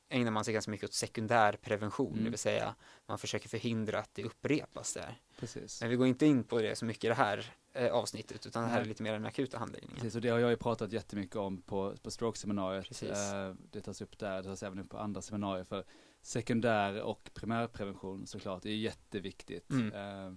ägnar 0.10 0.32
man 0.32 0.45
sig 0.45 0.53
ganska 0.53 0.72
mycket 0.72 0.89
åt 0.89 0.93
sekundärprevention, 0.93 2.12
Mm. 2.12 2.24
det 2.24 2.30
vill 2.30 2.39
säga 2.39 2.76
man 3.06 3.18
försöker 3.18 3.49
förhindra 3.49 3.99
att 3.99 4.10
det 4.14 4.24
upprepas 4.24 4.93
där. 4.93 5.20
Precis. 5.39 5.82
Men 5.82 5.89
vi 5.89 5.95
går 5.95 6.08
inte 6.08 6.26
in 6.26 6.43
på 6.43 6.62
det 6.62 6.76
så 6.76 6.86
mycket 6.86 7.03
i 7.03 7.08
det 7.08 7.14
här 7.14 7.51
eh, 7.74 7.91
avsnittet, 7.91 8.45
utan 8.45 8.64
det 8.64 8.70
här 8.70 8.82
är 8.82 8.86
lite 8.86 9.03
mer 9.03 9.14
den 9.14 9.26
akuta 9.26 9.58
handläggningen. 9.58 9.95
Precis, 9.95 10.16
och 10.16 10.22
det 10.22 10.30
har 10.30 10.39
jag 10.39 10.49
ju 10.49 10.58
pratat 10.58 10.91
jättemycket 10.91 11.36
om 11.36 11.62
på, 11.62 11.95
på 12.03 12.12
stroke-seminariet. 12.12 13.03
Eh, 13.03 13.53
det 13.72 13.82
tas 13.82 14.01
upp 14.01 14.18
där, 14.20 14.38
det 14.38 14.43
tas 14.43 14.64
även 14.64 14.80
upp 14.80 14.89
på 14.89 14.97
andra 14.97 15.22
seminarier. 15.22 15.64
För 15.66 15.84
sekundär 16.22 17.01
och 17.01 17.30
primärprevention 17.34 18.28
såklart, 18.28 18.64
det 18.64 18.70
är 18.70 18.76
jätteviktigt. 18.76 19.70
Mm. 19.72 19.93
Eh, 19.93 20.34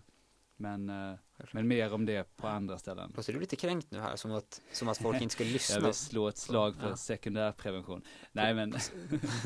men, 0.58 0.88
eh, 0.88 1.18
men 1.52 1.68
mer 1.68 1.92
om 1.94 2.06
det 2.06 2.36
på 2.36 2.46
andra 2.48 2.78
ställen. 2.78 3.12
Låter 3.16 3.32
du 3.32 3.40
lite 3.40 3.56
kränkt 3.56 3.90
nu 3.90 4.00
här, 4.00 4.16
som 4.16 4.32
att, 4.32 4.60
som 4.72 4.88
att 4.88 4.98
folk 4.98 5.20
inte 5.22 5.32
ska 5.32 5.44
Jag 5.44 5.52
lyssna? 5.52 5.84
vill 5.84 5.94
slå 5.94 6.28
ett 6.28 6.38
slag 6.38 6.76
för 6.76 6.88
Ja. 6.88 6.96
sekundärprevention. 6.96 8.02
Nej 8.32 8.54
men 8.54 8.74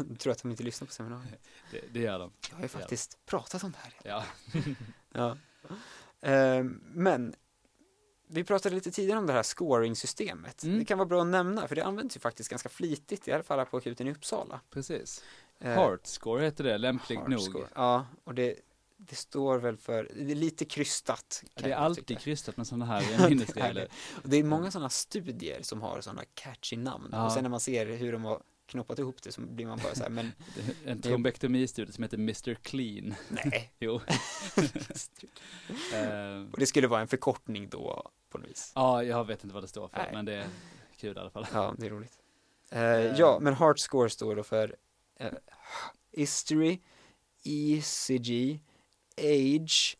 Jag 0.09 0.19
tror 0.19 0.31
att 0.33 0.43
de 0.43 0.51
inte 0.51 0.63
lyssnar 0.63 0.87
på 0.87 0.93
seminariet. 0.93 1.49
det, 1.71 1.81
det 1.93 2.01
gör 2.01 2.19
de. 2.19 2.33
Jag 2.51 2.57
har 2.57 2.63
ju 2.63 2.69
faktiskt 2.69 3.19
pratat 3.27 3.65
om 3.65 3.73
det 3.73 3.79
här. 3.79 3.95
Ja. 4.05 4.25
Ja. 5.13 5.37
Ehm, 6.21 6.81
men 6.95 7.35
vi 8.29 8.45
pratade 8.45 8.75
lite 8.75 8.91
tidigare 8.91 9.19
om 9.19 9.27
det 9.27 9.33
här 9.33 9.43
scoring-systemet. 9.43 10.63
Mm. 10.65 10.79
Det 10.79 10.85
kan 10.85 10.99
vara 10.99 11.09
bra 11.09 11.21
att 11.21 11.27
nämna, 11.27 11.69
för 11.69 11.75
det 11.77 11.85
används 11.85 12.17
ju 12.17 12.21
faktiskt 12.21 12.51
ganska 12.51 12.69
flitigt, 12.69 13.29
i 13.29 13.33
alla 13.33 13.43
fall 13.43 13.59
här 13.59 13.67
på 13.67 13.77
akuten 13.77 14.09
i 14.09 14.13
Uppsala. 14.13 14.61
Precis. 14.71 15.25
Eh, 15.59 15.71
Heart 15.73 16.07
score 16.07 16.45
heter 16.45 16.65
det, 16.65 16.79
lämpligt 16.79 17.29
nog. 17.29 17.65
Ja, 17.75 18.07
och 18.25 18.35
det, 18.35 18.57
det 19.09 19.17
står 19.17 19.59
väl 19.59 19.77
för, 19.77 20.09
det 20.17 20.33
är 20.33 20.37
lite 20.37 20.65
krystat. 20.65 21.45
Det 21.55 21.73
är 21.73 21.77
alltid 21.77 22.19
krystat 22.19 22.57
med 22.57 22.67
sådana 22.67 22.85
här 22.85 23.29
minnesregler. 23.29 23.89
Det 24.25 24.37
är 24.37 24.45
många 24.45 24.71
sådana 24.71 24.89
studier 24.91 25.63
som 25.63 25.83
har 25.83 26.01
sådana 26.01 26.23
catchy 26.35 26.77
namn. 26.77 27.09
Ja. 27.13 27.25
Och 27.27 27.33
sen 27.33 27.43
när 27.43 27.51
man 27.51 27.61
ser 27.61 27.87
hur 27.87 28.13
de 28.13 28.25
har 28.25 28.43
knoppat 28.67 28.99
ihop 28.99 29.23
det 29.23 29.33
så 29.33 29.41
blir 29.41 29.67
man 29.67 29.79
bara 29.83 29.95
så 29.95 30.03
här, 30.03 30.11
men 30.11 30.33
En 30.87 31.01
trombektomistudie 31.03 31.93
som 31.93 32.03
heter 32.05 32.17
Mr 32.19 32.55
Clean. 32.55 33.15
nej. 33.29 33.73
Jo. 33.79 34.01
Eh, 35.95 36.51
Och 36.53 36.59
det 36.59 36.67
skulle 36.67 36.87
vara 36.89 37.01
en 37.01 37.09
förkortning 37.09 37.69
då, 37.69 38.11
på 38.31 38.39
något 38.39 38.49
vis. 38.51 38.73
ja, 38.75 39.03
jag 39.05 39.27
vet 39.27 39.45
inte 39.45 39.55
vad 39.55 39.63
det 39.65 39.69
står 39.69 39.89
för, 39.89 39.99
Nej. 39.99 40.11
men 40.13 40.25
det 40.25 40.35
är 40.35 40.47
kul 40.97 41.17
i 41.17 41.21
alla 41.21 41.31
fall. 41.31 41.47
Ja, 41.53 41.75
det 41.79 41.87
är 41.87 41.91
roligt. 41.91 42.19
Eh, 42.71 42.81
ja, 43.19 43.39
men 43.41 43.55
Heart 43.55 43.79
Score 43.79 44.11
står 44.11 44.37
då 44.37 44.43
för 44.43 44.77
eh, 45.19 45.33
History, 46.13 46.79
ECG, 47.45 48.61
Age, 49.19 49.97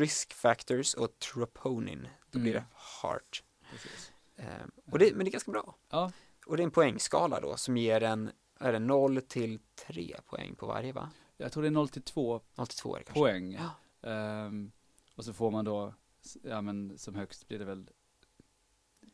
Risk 0.00 0.32
Factors 0.34 0.94
och 0.94 1.18
Troponin. 1.18 2.08
Då 2.30 2.38
blir 2.38 2.52
Mm. 2.52 2.62
det 2.62 2.76
Heart. 3.02 3.44
Precis. 3.70 4.12
Eh, 4.36 4.46
och 4.90 4.98
det, 4.98 5.10
men 5.14 5.24
det 5.24 5.30
är 5.30 5.32
ganska 5.32 5.50
bra. 5.50 5.76
Ja. 5.90 6.12
och 6.46 6.56
det 6.56 6.62
är 6.62 6.64
en 6.64 6.70
poängskala 6.70 7.40
då 7.40 7.56
som 7.56 7.76
ger 7.76 8.02
en, 8.02 8.30
är 8.60 8.72
det 8.72 8.78
0 8.78 9.20
till 9.20 9.58
3 9.86 10.16
poäng 10.26 10.54
på 10.54 10.66
varje 10.66 10.92
va? 10.92 11.10
Jag 11.36 11.52
tror 11.52 11.62
det 11.62 11.68
är 11.68 11.70
0 11.70 11.88
till 11.88 12.02
2 12.02 12.40
0 12.54 12.66
till 12.66 12.76
2 12.78 12.94
är 12.94 12.98
det 12.98 13.04
kanske. 13.04 13.20
poäng. 13.20 13.52
Ja. 13.52 13.70
Ehm, 14.10 14.72
och 15.14 15.24
så 15.24 15.32
får 15.32 15.50
man 15.50 15.64
då, 15.64 15.94
ja 16.42 16.60
men 16.60 16.98
som 16.98 17.14
högst 17.14 17.48
blir 17.48 17.58
det 17.58 17.64
väl 17.64 17.90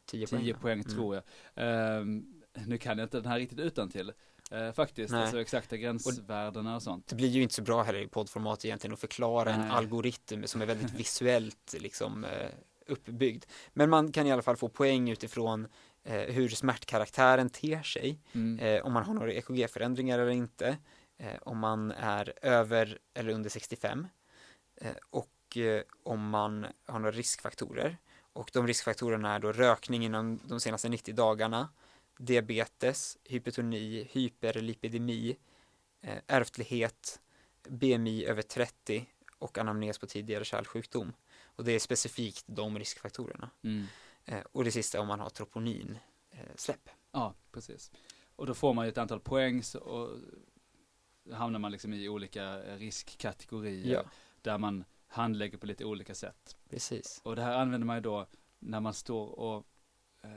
10 0.07 0.27
10 0.27 0.39
poäng. 0.55 0.55
poäng, 0.61 0.83
då. 0.83 0.91
tror 0.91 1.14
jag. 1.14 1.25
Ehm, 1.55 2.43
nu 2.66 2.79
kan 2.79 2.99
jag 2.99 3.05
inte 3.07 3.16
den 3.21 3.31
här 3.31 3.39
riktigt 3.39 3.59
utan 3.59 3.89
till 3.89 4.12
faktiskt, 4.74 5.12
Nej. 5.12 5.22
alltså 5.22 5.40
exakta 5.40 5.76
gränsvärdena 5.76 6.76
och 6.76 6.82
sånt. 6.82 7.07
Det 7.09 7.14
blir 7.14 7.28
ju 7.28 7.42
inte 7.42 7.55
så 7.55 7.62
bra 7.62 7.82
heller 7.82 8.01
i 8.01 8.09
poddformat 8.09 8.64
egentligen 8.64 8.94
att 8.94 9.01
förklara 9.01 9.51
en 9.55 9.61
Nej. 9.61 9.70
algoritm 9.70 10.46
som 10.46 10.62
är 10.62 10.66
väldigt 10.66 10.90
visuellt 11.01 11.74
liksom 11.78 12.24
eh, 12.24 12.48
uppbyggd. 12.86 13.44
Men 13.72 13.90
man 13.90 14.12
kan 14.12 14.26
i 14.26 14.32
alla 14.32 14.42
fall 14.42 14.57
få 14.57 14.68
poäng 14.68 15.11
utifrån 15.11 15.66
eh, 16.05 16.20
hur 16.20 16.48
smärtkaraktären 16.48 17.51
ter 17.51 17.82
sig, 17.82 18.20
Mm. 18.32 18.59
eh, 18.59 18.86
om 18.86 18.92
man 18.92 19.05
har 19.05 19.14
några 19.14 19.32
EKG-förändringar 19.32 20.18
eller 20.18 20.30
inte, 20.32 20.78
eh, 21.18 21.36
om 21.42 21.59
man 21.59 21.90
är 21.90 22.32
över 22.42 22.98
eller 23.14 23.32
under 23.32 23.51
65 23.51 24.07
eh, 24.80 24.90
och 25.11 25.57
eh, 25.57 25.82
om 26.03 26.28
man 26.30 26.66
har 26.86 26.98
några 26.98 27.12
riskfaktorer. 27.16 27.96
Och 28.32 28.51
de 28.53 28.66
riskfaktorerna 28.66 29.34
är 29.34 29.38
då 29.38 29.53
rökning 29.53 30.05
inom 30.05 30.40
de 30.44 30.61
senaste 30.61 30.88
90 30.88 31.14
dagarna, 31.14 31.68
diabetes, 32.21 33.18
hypotoni, 33.25 34.09
hyperlipidemi, 34.12 35.37
eh, 36.01 36.18
ärftlighet, 36.27 37.21
BMI 37.68 38.25
över 38.25 38.43
30 38.43 39.07
och 39.39 39.59
anamnes 39.59 39.99
på 39.99 40.07
tidigare 40.07 40.45
kärlsjukdom. 40.45 41.12
Och 41.43 41.64
det 41.64 41.73
är 41.73 41.79
specifikt 41.79 42.45
de 42.47 42.79
riskfaktorerna. 42.79 43.51
Mm. 43.62 43.87
Eh, 44.25 44.41
och 44.53 44.64
det 44.64 44.73
sista 44.73 45.01
om 45.01 45.07
man 45.09 45.21
har 45.21 45.31
troponin 45.31 45.99
eh, 46.31 46.39
släpp. 46.55 46.89
Ja, 47.12 47.35
precis. 47.53 47.91
Och 48.37 48.47
då 48.47 48.55
får 48.55 48.75
man 48.75 48.85
ju 48.85 48.89
ett 48.89 48.99
antal 48.99 49.21
poäng 49.21 49.62
och 49.81 50.09
hamnar 51.33 51.59
man 51.59 51.73
liksom 51.73 51.93
i 51.93 52.09
olika 52.09 52.57
riskkategorier 52.77 53.95
Ja, 53.95 54.05
där 54.43 54.59
man 54.59 54.85
handlägger 55.07 55.59
på 55.59 55.66
lite 55.66 55.85
olika 55.85 56.14
sätt. 56.14 56.57
precis. 56.71 57.21
Och 57.25 57.37
det 57.37 57.43
här 57.43 57.59
använder 57.59 57.87
man 57.87 57.97
ju 57.97 58.01
då 58.03 58.27
när 58.59 58.81
man 58.81 58.95
står 58.95 59.39
och 59.39 59.66
eh, 60.23 60.31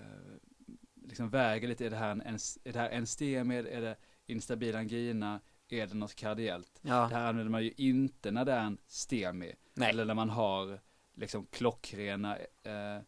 liksom 1.08 1.30
väger 1.30 1.68
lite, 1.68 1.86
är 1.86 1.89
det 1.89 1.95
här 1.95 2.12
en, 2.12 2.36
är 2.64 2.74
det 2.74 2.80
här 2.80 2.89
en 2.89 3.08
STEMID, 3.08 3.68
är 3.68 3.82
det 3.82 3.95
instabil 4.26 4.76
angina, 4.76 5.39
är 5.70 5.88
det 5.88 5.93
något 5.93 6.16
kardiellt? 6.16 6.80
Ja, 6.82 7.08
Det 7.10 7.16
här 7.16 7.28
använder 7.28 7.51
man 7.51 7.64
ju 7.64 7.72
inte 7.78 8.32
när 8.32 8.45
det 8.45 8.51
är 8.51 8.64
en 8.64 8.78
STEMI, 8.88 9.56
nej, 9.74 9.89
eller 9.89 10.06
när 10.06 10.14
man 10.14 10.30
har 10.30 10.80
liksom 11.16 11.45
klockrena, 11.45 12.38
eh, 12.64 12.99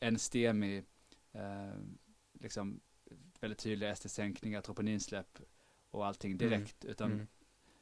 en 0.00 0.18
STEMI, 0.18 0.82
eh, 1.32 1.78
liksom 2.40 2.80
väldigt 3.40 3.58
tydliga 3.58 3.90
ST-sänkningar, 3.90 4.60
troponinsläpp 4.60 5.38
och 5.90 6.06
allting 6.06 6.36
direkt, 6.38 6.84
utan 6.84 7.12
Mm. 7.12 7.26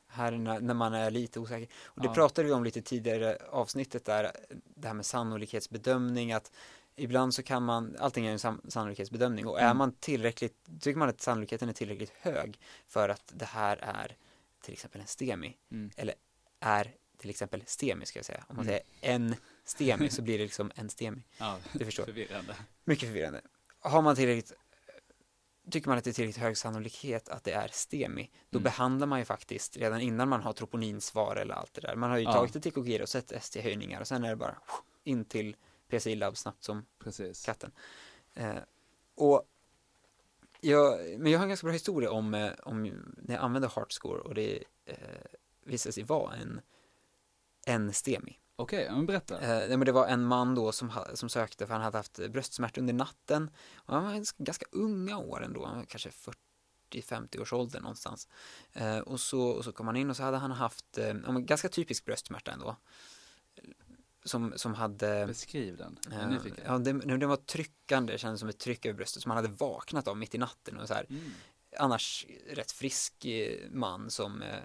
Här 0.07 0.33
när, 0.33 0.61
när 0.61 0.75
man 0.75 0.95
är 0.95 1.11
lite 1.11 1.41
osäker. 1.41 1.69
Och 1.85 2.01
det 2.01 2.07
Ja. 2.09 2.15
pratade 2.15 2.49
vi 2.49 2.55
om 2.55 2.65
lite 2.65 2.83
tidigare 2.83 3.37
avsnittet 3.51 4.05
där, 4.05 4.31
det 4.75 4.89
här 4.89 4.95
med 4.95 5.07
sannolikhetsbedömning, 5.07 6.33
att 6.33 6.53
ibland 6.97 7.35
så 7.35 7.43
kan 7.43 7.63
man, 7.63 7.97
allting 7.99 8.27
är 8.27 8.33
en 8.33 8.39
sannolikhetsbedömning 8.71 9.47
och 9.47 9.61
är 9.61 9.65
Mm. 9.65 9.77
man 9.77 9.93
tillräckligt, 9.93 10.57
tycker 10.81 10.99
man 10.99 11.09
att 11.09 11.21
sannolikheten 11.21 11.69
är 11.69 11.73
tillräckligt 11.73 12.13
hög 12.21 12.61
för 12.87 13.09
att 13.09 13.33
det 13.35 13.45
här 13.45 13.77
är 13.77 14.17
till 14.63 14.73
exempel 14.73 15.01
en 15.01 15.07
STEMI, 15.07 15.57
mm, 15.71 15.91
är 16.61 16.95
till 17.19 17.31
exempel 17.31 17.63
STEMI 17.67 18.07
ska 18.07 18.19
jag 18.19 18.27
säga. 18.27 18.45
Om 18.49 18.57
man 18.57 18.69
Mm. 18.69 18.79
säger 19.01 19.15
en 19.15 19.35
STEMI 19.65 20.11
så 20.11 20.23
blir 20.23 20.39
det 20.39 20.45
liksom 20.45 20.71
en 20.75 20.91
STEMI. 20.91 21.23
ja, 21.39 21.59
Du 21.73 21.85
förstår. 21.85 22.05
förvirrande. 22.05 22.57
Mycket 22.85 23.09
förvirrande. 23.09 23.41
Har 23.81 24.03
man 24.03 24.17
tillräckligt 24.17 24.53
Tycker 25.71 25.89
man 25.89 25.99
att 25.99 26.05
det 26.05 26.11
är 26.11 26.15
tillräckligt 26.15 26.43
hög 26.43 26.57
sannolikhet 26.59 27.29
att 27.29 27.45
det 27.45 27.53
är 27.53 27.69
STEMI, 27.73 28.31
då 28.51 28.59
Mm. 28.59 28.65
behandlar 28.65 29.07
man 29.07 29.19
ju 29.19 29.25
faktiskt 29.25 29.77
redan 29.77 30.01
innan 30.01 30.29
man 30.29 30.41
har 30.43 30.53
troponinsvar 30.53 31.37
eller 31.37 31.55
allt 31.55 31.75
det 31.75 31.81
där. 31.81 31.97
Man 31.97 32.11
har 32.11 32.19
ju 32.19 32.25
Ja. 32.25 32.33
tagit 32.33 32.57
ett 32.57 32.67
EKG 32.67 33.03
och 33.03 33.09
sett 33.09 33.33
ST-höjningar 33.33 34.01
och 34.01 34.09
sen 34.09 34.25
är 34.25 34.29
det 34.31 34.37
bara 34.37 34.57
in 35.05 35.25
till 35.25 35.57
PCI-labb 35.93 36.37
snabbt 36.37 36.65
som 36.65 36.87
Precis. 36.99 37.45
katten. 37.45 37.73
Eh, 38.35 38.59
och 39.15 39.49
jag, 40.61 40.99
men 41.19 41.33
jag 41.33 41.39
har 41.39 41.45
en 41.45 41.49
ganska 41.49 41.65
bra 41.65 41.73
historia 41.73 42.11
om, 42.11 42.35
eh, 42.35 42.53
om 42.63 42.83
när 43.17 43.35
jag 43.35 43.45
använde 43.45 43.69
Heartscore 43.69 44.21
och 44.21 44.35
det 44.35 44.65
eh, 44.85 44.97
visade 45.65 45.93
sig 45.93 46.03
vara 46.03 46.35
en, 46.35 46.61
en 47.67 47.93
STEMI. 47.93 48.39
Okej, 48.57 48.89
men 48.91 49.07
berätta. 49.07 49.41
Eh, 49.41 49.69
men 49.69 49.87
det 49.87 49.93
var 49.93 50.07
en 50.07 50.25
man 50.25 50.55
då 50.55 50.73
som, 50.73 50.93
som 51.15 51.29
sökte 51.29 51.67
för 51.67 51.75
han 51.75 51.83
hade 51.83 51.97
haft 51.97 52.29
bröstsmärta 52.29 52.81
under 52.81 52.95
natten. 52.95 53.51
Och 53.77 53.95
han 53.95 54.05
var 54.05 54.45
ganska, 54.45 54.67
unga 54.73 55.19
år 55.19 55.45
ändå, 55.45 55.67
han 55.67 55.77
var 55.77 55.85
kanske 55.85 56.11
40-50 56.93 57.41
års 57.41 57.53
ålder 57.53 57.81
någonstans. 57.81 58.29
Eh, 58.73 58.99
och, 58.99 59.21
så, 59.21 59.43
och 59.49 59.65
så 59.65 59.73
kom 59.73 59.87
han 59.87 59.97
in 59.97 60.11
och 60.11 60.17
så 60.17 60.23
hade 60.23 60.37
han 60.37 60.51
haft 60.51 60.99
eh, 60.99 61.15
ganska 61.39 61.69
typisk 61.69 62.05
bröstsmärta 62.05 62.53
ändå. 62.53 62.77
Som, 64.25 64.53
som 64.57 64.75
hade 64.75 65.27
Beskriv 65.27 65.77
den. 65.77 65.99
Jag 66.11 66.33
eh, 66.33 66.53
ja, 66.65 66.79
den, 66.79 66.99
den 66.99 67.29
var 67.29 67.37
tryckande, 67.37 68.13
det 68.13 68.19
kändes 68.19 68.41
som 68.41 68.49
ett 68.49 68.59
tryck 68.59 68.87
över 68.87 68.97
bröstet 68.97 69.23
som 69.23 69.31
han 69.31 69.45
hade 69.45 69.55
vaknat 69.55 70.09
av 70.09 70.17
mitt 70.17 70.35
i 70.35 70.39
natten 70.39 70.79
och 70.79 70.89
så 70.89 70.95
här. 70.95 71.07
Mm. 71.11 71.31
Annars 71.79 72.27
rätt 72.51 72.73
frisk 72.73 73.25
eh, 73.25 73.71
man 73.71 74.11
som, 74.11 74.43
eh, 74.43 74.59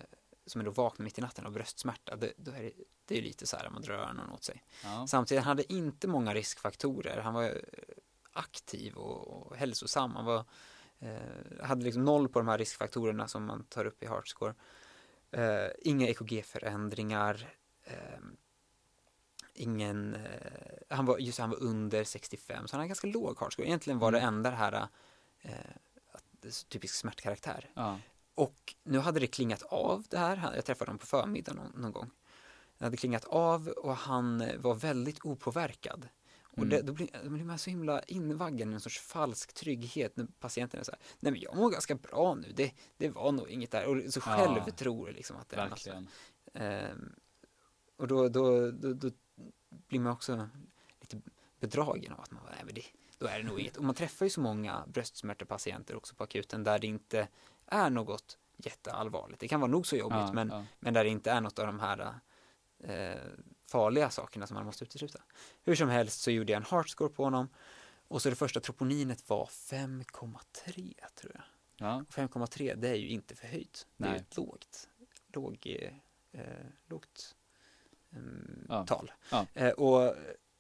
som 0.45 0.61
är 0.61 0.65
då 0.65 0.71
vaknar 0.71 1.03
mitt 1.03 1.17
i 1.17 1.21
natten 1.21 1.45
av 1.45 1.51
bröstsmärta. 1.51 2.15
Det, 2.15 2.33
då 2.37 2.51
är 2.51 2.61
det, 2.61 2.71
det 3.05 3.17
är 3.17 3.21
lite 3.21 3.47
så 3.47 3.57
här, 3.57 3.69
man 3.69 3.81
drar 3.81 3.95
öronen 3.95 4.29
åt 4.29 4.43
sig. 4.43 4.63
Ja. 4.83 5.07
Samtidigt 5.07 5.43
han 5.43 5.49
hade 5.57 5.73
inte 5.73 6.07
många 6.07 6.33
riskfaktorer. 6.33 7.21
Han 7.21 7.33
var 7.33 7.61
aktiv 8.33 8.93
och, 8.93 9.27
och 9.27 9.55
hälsosam. 9.55 10.15
Han 10.15 10.25
var, 10.25 10.45
eh, 10.99 11.65
hade 11.65 11.83
liksom 11.83 12.05
noll 12.05 12.29
på 12.29 12.39
de 12.39 12.47
här 12.47 12.57
riskfaktorerna 12.57 13.27
som 13.27 13.45
man 13.45 13.63
tar 13.63 13.85
upp 13.85 14.03
i 14.03 14.07
Heartscore. 14.07 14.53
Eh, 15.31 15.67
inga 15.79 16.07
EKG-förändringar. 16.07 17.49
Ingen, 19.57 20.15
eh, 20.15 20.21
han 20.89 21.05
var, 21.05 21.17
just 21.19 21.39
han 21.39 21.49
var 21.49 21.63
under 21.63 22.03
65, 22.03 22.67
så 22.67 22.73
han 22.73 22.79
hade 22.79 22.87
ganska 22.87 23.07
låg 23.07 23.39
Heartscore. 23.39 23.67
Egentligen 23.67 23.99
var 23.99 24.11
det 24.11 24.17
Mm. 24.19 24.33
enda 24.35 24.49
det 24.49 24.55
här 24.55 24.87
eh, 25.41 25.51
typisk 26.69 26.95
smärtkaraktär. 26.95 27.69
ja. 27.73 27.99
Och 28.35 28.75
nu 28.83 28.99
hade 28.99 29.19
det 29.19 29.27
klingat 29.27 29.61
av 29.63 30.05
det 30.09 30.17
här. 30.17 30.51
Jag 30.55 30.65
träffade 30.65 30.89
honom 30.89 30.99
på 30.99 31.05
förmiddagen 31.05 31.55
någon, 31.57 31.81
någon 31.81 31.91
gång. 31.91 32.09
Det 32.77 32.83
hade 32.85 32.97
klingat 32.97 33.25
av 33.25 33.67
och 33.67 33.95
han 33.95 34.41
eh, 34.41 34.57
var 34.57 34.75
väldigt 34.75 35.25
opåverkad. 35.25 36.07
Och 36.43 36.57
Mm. 36.57 36.69
det, 36.69 36.81
då 36.81 36.93
blir, 36.93 37.07
då 37.23 37.29
blir 37.29 37.43
man 37.43 37.57
så 37.59 37.69
himla 37.69 38.01
invaggad 38.03 38.69
i 38.69 38.73
en 38.73 38.79
sorts 38.79 38.99
falsk 38.99 39.53
trygghet 39.53 40.17
när 40.17 40.27
patienten 40.39 40.79
är 40.79 40.83
så 40.83 40.91
här, 40.91 40.99
nej 41.19 41.31
men 41.31 41.41
jag 41.41 41.55
mår 41.55 41.69
ganska 41.69 41.95
bra 41.95 42.35
nu, 42.35 42.51
det, 42.55 42.71
det 42.97 43.09
var 43.09 43.31
nog 43.31 43.49
inget 43.49 43.71
där. 43.71 43.85
Och 43.85 44.13
så 44.13 44.19
Ja. 44.25 44.37
själv 44.37 44.71
tror 44.71 45.11
liksom 45.11 45.37
att 45.37 45.49
det 45.49 45.55
är 45.55 45.69
något. 45.69 45.79
Ehm, 46.53 47.15
och 47.97 48.07
då, 48.07 48.29
då, 48.29 48.71
då, 48.71 48.93
då 48.93 49.09
blir 49.69 49.99
man 49.99 50.13
också 50.13 50.49
lite 50.99 51.21
bedragen 51.59 52.13
av 52.13 52.21
att 52.21 52.31
man, 52.31 52.43
nej 52.51 52.61
men 52.65 52.75
det, 52.75 52.83
då 53.17 53.27
är 53.27 53.37
det 53.37 53.43
nog 53.43 53.59
inget. 53.59 53.77
Och 53.77 53.83
man 53.83 53.95
träffar 53.95 54.25
ju 54.25 54.29
så 54.29 54.41
många 54.41 54.83
bröstsmärtepatienter 54.87 55.95
också 55.95 56.15
på 56.15 56.23
akuten 56.23 56.63
där 56.63 56.79
det 56.79 56.87
inte 56.87 57.27
är 57.65 57.89
något 57.89 58.37
jätteallvarligt. 58.57 59.39
Det 59.39 59.47
kan 59.47 59.59
vara 59.59 59.71
nog 59.71 59.87
så 59.87 59.95
jobbigt 59.95 60.17
Ja, 60.17 60.33
men, 60.33 60.49
ja. 60.49 60.65
men 60.79 60.93
där 60.93 61.03
det 61.03 61.09
inte 61.09 61.31
är 61.31 61.41
något 61.41 61.59
av 61.59 61.65
de 61.67 61.79
här 61.79 62.19
eh, 62.79 63.21
farliga 63.67 64.09
sakerna 64.09 64.47
som 64.47 64.55
man 64.55 64.65
måste 64.65 64.83
utesluta. 64.83 65.19
Hur 65.63 65.75
som 65.75 65.89
helst 65.89 66.21
så 66.21 66.31
gjorde 66.31 66.51
jag 66.51 66.57
en 66.57 66.67
heartscore 66.71 67.09
på 67.09 67.23
honom 67.23 67.49
och 68.07 68.21
så 68.21 68.29
det 68.29 68.35
första 68.35 68.59
troponinet 68.59 69.29
var 69.29 69.45
5,3 69.45 70.95
tror 71.15 71.31
jag. 71.35 71.43
Ja. 71.77 71.95
Och 71.95 72.13
5,3 72.13 72.75
det 72.75 72.89
är 72.89 72.95
ju 72.95 73.07
inte 73.07 73.35
förhöjt. 73.35 73.87
Det 73.97 74.03
är 74.03 74.07
ju 74.07 74.13
Nej. 74.13 74.21
ett 74.21 74.37
lågt, 74.37 74.89
låg, 75.33 75.77
eh, 76.31 76.41
lågt 76.85 77.35
Ja. 78.69 78.85
tal. 78.85 79.11
Ja. 79.31 79.45
Eh, 79.53 79.69
och 79.71 80.15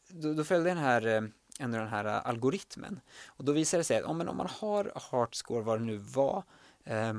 då, 0.09 0.33
då 0.33 0.43
följde 0.43 0.69
den 0.69 0.77
här, 0.77 1.05
eh, 1.07 1.21
ändå 1.59 1.77
den 1.77 1.87
här 1.87 2.05
eh, 2.05 2.27
algoritmen. 2.27 2.99
Och 3.27 3.45
då 3.45 3.51
visade 3.51 3.79
det 3.79 3.85
sig 3.85 3.97
att 3.97 4.03
om, 4.03 4.17
men 4.17 4.27
om 4.27 4.37
man 4.37 4.47
har 4.59 4.91
heartscore, 5.11 5.61
vad 5.61 5.79
det 5.79 5.85
nu 5.85 5.97
var, 5.97 6.43
eh, 6.83 7.13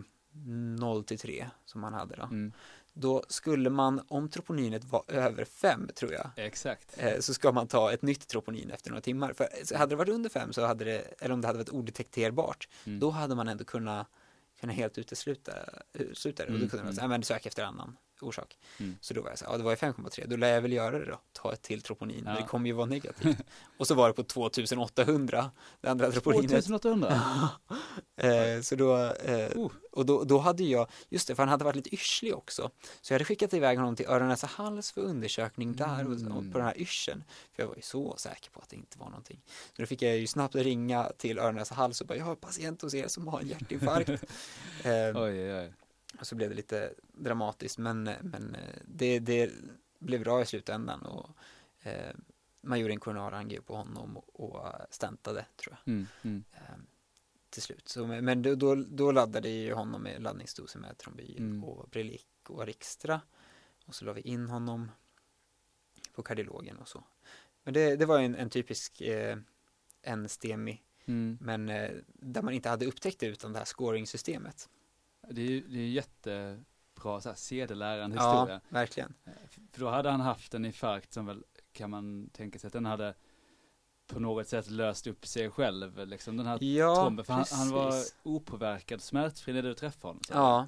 0 0.79 1.05
till 1.05 1.19
3 1.19 1.47
som 1.65 1.81
man 1.81 1.93
hade 1.95 2.17
då, 2.17 2.23
Mm. 2.23 2.53
då 2.93 3.25
skulle 3.29 3.71
man, 3.71 4.01
om 4.09 4.29
troponinet 4.29 4.85
var 4.85 5.03
över 5.09 5.45
5 5.45 5.91
tror 5.95 6.13
jag, 6.13 6.31
Exakt. 6.37 6.95
eh, 6.99 7.21
så 7.21 7.35
ska 7.35 7.53
man 7.53 7.67
ta 7.67 7.93
ett 7.93 8.03
nytt 8.03 8.29
troponin 8.29 8.71
efter 8.71 8.91
några 8.91 9.01
timmar. 9.01 9.33
För 9.33 9.77
hade 9.77 9.91
det 9.93 9.97
varit 9.97 10.09
under 10.15 10.31
5 10.31 10.53
så 10.53 10.67
hade 10.67 10.85
det, 10.85 11.01
eller 11.19 11.35
om 11.35 11.41
det 11.41 11.47
hade 11.47 11.59
varit 11.59 11.71
odetekterbart, 11.71 12.69
Mm. 12.87 13.01
då 13.01 13.11
hade 13.11 13.35
man 13.35 13.49
ändå 13.49 13.65
kunnat, 13.65 14.07
kunnat 14.61 14.77
helt 14.77 14.99
utesluta, 14.99 15.53
utesluta 15.93 16.43
det. 16.43 16.47
Och 16.47 16.53
då 16.53 16.57
Mm, 16.59 16.69
kunde 16.69 16.85
man 16.85 16.93
mm. 16.93 16.97
säga, 16.97 17.09
men 17.09 17.23
sök 17.23 17.47
efter 17.47 17.65
annan 17.65 17.97
orsak. 18.21 18.59
Mm. 18.79 18.97
Så 19.01 19.15
då 19.15 19.23
var 19.23 19.29
jag 19.29 19.39
så 19.39 19.45
här, 19.45 19.53
ja 19.53 19.59
det 19.59 19.65
var 19.65 19.71
ju 19.71 19.77
5,3, 19.77 20.27
då 20.27 20.37
lär 20.37 20.55
jag 20.55 20.63
väl 20.63 20.73
göra 20.73 20.99
det 20.99 21.05
då, 21.05 21.21
ta 21.33 21.53
ett 21.53 21.63
till 21.63 21.83
troponin, 21.83 22.23
Ja. 22.27 22.33
det 22.33 22.43
kommer 22.43 22.67
ju 22.67 22.73
vara 22.73 22.87
negativt. 22.87 23.39
och 23.79 23.87
så 23.87 23.95
var 23.95 24.09
det 24.09 24.15
på 24.15 24.23
2800, 24.23 25.51
det 25.81 25.89
andra 25.89 26.11
troponinet. 26.11 26.51
2800? 26.51 27.21
Eh, 28.19 28.61
så 28.61 28.75
då, 28.77 28.97
eh, 29.05 29.51
Oh. 29.57 29.73
och 29.93 30.07
då, 30.07 30.25
då 30.25 30.39
hade 30.39 30.65
jag, 30.65 30.91
just 31.09 31.29
det, 31.29 31.35
för 31.35 31.43
han 31.43 31.49
hade 31.51 31.65
varit 31.65 31.77
lite 31.77 31.95
yrslig 31.95 32.35
också. 32.35 32.71
Så 33.01 33.13
jag 33.13 33.15
hade 33.15 33.25
skickat 33.25 33.55
iväg 33.55 33.79
honom 33.79 33.97
till 33.97 34.07
öron, 34.07 34.29
näsa, 34.29 34.47
hals 34.47 34.93
för 34.93 35.01
undersökning 35.01 35.77
där 35.77 36.07
och, 36.07 36.13
och 36.13 36.19
Mm. 36.21 36.53
på 36.53 36.59
den 36.59 36.67
här 36.67 36.79
yrseln. 36.79 37.25
För 37.53 37.63
jag 37.63 37.69
var 37.69 37.77
ju 37.77 37.83
så 37.83 38.17
säker 38.17 38.51
på 38.51 38.61
att 38.61 38.69
det 38.69 38.77
inte 38.77 38.99
var 38.99 39.07
någonting. 39.07 39.41
Så 39.77 39.83
då 39.83 39.87
fick 39.87 40.03
jag 40.03 40.19
ju 40.19 40.27
snabbt 40.27 40.55
ringa 40.55 41.13
till 41.17 41.39
öron, 41.39 41.55
näsa, 41.55 41.75
hals 41.75 42.01
och 42.01 42.07
bara, 42.07 42.19
jag 42.19 42.25
har 42.25 42.31
en 42.33 42.37
patient 42.37 42.83
hos 42.83 42.95
er 42.95 43.09
som 43.09 43.29
har 43.29 43.41
en 43.41 43.49
hjärtinfarkt. 43.49 44.09
eh, 44.85 45.23
Oj, 45.23 45.55
oj, 45.55 45.73
och 46.21 46.27
så 46.27 46.35
blev 46.35 46.51
det 46.51 46.57
lite 46.57 46.93
dramatiskt, 47.13 47.79
men, 47.79 48.03
men 48.23 48.55
eh, 48.55 48.81
det, 48.85 49.19
det 49.19 49.51
blev 49.99 50.21
bra 50.21 50.43
i 50.43 50.47
slutändan 50.47 51.03
och 51.03 51.31
eh, 51.83 52.15
man 52.61 52.81
gjorde 52.81 52.93
en 52.93 53.01
koronarangio 53.01 53.61
på 53.61 53.77
honom 53.77 54.17
och, 54.17 54.41
och 54.41 54.67
eh, 54.67 54.75
stentade, 54.91 55.45
tror 55.57 55.77
jag, 55.85 55.93
Mm, 55.95 56.07
mm. 56.23 56.45
Eh, 57.49 57.51
till 57.51 57.63
slut. 57.63 57.89
Så, 57.89 58.07
men 58.07 58.43
då, 58.43 58.75
då, 58.75 59.13
laddade 59.13 59.49
ju 59.49 59.73
honom 59.73 60.03
med 60.03 60.23
laddningsdoser 60.23 60.79
med 60.79 60.99
Trombyl 60.99 61.39
Mm. 61.39 61.65
och 61.65 61.89
Brilic 61.91 62.27
och 62.49 62.63
Arixtra 62.63 63.21
och 63.87 63.95
så 63.95 64.05
la 64.05 64.13
vi 64.13 64.21
in 64.21 64.49
honom 64.49 64.91
på 66.15 66.23
kardiologen 66.23 66.79
och 66.79 66.89
så. 66.89 67.05
Men 67.65 67.75
det, 67.75 67.97
det 67.97 68.07
var 68.07 68.19
en, 68.19 68.35
en 68.35 68.51
typisk 68.51 69.01
eh, 69.01 69.39
en 70.03 70.29
STEMI, 70.29 70.83
Mm. 71.07 71.39
men 71.41 71.69
eh, 71.69 71.91
där 72.07 72.43
man 72.43 72.55
inte 72.55 72.69
hade 72.69 72.87
upptäckt 72.87 73.21
det 73.21 73.27
utan 73.27 73.53
det 73.53 73.59
här 73.59 73.67
scoring-systemet. 73.67 74.69
Det 75.31 75.41
är 75.41 75.47
ju 75.47 75.61
det 75.61 75.79
är 75.79 75.89
jättebra 75.89 77.21
så 77.21 77.29
här, 77.29 77.35
sedelärande 77.35 78.17
historia. 78.17 78.55
Ja, 78.55 78.61
verkligen. 78.69 79.15
För 79.71 79.81
då 79.81 79.89
hade 79.89 80.11
han 80.11 80.21
haft 80.21 80.55
en 80.55 80.65
infarkt 80.65 81.13
som 81.13 81.27
väl, 81.27 81.45
kan 81.73 81.91
man 81.91 82.31
tänka 82.31 82.59
sig 82.59 82.67
att 82.67 82.73
den 82.73 82.87
hade 82.87 83.15
på 84.09 84.21
något 84.21 84.49
sätt 84.49 84.71
löst 84.71 85.07
upp 85.07 85.27
sig 85.27 85.51
själv, 85.51 86.07
liksom 86.07 86.37
den 86.37 86.47
här 86.47 86.59
Ja, 86.65 87.01
tromben. 87.01 87.25
För 87.25 87.33
han, 87.33 87.45
han 87.51 87.71
var 87.71 88.05
opåverkad, 88.23 89.01
smärtfri 89.03 89.53
när 89.53 89.63
du 89.63 89.75
träffade 89.75 90.09
honom. 90.11 90.23
så. 90.25 90.33
Ja, 90.35 90.67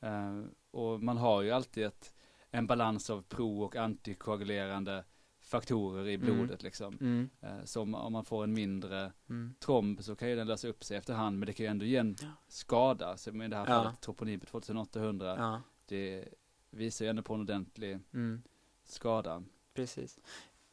Eh, 0.00 0.42
och 0.70 1.02
man 1.02 1.16
har 1.16 1.42
ju 1.42 1.50
alltid 1.50 1.84
ett, 1.84 2.14
en 2.50 2.66
balans 2.66 3.10
av 3.10 3.22
pro 3.22 3.62
och 3.62 3.76
antikoagulerande 3.76 5.04
faktorer 5.40 6.08
i 6.08 6.14
Mm. 6.14 6.24
blodet 6.26 6.62
liksom. 6.62 6.98
mm, 7.00 7.30
Eh, 7.40 7.64
som 7.64 7.94
om 7.94 8.12
man 8.12 8.24
får 8.24 8.44
en 8.44 8.52
mindre 8.52 9.12
mm, 9.28 9.54
tromb 9.60 10.02
så 10.04 10.16
kan 10.16 10.28
ju 10.28 10.36
den 10.36 10.46
lösa 10.46 10.68
upp 10.68 10.84
sig 10.84 10.96
efterhand, 10.96 11.38
men 11.38 11.46
det 11.46 11.52
kan 11.52 11.66
ju 11.66 11.70
ändå 11.70 11.84
ge 11.84 11.96
en 11.96 12.16
Ja. 12.22 12.26
skada. 12.48 13.16
Så 13.16 13.30
i 13.30 13.48
det 13.48 13.56
här 13.56 13.66
Ja. 13.66 13.66
fallet 13.82 14.00
troponin 14.00 14.40
på 14.40 14.46
2800, 14.46 15.36
ja, 15.38 15.62
det 15.86 16.28
visar 16.70 17.04
ju 17.04 17.08
ändå 17.08 17.22
på 17.22 17.34
en 17.34 17.40
ordentlig 17.40 17.98
mm, 18.12 18.42
skada. 18.84 19.42
precis. 19.74 20.18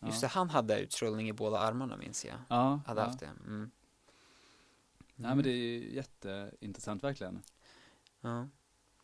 Ja. 0.04 0.10
Just 0.10 0.22
det, 0.22 0.28
han 0.28 0.50
hade 0.50 0.80
utstrålning 0.80 1.30
i 1.30 1.34
båda 1.34 1.58
armarna 1.58 1.98
minns 1.98 2.26
jag. 2.26 2.36
Ja, 2.48 2.82
Hade 2.86 3.02
ja. 3.02 3.06
haft 3.08 3.20
det. 3.20 3.30
Mm. 3.46 3.72
Nej 5.16 5.36
men 5.36 5.44
det 5.44 5.50
är 5.50 5.56
ju 5.56 5.96
jätteintressant 5.96 7.04
verkligen. 7.04 7.42
Ja. 8.22 8.48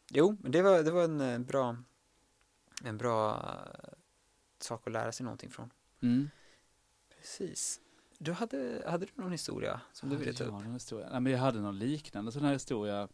Jo, 0.09 0.37
men 0.39 0.51
det 0.51 0.61
var, 0.61 0.83
det 0.83 0.91
var 0.91 1.03
en 1.03 1.21
eh, 1.21 1.39
bra, 1.39 1.77
en 2.83 2.97
bra 2.97 3.35
eh, 3.35 3.93
sak 4.59 4.87
att 4.87 4.93
lära 4.93 5.11
sig 5.11 5.23
någonting 5.23 5.49
från. 5.49 5.73
Mm. 6.01 6.29
Precis. 7.17 7.81
Du 8.17 8.31
hade, 8.33 8.83
hade 8.87 9.05
du 9.05 9.11
någon 9.15 9.31
historia 9.31 9.81
som 9.91 10.09
du 10.09 10.15
ville 10.15 10.33
ta 10.33 10.43
upp? 10.43 10.51
någon 10.51 10.73
historia? 10.73 11.09
Nej 11.09 11.19
men 11.19 11.31
jag 11.31 11.39
hade 11.39 11.59
någon 11.61 11.79
liknande 11.79 12.31
sån 12.31 12.43
här 12.43 12.53
historia. 12.53 13.07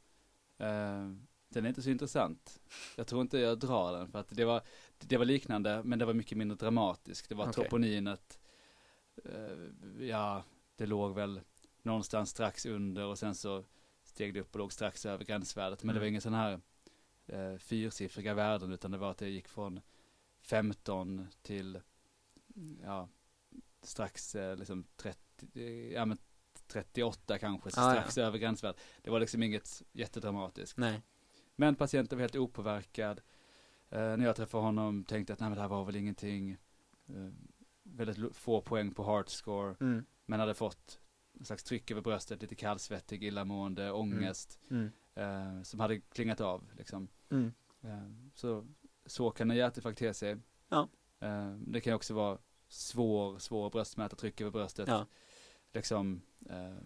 Eh, 0.58 1.12
den 1.60 1.66
är 1.66 1.70
inte 1.70 1.82
så 1.82 1.90
intressant. 1.90 2.62
Jag 2.96 3.08
tror 3.08 3.22
inte 3.22 3.38
jag 3.38 3.60
drar 3.60 3.94
den 3.98 4.08
för 4.12 4.20
att 4.20 4.28
det 4.30 4.46
var, 4.46 4.62
det 5.00 5.18
var 5.18 5.26
liknande 5.26 5.82
men 5.84 6.00
det 6.00 6.06
var 6.06 6.14
mycket 6.14 6.38
mindre 6.38 6.56
dramatiskt. 6.58 7.30
Det 7.30 7.36
var 7.36 7.44
Okej. 7.50 7.54
troponinet, 7.54 8.40
eh, 9.26 10.06
ja 10.08 10.44
det 10.76 10.86
låg 10.86 11.16
väl 11.16 11.42
någonstans 11.82 12.30
strax 12.30 12.66
under 12.66 13.06
och 13.06 13.20
sen 13.20 13.36
så 13.36 13.64
steg 14.04 14.34
det 14.34 14.40
upp 14.42 14.54
och 14.56 14.60
låg 14.60 14.74
strax 14.74 15.06
över 15.06 15.26
gränsvärdet. 15.26 15.84
Men 15.84 15.96
det 15.96 16.00
var 16.00 16.06
Mm. 16.06 16.12
ingen 16.14 16.22
sån 16.22 16.34
här 16.34 16.60
eh, 17.28 17.58
fyrsiffriga 17.58 18.34
värden 18.34 18.72
utan 18.72 18.92
det 18.92 18.98
var 18.98 19.12
att 19.12 19.18
det 19.18 19.30
gick 19.30 19.48
från 19.48 19.80
15 20.42 21.28
till 21.42 21.80
ja, 22.84 23.10
strax 23.82 24.36
eh, 24.36 24.56
liksom 24.58 24.86
30, 24.98 25.20
eh, 25.54 25.94
ja 25.94 26.06
men 26.06 26.18
38 26.68 27.38
kanske, 27.40 27.70
Ah, 27.70 27.96
ja. 27.96 28.02
strax 28.02 28.18
över 28.18 28.38
gränsvärdet. 28.38 28.82
Det 29.02 29.10
var 29.10 29.20
liksom 29.20 29.44
inget 29.44 29.84
jättedramatiskt. 29.92 30.78
Nej. 30.78 31.02
Men 31.56 31.76
patienten 31.76 32.18
var 32.18 32.22
helt 32.22 32.36
opåverkad. 32.36 33.22
Eh, 33.90 34.00
när 34.18 34.26
jag 34.26 34.36
träffade 34.36 34.64
honom 34.64 35.04
tänkte 35.04 35.32
jag 35.32 35.36
att 35.36 35.40
nej 35.40 35.50
men 35.50 35.56
det 35.56 35.62
här 35.62 35.70
var 35.70 35.86
väl 35.86 35.96
ingenting. 35.96 36.52
Eh, 37.08 37.30
väldigt 37.84 38.36
få 38.36 38.62
poäng 38.62 38.92
på 38.92 39.04
heart 39.04 39.30
score. 39.30 39.76
Mm. 39.80 40.06
Men 40.26 40.40
hade 40.40 40.54
fått 40.54 41.00
en 41.40 41.46
slags 41.46 41.64
tryck 41.64 41.92
över 41.92 42.02
bröstet, 42.02 42.42
lite 42.42 42.56
kallsvettig, 42.56 43.24
illamående, 43.24 43.92
ångest. 43.92 44.60
Mm. 44.70 44.92
Eh, 45.16 45.62
som 45.64 45.80
hade 45.80 46.00
klingat 46.00 46.42
av 46.42 46.72
liksom. 46.78 47.08
Mm. 47.30 47.54
Eh, 47.82 48.30
så, 48.34 48.68
så 49.06 49.32
kan 49.32 49.52
en 49.52 49.58
hjärtinfarkt 49.58 50.00
te 50.00 50.14
sig. 50.14 50.38
Ja. 50.70 50.90
Eh, 51.20 51.52
det 51.52 51.82
kan 51.82 51.94
också 51.94 52.14
vara 52.14 52.38
svår, 52.68 53.40
svår 53.40 53.70
bröstmätartryck 53.70 54.42
över 54.42 54.52
bröstet. 54.52 54.88
Ja. 54.88 55.06
Liksom, 55.74 56.22
eh, 56.50 56.78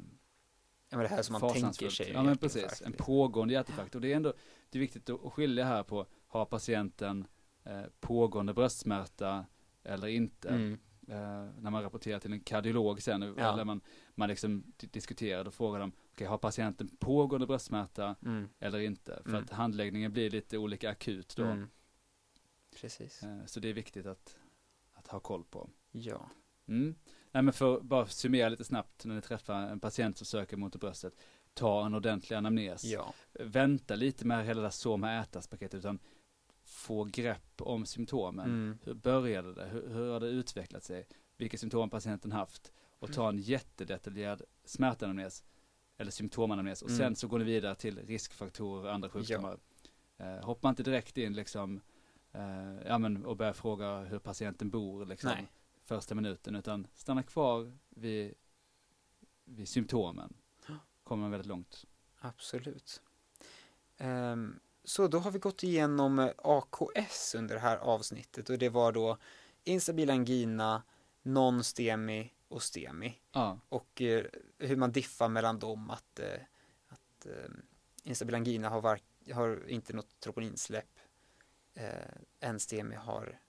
ja, 0.90 0.98
men 0.98 1.00
det 1.04 1.08
här 1.08 1.22
som 1.22 1.34
man 1.42 1.54
tänker 1.54 1.90
sig. 1.90 2.12
Ja 2.12 2.24
men 2.24 2.38
precis, 2.38 2.82
en 2.86 2.94
pågående 2.94 3.54
hjärtinfarkt. 3.54 3.96
Och 3.96 4.02
det 4.02 4.12
är 4.12 4.16
ändå, 4.16 4.34
det 4.70 4.78
är 4.78 4.80
viktigt 4.80 5.10
att 5.10 5.34
skilja 5.34 5.66
här 5.66 5.84
på, 5.84 6.06
har 6.28 6.46
patienten 6.46 7.28
eh, 7.64 7.82
pågående 8.00 8.54
bröstsmärta 8.54 9.46
eller 9.84 10.08
inte? 10.08 10.50
Mm. 10.50 10.80
Eh, 11.08 11.50
när 11.62 11.70
man 11.70 11.84
rapporterar 11.84 12.20
till 12.20 12.34
en 12.34 12.40
kardiolog 12.40 13.02
sen, 13.02 13.22
Ja. 13.38 13.54
eller 13.54 13.66
man, 13.66 13.82
man 14.16 14.30
liksom 14.30 14.64
di- 14.78 14.88
diskuterar, 14.88 15.44
då 15.44 15.52
frågar 15.52 15.80
de, 15.80 15.92
okej 16.12 16.28
har 16.28 16.38
patienten 16.38 16.88
pågående 17.00 17.48
bröstsmärta 17.48 18.16
Mm. 18.26 18.50
eller 18.60 18.80
inte? 18.80 19.20
För 19.24 19.30
Mm. 19.30 19.44
att 19.44 19.50
handläggningen 19.50 20.12
blir 20.12 20.30
lite 20.30 20.58
olika 20.58 20.90
akut 20.90 21.36
då. 21.36 21.44
Mm. 21.44 21.70
Precis. 22.76 23.24
Eh, 23.24 23.46
så 23.46 23.60
det 23.60 23.70
är 23.70 23.74
viktigt 23.74 24.06
att, 24.06 24.38
att 24.94 25.08
ha 25.08 25.20
koll 25.20 25.44
på. 25.44 25.70
Ja. 25.92 26.30
Nej 27.32 27.44
men 27.44 27.54
för 27.54 27.78
att 27.78 27.84
bara 27.84 28.08
summera 28.08 28.50
lite 28.50 28.64
snabbt 28.64 29.06
när 29.06 29.16
ni 29.16 29.22
träffar 29.22 29.56
en 29.62 29.80
patient 29.80 30.18
som 30.18 30.26
söker 30.26 30.58
mot 30.58 30.76
bröstet. 30.76 31.14
Ta 31.54 31.86
en 31.86 31.94
ordentlig 31.94 32.38
anamnes. 32.38 32.84
Ja. 32.84 33.14
Vänta 33.34 33.96
lite 33.96 34.26
med 34.26 34.46
hela 34.46 34.62
det 34.62 34.66
där 34.66 34.72
så 34.72 34.98
med 34.98 35.22
ätas 35.22 35.48
paketet 35.48 35.80
utan 35.80 36.00
få 36.64 37.04
grepp 37.04 37.62
om 37.62 37.86
symptomen. 37.86 38.46
Mm. 38.46 38.78
Hur 38.84 38.94
började 38.94 39.54
det? 39.54 39.66
Hur, 39.66 39.90
hur 39.90 40.12
har 40.14 40.20
det 40.20 40.28
utvecklat 40.28 40.84
sig? 40.84 41.08
Vilka 41.38 41.58
symptom 41.58 41.90
patienten 41.90 42.32
haft? 42.32 42.72
Och 43.00 43.14
ta 43.14 43.30
en 43.30 43.38
jättedetaljerad 43.38 44.42
smärtanamnes 44.66 45.44
eller 45.98 46.12
symptomanamnes 46.12 46.82
och 46.82 46.90
Mm. 46.90 46.98
sen 47.00 47.16
så 47.16 47.28
går 47.28 47.40
ni 47.40 47.46
vidare 47.46 47.76
till 47.76 48.00
riskfaktorer 48.08 48.84
och 48.88 48.94
andra 48.94 49.10
sjukdomar. 49.10 49.58
Eh, 50.18 50.46
hoppa 50.46 50.70
inte 50.70 50.84
direkt 50.84 51.18
in 51.18 51.34
liksom 51.34 51.82
eh, 52.32 52.88
ja, 52.88 52.98
men, 52.98 53.26
och 53.26 53.38
börja 53.38 53.54
fråga 53.54 54.00
hur 54.00 54.20
patienten 54.20 54.70
bor 54.70 55.06
liksom, 55.06 55.32
Nej. 55.36 55.48
Första 55.90 56.16
minuten 56.16 56.56
utan 56.56 56.88
stanna 56.96 57.24
kvar 57.24 57.78
vid, 57.90 58.34
vid 59.46 59.70
symptomen. 59.70 60.34
Kommer 61.04 61.22
man 61.22 61.32
väldigt 61.32 61.48
långt. 61.48 61.86
Absolut. 62.20 63.02
Ehm, 63.98 64.60
så 64.84 65.08
då 65.08 65.20
har 65.20 65.32
vi 65.32 65.40
gått 65.40 65.64
igenom 65.64 66.20
eh, 66.20 66.32
AKS 66.38 67.36
under 67.36 67.56
det 67.56 67.62
här 67.62 67.78
avsnittet 67.78 68.50
och 68.50 68.58
det 68.58 68.70
var 68.70 68.92
då 68.92 69.18
instabil 69.64 70.10
angina, 70.10 70.84
non-STEMI 71.24 72.30
och 72.48 72.64
STEMI 72.64 73.20
Ja, 73.32 73.60
och 73.70 74.02
eh, 74.02 74.26
hur 74.58 74.76
man 74.76 74.92
diffar 74.92 75.30
mellan 75.30 75.60
dem 75.60 75.90
att, 75.90 76.20
eh, 76.20 76.42
att 76.88 77.26
eh, 77.26 77.52
instabil 78.04 78.36
angina 78.36 78.70
har, 78.70 79.00
har 79.34 79.70
inte 79.70 79.94
något 79.94 80.20
troponinsläpp, 80.20 81.00
eh, 81.74 82.14
en 82.40 82.60
STEMI 82.60 82.96
har 82.96 83.40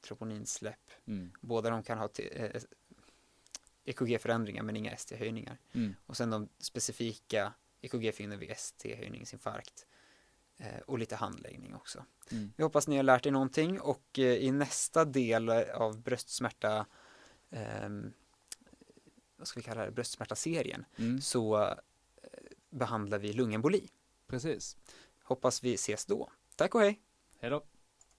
troponinsläpp. 0.00 0.90
mm, 1.06 1.32
Båda 1.40 1.70
de 1.70 1.82
kan 1.82 1.98
ha 1.98 2.08
eh, 2.18 2.62
EKG-förändringar 3.84 4.62
men 4.62 4.76
inga 4.76 4.90
ST-höjningar. 4.92 5.58
mm, 5.72 5.94
Och 6.06 6.16
sen 6.16 6.30
de 6.30 6.48
specifika 6.58 7.52
EKG-fynden 7.80 8.38
vid 8.38 8.50
ST-höjningsinfarkt. 8.50 9.86
Eh, 10.58 10.78
och 10.86 10.98
lite 10.98 11.16
handläggning 11.16 11.74
också. 11.74 12.04
mm. 12.32 12.52
Vi 12.56 12.62
hoppas 12.62 12.88
ni 12.88 12.96
har 12.96 13.02
lärt 13.02 13.26
er 13.26 13.30
någonting 13.30 13.80
och 13.80 14.18
eh, 14.18 14.24
i 14.24 14.50
nästa 14.52 15.04
del 15.04 15.48
av 15.50 16.00
bröstsmärta 16.02 16.86
ehm, 17.50 18.12
vad 19.36 19.48
ska 19.48 19.60
vi 19.60 19.64
kalla 19.64 19.84
det, 19.84 19.90
bröstsmärta-serien 19.90 20.84
Mm. 20.98 21.20
så 21.20 21.62
eh, 21.62 21.74
behandlar 22.70 23.18
vi 23.18 23.32
lungemboli. 23.32 23.88
Precis. 24.26 24.76
Hoppas 25.22 25.64
vi 25.64 25.74
ses 25.74 26.06
då. 26.06 26.30
Tack 26.56 26.74
och 26.74 26.80
hej! 26.80 27.00
Hej 27.38 27.50
då. 27.50 27.64